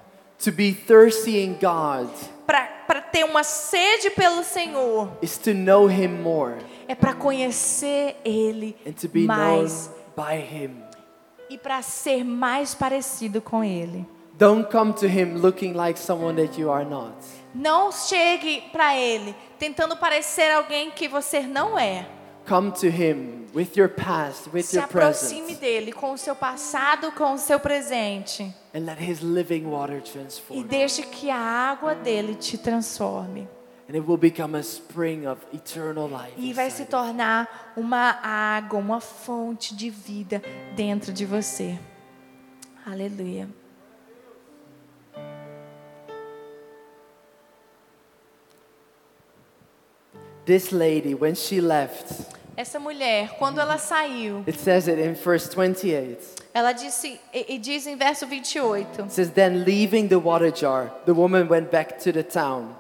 To 0.45 0.53
be 0.53 0.73
thirsty 0.73 1.43
in 1.43 1.55
God 1.55 2.09
Para 2.47 3.01
ter 3.01 3.25
uma 3.25 3.43
sede 3.43 4.11
pelo 4.11 4.45
Senhor, 4.45 5.09
is 5.21 5.37
to 5.37 5.53
know 5.53 5.91
Him 5.91 6.23
more 6.23 6.59
é 6.87 6.95
para 6.95 7.13
conhecer 7.13 8.15
Ele 8.25 8.77
and 8.87 8.93
to 8.93 9.09
be 9.09 9.27
known 9.27 9.37
mais 9.37 9.91
by 10.17 10.37
Him. 10.37 10.88
E 11.51 11.57
para 11.59 11.81
ser 11.83 12.25
mais 12.25 12.75
parecido 12.75 13.41
com 13.41 13.63
Ele. 13.65 14.07
Don't 14.35 14.71
come 14.71 14.93
to 14.93 15.07
Him 15.07 15.35
looking 15.39 15.73
like 15.73 15.99
someone 15.99 16.37
that 16.41 16.61
you 16.61 16.71
are 16.71 16.85
not. 16.85 17.17
Não 17.55 17.91
chegue 17.91 18.63
para 18.71 18.97
Ele 18.97 19.35
tentando 19.59 19.97
parecer 19.97 20.51
alguém 20.53 20.91
que 20.91 21.09
você 21.09 21.41
não 21.41 21.77
é. 21.79 22.07
Come 22.49 22.71
to 22.73 22.87
Him 22.87 23.47
with 23.55 23.71
your 23.77 23.89
past, 23.89 24.49
with 24.55 24.63
Se 24.63 24.77
your 24.77 24.85
aproxime 24.85 25.41
present, 25.43 25.61
dele 25.61 25.93
com 25.93 26.13
o 26.13 26.19
seu 26.19 26.35
passado, 26.37 27.11
com 27.13 27.35
o 27.35 27.39
seu 27.39 27.59
presente. 27.59 28.43
and 28.75 28.81
let 28.87 28.99
His 29.01 29.21
living 29.21 29.65
water 29.67 29.97
E 29.99 30.01
transform. 30.03 30.63
deixe 30.63 31.03
que 31.03 31.31
a 31.31 31.37
água 31.39 31.95
dele 31.95 32.35
te 32.37 32.57
transforme. 32.57 33.49
And 33.89 33.97
it 33.97 34.07
will 34.07 34.19
become 34.19 34.55
a 34.55 34.63
spring 34.63 35.27
of 35.27 35.39
eternal 35.53 36.09
life. 36.09 36.35
E 36.37 36.53
vai 36.53 36.71
se 36.71 36.85
tornar 36.85 37.73
uma 37.75 38.19
água, 38.23 38.79
uma 38.79 39.01
fonte 39.01 39.75
de 39.75 39.89
vida 39.89 40.43
dentro 40.77 41.11
de 41.11 41.25
você. 41.25 41.79
Aleluia. 42.87 43.49
This 50.45 50.71
lady, 50.71 51.15
when 51.15 51.35
she 51.35 51.61
left, 51.61 52.27
Essa 52.57 52.79
mulher, 52.81 53.37
quando 53.39 53.61
ela 53.61 53.79
saiu, 53.79 54.43
it 54.47 54.59
says 54.59 54.89
it 54.89 54.99
in 55.01 55.15
verse 55.15 55.49
28. 55.49 56.19
ela 56.53 56.73
disse 56.73 57.21
e 57.33 57.57
diz 57.59 57.87
em 57.87 57.97
verso 57.97 58.27
28, 58.27 59.03
It 59.03 59.13
says, 59.13 59.31
Then 59.31 59.65
leaving 59.65 60.09
the 60.09 60.19
water 60.19 60.51
jar, 60.51 60.91
the 61.05 61.13
woman 61.13 61.49
went 61.49 61.71
back 61.71 61.99
to 62.01 62.13
the 62.13 62.23
town. 62.23 62.75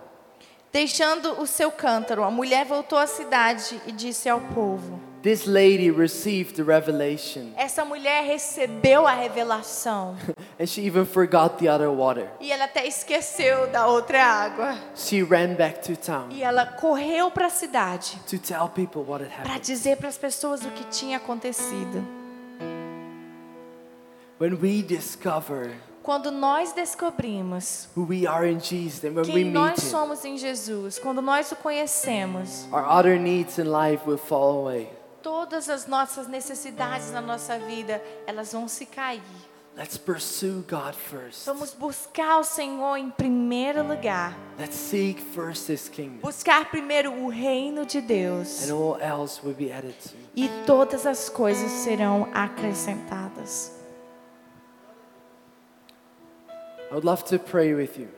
Deixando 0.73 1.41
o 1.41 1.47
seu 1.47 1.71
cântaro, 1.71 2.23
a 2.25 2.31
mulher 2.31 2.65
voltou 2.65 2.99
à 2.99 3.07
cidade 3.07 3.81
e 3.87 3.93
disse 3.93 4.29
ao 4.29 4.41
povo: 4.41 5.01
This 5.23 5.47
lady 5.47 5.91
received 5.91 6.55
the 6.55 6.63
revelation, 6.63 7.53
Essa 7.59 7.85
mulher 7.85 8.23
recebeu 8.25 9.05
a 9.07 9.13
revelação 9.13 10.17
and 10.61 10.67
she 10.67 10.87
even 10.87 11.05
forgot 11.05 11.59
the 11.59 11.69
other 11.69 11.91
water. 11.91 12.29
e 12.41 12.53
ela 12.53 12.65
até 12.67 12.87
esqueceu 12.87 13.67
da 13.69 13.87
outra 13.89 14.23
água. 14.23 14.77
She 14.95 15.23
ran 15.23 15.55
back 15.55 15.81
to 15.83 15.97
town 15.97 16.29
E 16.31 16.43
ela 16.43 16.65
correu 16.67 17.31
para 17.33 17.47
a 17.47 17.51
cidade 17.51 18.17
to 18.29 18.39
tell 18.39 18.69
people 18.69 19.03
what 19.03 19.25
had 19.25 19.31
para 19.31 19.43
happened. 19.55 19.67
dizer 19.67 19.97
para 19.97 20.09
as 20.09 20.17
pessoas 20.17 20.65
o 20.65 20.71
que 20.71 20.85
tinha 20.85 21.17
acontecido. 21.17 22.05
When 24.41 24.55
we 24.63 24.83
discover 24.83 25.73
Quando 26.03 26.31
nós 26.31 26.73
descobrimos 26.73 27.89
who 27.97 28.05
we 28.07 28.27
are 28.27 28.51
in 28.51 28.59
Jesus 28.61 29.05
and 29.05 29.15
when 29.15 29.27
we 29.27 29.33
quem 29.33 29.45
meet 29.45 29.53
nós 29.55 29.79
Him, 29.79 29.91
somos 29.91 30.25
em 30.25 30.39
Jesus, 30.39 30.99
quando 30.99 31.21
nós 31.21 31.53
o 31.53 31.57
conhecemos, 31.57 32.67
our 32.73 32.85
other 32.89 33.19
needs 33.19 33.59
in 33.59 33.65
life 33.65 34.03
will 34.09 34.19
fall 34.19 34.61
away. 34.61 34.89
todas 35.23 35.69
as 35.69 35.87
nossas 35.87 36.27
necessidades 36.29 37.11
na 37.11 37.21
nossa 37.21 37.59
vida, 37.59 38.03
elas 38.27 38.53
vão 38.53 38.67
se 38.69 38.87
cair. 38.87 39.21
Let's 39.77 39.97
pursue 39.97 40.65
God 40.69 40.95
first. 40.95 41.47
Vamos 41.47 41.73
buscar 41.73 42.39
o 42.41 42.43
Senhor 42.45 42.97
em 42.97 43.11
primeiro 43.11 43.87
lugar. 43.87 44.37
Let's 44.59 44.75
seek 44.75 45.23
first 45.23 45.69
His 45.71 45.89
kingdom, 45.89 46.19
Buscar 46.21 46.69
primeiro 46.69 47.13
o 47.13 47.29
reino 47.29 47.87
de 47.87 48.01
Deus. 48.01 48.69
and 48.69 48.73
all 48.75 48.99
else 49.01 49.41
will 49.45 49.55
be 49.55 49.71
added 49.71 49.95
to. 50.03 50.17
E 50.35 50.49
todas 50.67 51.07
as 51.07 51.29
coisas 51.29 51.71
serão 51.71 52.29
acrescentadas. 52.35 53.78
I 56.91 56.95
would 56.95 57.05
love 57.05 57.25
to 57.27 57.39
pray 57.39 57.75
with 57.75 57.99
you. 57.99 58.09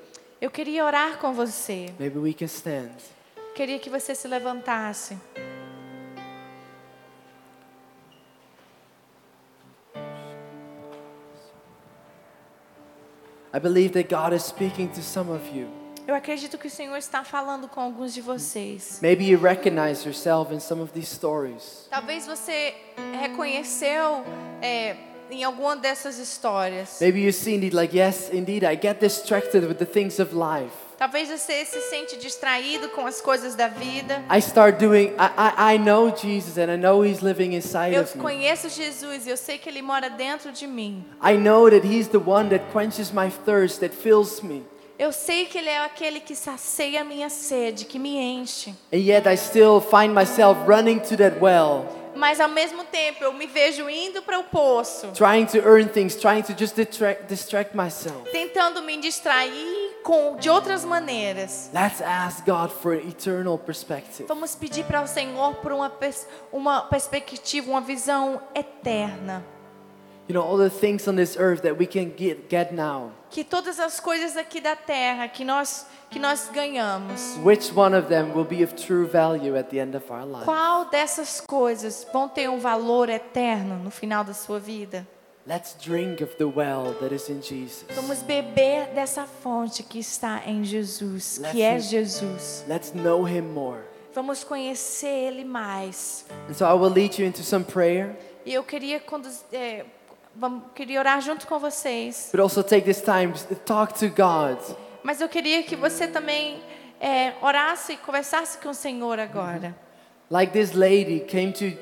Eu 0.41 0.51
queria 0.51 0.85
orar 0.85 1.19
com 1.19 1.33
você. 1.33 1.93
Maybe 1.99 2.19
we 2.19 2.33
can 2.33 2.47
stand. 2.47 2.93
Queria 3.55 3.79
que 3.79 3.91
você 3.91 4.15
se 4.15 4.29
levantasse. 4.29 5.19
I 13.53 13.59
believe 13.59 13.93
that 13.95 14.09
God 14.09 14.33
is 14.33 14.45
speaking 14.45 14.89
to 14.91 15.03
some 15.03 15.29
of 15.31 15.43
you. 15.53 15.69
Eu 16.07 16.15
acredito 16.15 16.57
que 16.57 16.69
o 16.69 16.71
Senhor 16.71 16.97
está 16.97 17.25
falando 17.25 17.69
com 17.69 17.81
alguns 17.81 18.15
de 18.15 18.21
vocês. 18.21 19.01
Maybe 19.03 19.25
you 19.25 19.39
recognize 19.39 20.05
yourself 20.05 20.55
in 20.55 20.61
some 20.61 20.81
of 20.81 20.93
these 20.93 21.13
stories. 21.13 21.89
Talvez 21.91 22.27
você 22.27 22.75
reconheceu 23.21 24.25
é, 24.63 24.97
em 25.33 25.45
alguma 25.45 25.77
dessas 25.77 26.19
histórias. 26.19 26.99
Maybe 27.01 27.21
you've 27.21 27.37
seen 27.37 27.63
it 27.65 27.75
like, 27.75 27.97
yes, 27.97 28.31
indeed, 28.33 28.65
I 28.65 28.77
get 28.77 29.01
distracted 29.01 29.65
with 29.67 29.77
the 29.77 29.87
things 29.87 30.19
of 30.19 30.35
life. 30.35 30.73
Talvez 30.99 31.31
você 31.31 31.65
se 31.65 31.81
sente 31.89 32.19
distraído 32.19 32.91
com 32.91 33.07
as 33.07 33.23
coisas 33.23 33.55
da 33.55 33.69
vida. 33.69 34.23
I 34.31 34.39
start 34.39 34.79
doing, 34.79 35.15
I, 35.19 35.73
I, 35.73 35.75
I 35.77 35.79
know 35.79 36.15
Jesus 36.15 36.59
and 36.59 36.71
I 36.71 36.77
know 36.77 37.03
He's 37.03 37.23
living 37.23 37.55
inside 37.55 37.95
Eu 37.95 38.03
of 38.03 38.19
me. 38.19 38.23
conheço 38.23 38.69
Jesus 38.69 39.27
e 39.27 39.31
eu 39.31 39.37
sei 39.39 39.57
que 39.57 39.71
Ele 39.71 39.81
mora 39.81 40.11
dentro 40.11 40.53
de 40.53 40.67
mim. 40.67 41.03
I 41.25 41.39
know 41.39 41.71
that 41.71 41.87
He's 41.87 42.09
the 42.09 42.19
one 42.19 42.51
that 42.51 42.67
quenches 42.71 43.11
my 43.13 43.31
thirst, 43.31 43.81
that 43.81 43.95
fills 43.97 44.43
me. 44.43 44.63
Eu 44.99 45.11
sei 45.11 45.47
que 45.47 45.57
Ele 45.57 45.71
é 45.71 45.79
aquele 45.79 46.21
que 46.21 46.35
sacia 46.37 47.01
a 47.01 47.05
minha 47.05 47.31
sede, 47.31 47.87
que 47.87 47.99
me 47.99 48.19
enche. 48.19 48.75
And 48.93 48.99
yet 48.99 49.27
I 49.27 49.39
still 49.39 49.81
find 49.81 50.13
myself 50.13 50.61
running 50.69 50.99
to 51.09 51.17
that 51.17 51.41
well, 51.41 51.87
Mas 52.15 52.41
ao 52.41 52.49
mesmo 52.49 52.85
tempo 52.85 53.23
eu 53.25 53.33
me 53.33 53.47
vejo 53.47 53.89
indo 53.89 54.21
para 54.23 54.39
o 54.39 54.45
poço, 54.45 55.09
trying 55.15 55.47
to 55.47 55.59
earn 55.59 55.87
things, 55.89 56.15
trying 56.17 56.43
to 56.43 56.53
just 56.59 56.75
distract, 56.75 57.25
distract 57.29 57.77
myself. 57.77 58.29
tentando 58.31 58.83
me 58.83 58.97
distrair 58.99 59.91
com 60.03 60.37
de 60.37 60.51
outras 60.51 60.85
maneiras. 60.85 61.71
Let's 61.73 62.01
ask 62.03 62.45
God 62.45 62.71
for 62.71 62.95
an 62.95 63.09
eternal 63.09 63.59
perspective. 63.59 64.27
Vamos 64.27 64.55
pedir 64.55 64.85
para 64.85 65.03
o 65.03 65.07
Senhor 65.07 65.55
por 65.57 65.73
uma, 65.73 65.89
pers- 65.91 66.27
uma 66.53 66.83
perspectiva, 66.83 67.71
uma 67.71 67.81
visão 67.81 68.41
eterna. 68.55 69.45
You 70.29 70.35
know, 70.35 70.45
all 70.45 70.59
the 70.59 70.71
things 70.71 71.09
on 71.09 71.17
this 71.17 71.37
earth 71.37 71.63
that 71.63 71.77
we 71.79 71.87
can 71.87 72.13
get, 72.17 72.49
get 72.49 72.73
now, 72.73 73.11
Que 73.31 73.43
todas 73.43 73.81
as 73.81 73.99
coisas 73.99 74.37
aqui 74.37 74.61
da 74.61 74.77
terra 74.77 75.27
que 75.29 75.45
nós 75.45 75.87
que 76.11 76.19
nós 76.19 76.49
ganhamos, 76.53 77.37
which 77.45 77.73
one 77.75 77.97
of 77.97 78.09
them 78.09 78.33
will 78.35 78.45
be 78.45 78.63
of 78.65 78.75
true 78.75 79.07
value 79.07 79.57
at 79.57 79.69
the 79.71 79.79
end 79.79 79.95
of 79.97 80.11
our 80.13 80.25
life? 80.27 80.45
qual 80.45 80.87
dessas 80.91 81.41
coisas 81.41 82.07
vão 82.13 82.29
ter 82.29 82.49
um 82.49 82.59
valor 82.59 83.09
eterno 83.09 83.77
no 83.77 83.91
final 83.91 84.25
da 84.25 84.35
sua 84.35 84.59
vida? 84.59 85.07
Let's 85.47 85.75
drink 85.83 86.23
of 86.23 86.37
the 86.37 86.45
well 86.45 86.95
that 87.01 87.15
is 87.15 87.29
in 87.31 87.41
Jesus. 87.41 87.85
Vamos 87.95 88.23
beber 88.23 88.89
dessa 88.95 89.25
fonte 89.43 89.83
que 89.83 89.99
está 89.99 90.43
em 90.47 90.63
Jesus, 90.65 91.39
que 91.39 91.59
Let's- 91.59 91.61
é 91.63 91.79
Jesus. 91.79 92.65
Let's 92.69 92.93
know 92.93 93.27
Him 93.27 93.43
more. 93.53 93.81
Vamos 94.15 94.45
conhecer 94.45 95.07
Ele 95.29 95.45
mais. 95.45 96.27
And 96.49 96.55
so 96.55 96.67
I 96.67 96.73
will 96.75 96.91
lead 96.93 97.19
you 97.21 97.27
into 97.27 97.43
some 97.43 97.65
prayer, 97.65 98.17
E 98.45 98.53
eu 98.53 98.63
queria 98.65 99.01
conduz- 99.01 99.45
é, 99.53 99.85
vamos- 100.37 100.65
queria 100.75 100.99
orar 101.01 101.21
junto 101.21 101.47
com 101.47 101.59
vocês. 101.59 102.29
but 102.33 102.41
also 102.41 102.63
take 102.63 102.83
this 102.85 103.01
time 103.01 103.33
to 103.33 103.55
talk 103.65 103.95
to 103.99 104.09
God. 104.09 104.59
Mas 105.03 105.21
eu 105.21 105.29
queria 105.29 105.63
que 105.63 105.77
você 105.77 106.07
também 106.07 106.63
é, 107.01 107.33
orasse 107.41 107.95
e 107.95 107.97
conversasse 107.97 108.59
com 108.59 108.71
o 108.71 108.75
Senhor 108.75 109.19
agora. 109.19 109.75
Like 110.31 110.53
this 110.53 110.73
lady 110.73 111.21
came 111.21 111.53
to, 111.53 111.73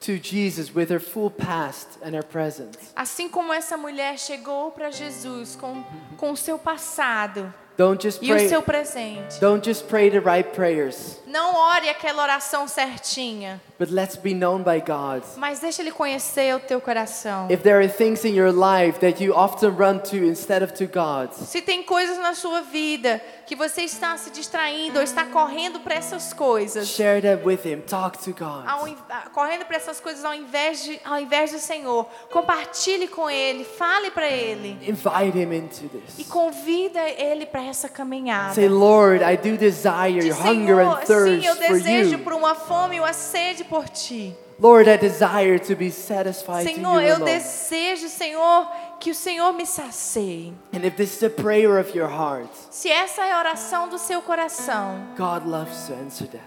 to 0.00 0.22
Jesus 0.22 0.74
with 0.74 0.90
her 0.90 1.00
full 1.00 1.30
past 1.30 1.98
and 2.02 2.14
her 2.14 2.24
present. 2.24 2.76
Assim 2.94 3.28
como 3.28 3.52
essa 3.52 3.76
mulher 3.76 4.18
chegou 4.18 4.70
para 4.70 4.90
Jesus 4.90 5.56
com, 5.56 5.82
com 6.16 6.32
o 6.32 6.36
seu 6.36 6.58
passado 6.58 7.52
Don't 7.80 7.98
just 7.98 8.22
e 8.22 8.30
o 8.30 8.34
pray. 8.34 8.46
seu 8.46 8.60
presente. 8.60 9.40
Don't 9.40 9.66
just 9.66 9.86
pray 9.86 10.10
the 10.10 10.20
right 10.20 10.50
prayers. 10.50 11.18
Não 11.26 11.54
ore 11.54 11.88
aquela 11.88 12.22
oração 12.22 12.68
certinha. 12.68 13.58
But 13.78 13.90
let's 13.90 14.16
be 14.16 14.34
known 14.34 14.62
by 14.62 14.80
God. 14.80 15.22
Mas 15.38 15.62
ele 15.80 15.90
conhecer 15.90 16.54
o 16.54 16.60
teu 16.60 16.78
coração. 16.78 17.50
If 17.50 17.62
there 17.62 17.78
are 17.78 17.88
things 17.88 18.22
in 18.26 18.34
your 18.34 18.52
life 18.52 19.00
that 19.00 19.24
you 19.24 19.32
often 19.34 19.70
run 19.70 19.98
to 20.10 20.16
instead 20.16 20.62
of 20.62 20.74
to 20.74 20.84
God, 20.84 21.32
Se 21.32 21.62
tem 21.62 21.82
coisas 21.82 22.18
na 22.18 22.34
sua 22.34 22.60
vida 22.60 23.18
que 23.50 23.56
você 23.56 23.82
está 23.82 24.16
se 24.16 24.30
distraindo 24.30 24.98
ou 24.98 25.02
está 25.02 25.24
correndo 25.26 25.80
para 25.80 25.96
essas 25.96 26.32
coisas, 26.32 26.86
share 26.86 27.20
that 27.20 27.44
with 27.44 27.58
Him. 27.64 27.80
Talk 27.80 28.16
to 28.18 28.32
ao 28.44 28.78
God. 28.78 28.88
in- 28.90 28.96
ah, 29.10 29.28
correndo 29.34 29.64
para 29.64 29.76
essas 29.76 29.98
coisas 29.98 30.24
ao 30.24 30.32
invés 30.32 30.84
de 30.84 31.00
ao 31.04 31.18
invés 31.18 31.50
do 31.50 31.58
Senhor, 31.58 32.06
compartilhe 32.30 33.08
com 33.08 33.28
ele, 33.28 33.64
fale 33.64 34.12
para 34.12 34.28
ele 34.28 34.78
Invite 34.88 35.36
Him 35.36 35.52
into 35.52 35.84
e 35.84 35.88
this. 36.22 36.28
convida 36.28 37.00
ele 37.08 37.44
para 37.44 37.64
essa 37.64 37.88
caminhada. 37.88 38.54
Say, 38.54 38.68
Lord, 38.68 39.24
I 39.24 39.36
do 39.36 39.56
desire 39.56 40.20
Diz, 40.20 40.38
hunger 40.38 40.78
and 40.78 40.94
thirst 41.04 41.42
sim, 41.42 41.44
eu 41.44 41.56
for 41.56 41.76
desejo 41.76 42.12
you. 42.12 42.18
por 42.20 42.32
uma 42.34 42.54
fome 42.54 42.96
e 42.96 43.00
uma 43.00 43.12
sede 43.12 43.64
por 43.64 43.88
ti. 43.88 44.32
Lord, 44.60 44.88
I 44.90 44.96
desire 44.98 45.58
to 45.58 45.74
be 45.74 45.90
satisfied 45.90 46.64
Senhor, 46.64 47.00
you 47.00 47.08
eu 47.08 47.16
alone. 47.16 47.32
desejo, 47.32 48.08
Senhor, 48.10 48.70
que 49.00 49.10
o 49.10 49.14
Senhor 49.14 49.52
me 49.54 49.64
sacie. 49.66 50.52
And 50.72 50.84
if 50.84 50.94
this 50.96 51.16
is 51.16 51.22
a 51.22 51.30
prayer 51.30 51.78
of 51.80 51.96
your 51.96 52.08
heart, 52.08 52.50
Se 52.70 52.88
essa 52.90 53.22
é 53.24 53.32
a 53.32 53.38
oração 53.38 53.88
do 53.88 53.98
seu 53.98 54.20
coração, 54.22 55.02
God 55.16 55.46
loves 55.46 55.86
to 55.86 55.94
answer 55.94 56.28
that. 56.28 56.44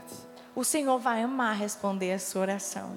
o 0.55 0.63
Senhor 0.63 0.99
vai 0.99 1.23
amar 1.23 1.55
responder 1.57 2.13
a 2.13 2.19
sua 2.19 2.41
oração. 2.41 2.91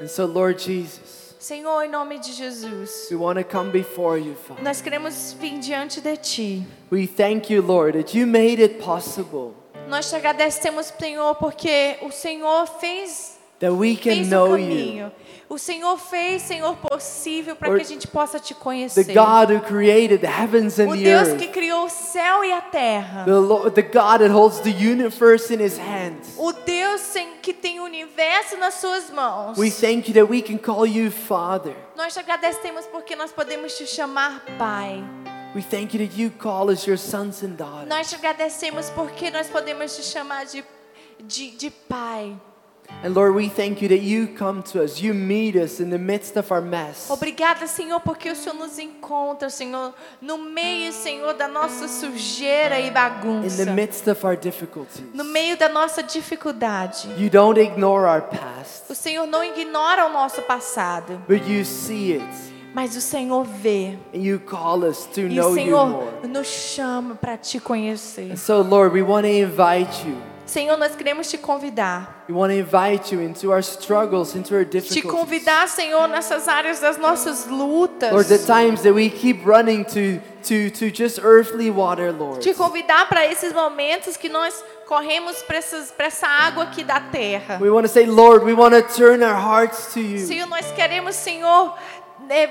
And 0.00 0.08
so, 0.08 0.26
Lord 0.26 0.60
Jesus, 0.62 1.34
Senhor, 1.38 1.82
em 1.84 1.88
nome 1.88 2.18
de 2.18 2.32
Jesus, 2.32 3.08
we 3.10 3.16
want 3.16 3.38
to 3.38 3.44
come 3.44 3.70
before 3.70 4.18
you, 4.20 4.34
Father. 4.34 4.62
nós 4.62 4.80
queremos 4.80 5.32
vir 5.38 5.58
diante 5.60 6.00
de 6.00 6.16
ti. 6.16 6.66
We 6.90 7.06
thank 7.06 7.52
you, 7.52 7.62
Lord, 7.62 7.96
that 7.96 8.18
you 8.18 8.26
made 8.26 8.60
it 8.62 8.78
possible 8.82 9.54
Nós 9.88 10.10
te 10.10 10.16
agradecemos, 10.16 10.92
Senhor, 10.98 11.36
porque 11.36 11.96
o 12.02 12.10
Senhor 12.10 12.66
fez, 12.80 13.38
that 13.60 13.72
we 13.72 13.94
can 13.94 14.16
fez 14.16 14.26
o 14.26 14.30
know 14.30 14.58
you. 14.58 15.12
O 15.48 15.58
Senhor 15.58 15.96
fez, 15.96 16.42
Senhor, 16.42 16.76
possível 16.76 17.54
para 17.54 17.74
que 17.76 17.80
a 17.80 17.84
gente 17.84 18.08
possa 18.08 18.40
te 18.40 18.52
The 18.52 18.60
conhecer. 18.60 19.04
God 19.14 19.50
who 19.52 19.60
created 19.60 20.20
the 20.20 20.26
heavens 20.26 20.78
and 20.80 20.88
O 20.88 20.96
the 20.96 21.04
Deus 21.04 21.32
que 21.38 21.48
criou 21.48 21.84
o 21.84 21.88
céu 21.88 22.44
e 22.44 22.52
a 22.52 22.60
terra. 22.60 23.24
The, 23.24 23.38
Lord, 23.38 23.70
the 23.74 23.82
God 23.82 24.20
that 24.20 24.30
holds 24.30 24.60
the 24.60 24.70
universe 24.70 25.54
in 25.54 25.60
his 25.60 25.78
hands. 25.78 26.34
O 26.36 26.52
Deus 26.52 27.02
que 27.46 27.52
tem 27.52 27.78
o 27.78 27.84
universo 27.84 28.56
nas 28.56 28.74
suas 28.74 29.08
mãos. 29.10 29.56
We 29.56 29.70
thank 29.70 30.08
you 30.08 30.14
that 30.14 30.28
we 30.28 30.42
can 30.42 30.58
call 30.58 30.84
you 30.84 31.12
Father. 31.12 31.76
Nós 31.94 32.12
te 32.12 32.18
agradecemos 32.18 32.84
porque 32.86 33.14
nós 33.14 33.30
podemos 33.30 33.76
te 33.76 33.86
chamar 33.86 34.44
Pai. 34.58 35.04
We 35.54 35.62
thank 35.62 35.94
you 35.94 36.04
that 36.04 36.20
you 36.20 36.30
call 36.30 36.70
us 36.70 36.84
your 36.86 36.98
sons 36.98 37.44
and 37.44 37.56
daughters. 37.56 37.88
Nós 37.88 38.10
te 38.10 38.16
agradecemos 38.16 38.90
porque 38.90 39.30
nós 39.30 39.46
podemos 39.46 39.94
te 39.94 40.02
chamar 40.02 40.44
de, 40.44 40.64
de, 41.22 41.52
de 41.52 41.70
Pai. 41.70 42.36
And 43.02 43.14
Lord, 43.14 43.34
we 43.34 43.48
thank 43.48 43.82
you 43.82 43.88
that 43.90 44.00
you 44.02 44.28
come 44.28 44.62
to 44.72 44.82
us. 44.82 45.00
You 45.00 45.12
meet 45.12 45.54
us 45.54 45.80
in 45.80 45.90
the 45.90 45.98
midst 45.98 46.36
of 46.36 46.50
our 46.50 46.62
mess. 46.62 47.08
Obrigada, 47.10 47.66
Senhor, 47.66 48.00
porque 48.00 48.30
o 48.30 48.34
Senhor 48.34 48.54
nos 48.58 48.78
encontra, 48.78 49.50
Senhor, 49.50 49.92
no 50.20 50.38
meio, 50.38 50.92
Senhor, 50.92 51.34
da 51.34 51.46
nossa 51.46 51.88
sujeira 51.88 52.80
e 52.80 52.88
In 52.88 52.92
bagunça. 52.92 53.64
the 53.64 53.70
midst 53.72 54.08
of 54.08 54.24
our 54.26 54.36
difficulties. 54.36 55.02
No 55.12 55.24
meio 55.24 55.56
da 55.56 55.68
nossa 55.68 56.02
dificuldade. 56.02 57.08
You 57.18 57.28
don't 57.30 57.60
ignore 57.60 58.06
our 58.06 58.22
past, 58.22 58.84
O 58.90 58.94
Senhor 58.94 59.26
não 59.26 59.44
ignora 59.44 60.06
o 60.06 60.12
nosso 60.12 60.42
passado, 60.42 61.20
but 61.28 61.46
you 61.48 61.64
see 61.64 62.14
it. 62.14 62.24
mas 62.74 62.96
o 62.96 63.00
Senhor 63.00 63.44
vê. 63.44 63.98
And 64.14 64.18
you 64.18 64.40
call 64.40 64.82
us 64.84 65.06
to 65.14 65.20
E 65.20 65.24
o 65.26 65.28
know 65.42 65.48
you 65.50 65.54
Senhor 65.54 65.86
more. 65.88 66.28
nos 66.28 66.46
chama 66.46 67.14
para 67.14 67.36
te 67.36 67.60
conhecer. 67.60 68.32
And 68.32 68.36
so, 68.36 68.62
Lord, 68.62 68.92
we 68.94 69.02
want 69.02 69.24
to 69.26 69.32
invite 69.32 70.06
you. 70.06 70.16
Senhor, 70.46 70.76
nós 70.76 70.94
queremos 70.94 71.28
te 71.28 71.36
convidar. 71.36 72.24
We 72.28 72.34
want 72.34 72.52
to 72.52 72.58
invite 72.58 73.12
you 73.12 73.20
into 73.20 73.50
our 73.50 73.62
struggles, 73.62 74.34
into 74.34 74.54
our 74.54 74.64
Te 74.64 75.02
convidar, 75.02 75.68
Senhor, 75.68 76.08
nessas 76.08 76.48
áreas 76.48 76.80
das 76.80 76.96
nossas 76.98 77.46
lutas. 77.46 78.12
Lord, 78.12 78.28
the 78.28 78.38
times 78.38 78.82
that 78.82 78.92
we 78.92 79.10
keep 79.10 79.44
running 79.44 79.84
to, 79.84 80.20
to, 80.44 80.70
to 80.70 80.90
just 80.90 81.18
earthly 81.22 81.70
water, 81.70 82.12
Lord. 82.12 82.40
Te 82.42 82.54
convidar 82.54 83.08
para 83.08 83.26
esses 83.26 83.52
momentos 83.52 84.16
que 84.16 84.28
nós 84.28 84.64
corremos 84.86 85.42
para 85.42 86.06
essa 86.06 86.26
água 86.26 86.64
aqui 86.64 86.84
da 86.84 87.00
terra. 87.00 87.58
We 87.60 87.70
want 87.70 87.86
to 87.86 87.92
say, 87.92 88.06
Lord, 88.06 88.44
we 88.44 88.54
want 88.54 88.74
to 88.74 88.82
turn 88.82 89.22
our 89.22 89.34
hearts 89.34 89.92
to 89.94 90.00
you. 90.00 90.26
Senhor, 90.26 90.46
nós 90.48 90.70
queremos, 90.72 91.16
Senhor, 91.16 91.74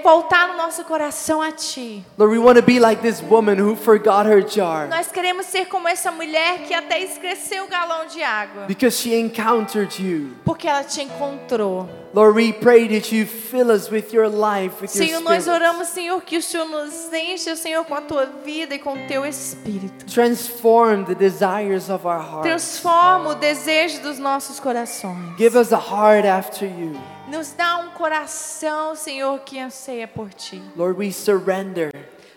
voltar 0.01 0.47
no 0.47 0.57
nosso 0.57 0.83
coração 0.85 1.41
a 1.41 1.51
Ti. 1.51 2.05
Lord, 2.17 2.31
we 2.31 2.39
want 2.39 2.57
to 2.57 2.63
be 2.63 2.79
like 2.79 3.01
this 3.01 3.21
woman 3.21 3.59
who 3.59 3.75
forgot 3.75 4.25
her 4.25 4.41
jar 4.41 4.87
Nós 4.87 5.11
queremos 5.11 5.45
ser 5.45 5.65
como 5.67 5.87
essa 5.87 6.11
mulher 6.11 6.59
que 6.67 6.73
até 6.73 6.99
esqueceu 7.01 7.65
o 7.65 7.67
galão 7.67 8.05
de 8.07 8.23
água. 8.23 8.65
because 8.67 8.97
she 8.97 9.13
encountered 9.15 10.01
you. 10.01 10.31
Porque 10.45 10.67
ela 10.67 10.83
te 10.83 11.01
encontrou. 11.01 11.87
Lord, 12.13 12.37
we 12.37 12.53
pray 12.53 12.87
that 12.87 13.13
you 13.13 13.25
fill 13.25 13.69
us 13.71 13.91
with 13.91 14.13
your 14.13 14.29
life, 14.29 14.81
with 14.81 14.89
Senhor, 14.89 15.19
your 15.19 15.21
nós 15.21 15.49
oramos, 15.49 15.89
Senhor, 15.89 16.21
que 16.21 16.37
o 16.37 16.41
Senhor 16.41 16.65
nos 16.65 17.11
enche, 17.11 17.53
Senhor, 17.57 17.83
com 17.83 17.93
a 17.93 17.99
Tua 18.01 18.25
vida 18.25 18.75
e 18.75 18.79
com 18.79 18.93
o 18.93 19.07
Teu 19.07 19.25
Espírito. 19.25 20.05
Transform 20.05 21.03
the 21.03 21.15
desires 21.15 21.89
of 21.89 22.07
our 22.07 22.21
hearts. 22.21 22.43
Transforma 22.43 23.31
o 23.31 23.35
desejo 23.35 24.01
dos 24.01 24.17
nossos 24.17 24.61
corações. 24.61 25.35
Give 25.37 25.57
us 25.57 25.73
a 25.73 25.77
heart 25.77 26.25
after 26.25 26.65
you. 26.65 26.95
Nos 27.29 27.51
dá 27.53 27.77
um 27.77 27.89
coração, 27.89 28.95
Senhor, 28.95 29.39
que 29.39 29.59
anseia 29.59 30.07
por 30.07 30.29
Ti. 30.33 30.61
Lord, 30.75 30.97
we 30.99 31.11
surrender 31.11 31.91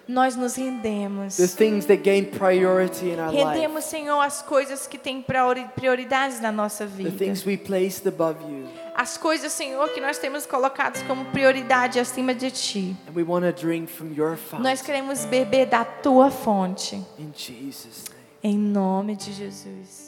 Nós 0.09 0.35
nos 0.35 0.57
rendemos. 0.57 1.37
the 1.37 1.47
things 1.47 1.85
that 1.87 2.03
gain 2.03 2.25
priority 2.25 3.11
in 3.11 3.21
our 3.21 3.31
life, 3.31 3.45
Rendemos, 3.45 3.85
Senhor, 3.85 4.19
as 4.25 4.41
coisas 4.41 4.87
que 4.87 4.97
têm 4.97 5.21
priori- 5.21 5.67
prioridades 5.75 6.41
na 6.41 6.51
nossa 6.51 6.87
the 6.87 7.03
vida. 7.03 7.19
things 7.19 7.45
we 7.45 7.59
placed 7.59 8.09
above 8.09 8.39
you. 8.43 8.67
As 8.95 9.19
coisas, 9.19 9.53
Senhor, 9.53 9.87
que 9.91 10.01
nós 10.01 10.19
temos 10.19 10.47
colocadas 10.47 11.03
como 11.03 11.27
prioridade 11.27 12.01
acima 12.01 12.35
de 12.35 12.51
Ti. 12.51 12.97
And 13.07 13.13
we 13.15 13.23
want 13.23 13.45
to 13.45 13.53
drink 13.53 13.91
from 13.91 14.13
your 14.15 14.31
Nós 14.59 14.81
fountain. 14.81 14.85
queremos 14.87 15.25
beber 15.27 15.67
da 15.67 15.85
Tua 15.85 16.31
fonte. 16.31 16.97
In 17.19 17.31
Jesus' 17.37 18.05
name. 18.09 18.19
Em 18.43 18.59
nome 18.59 19.15
de 19.17 19.33
Jesus. 19.33 20.08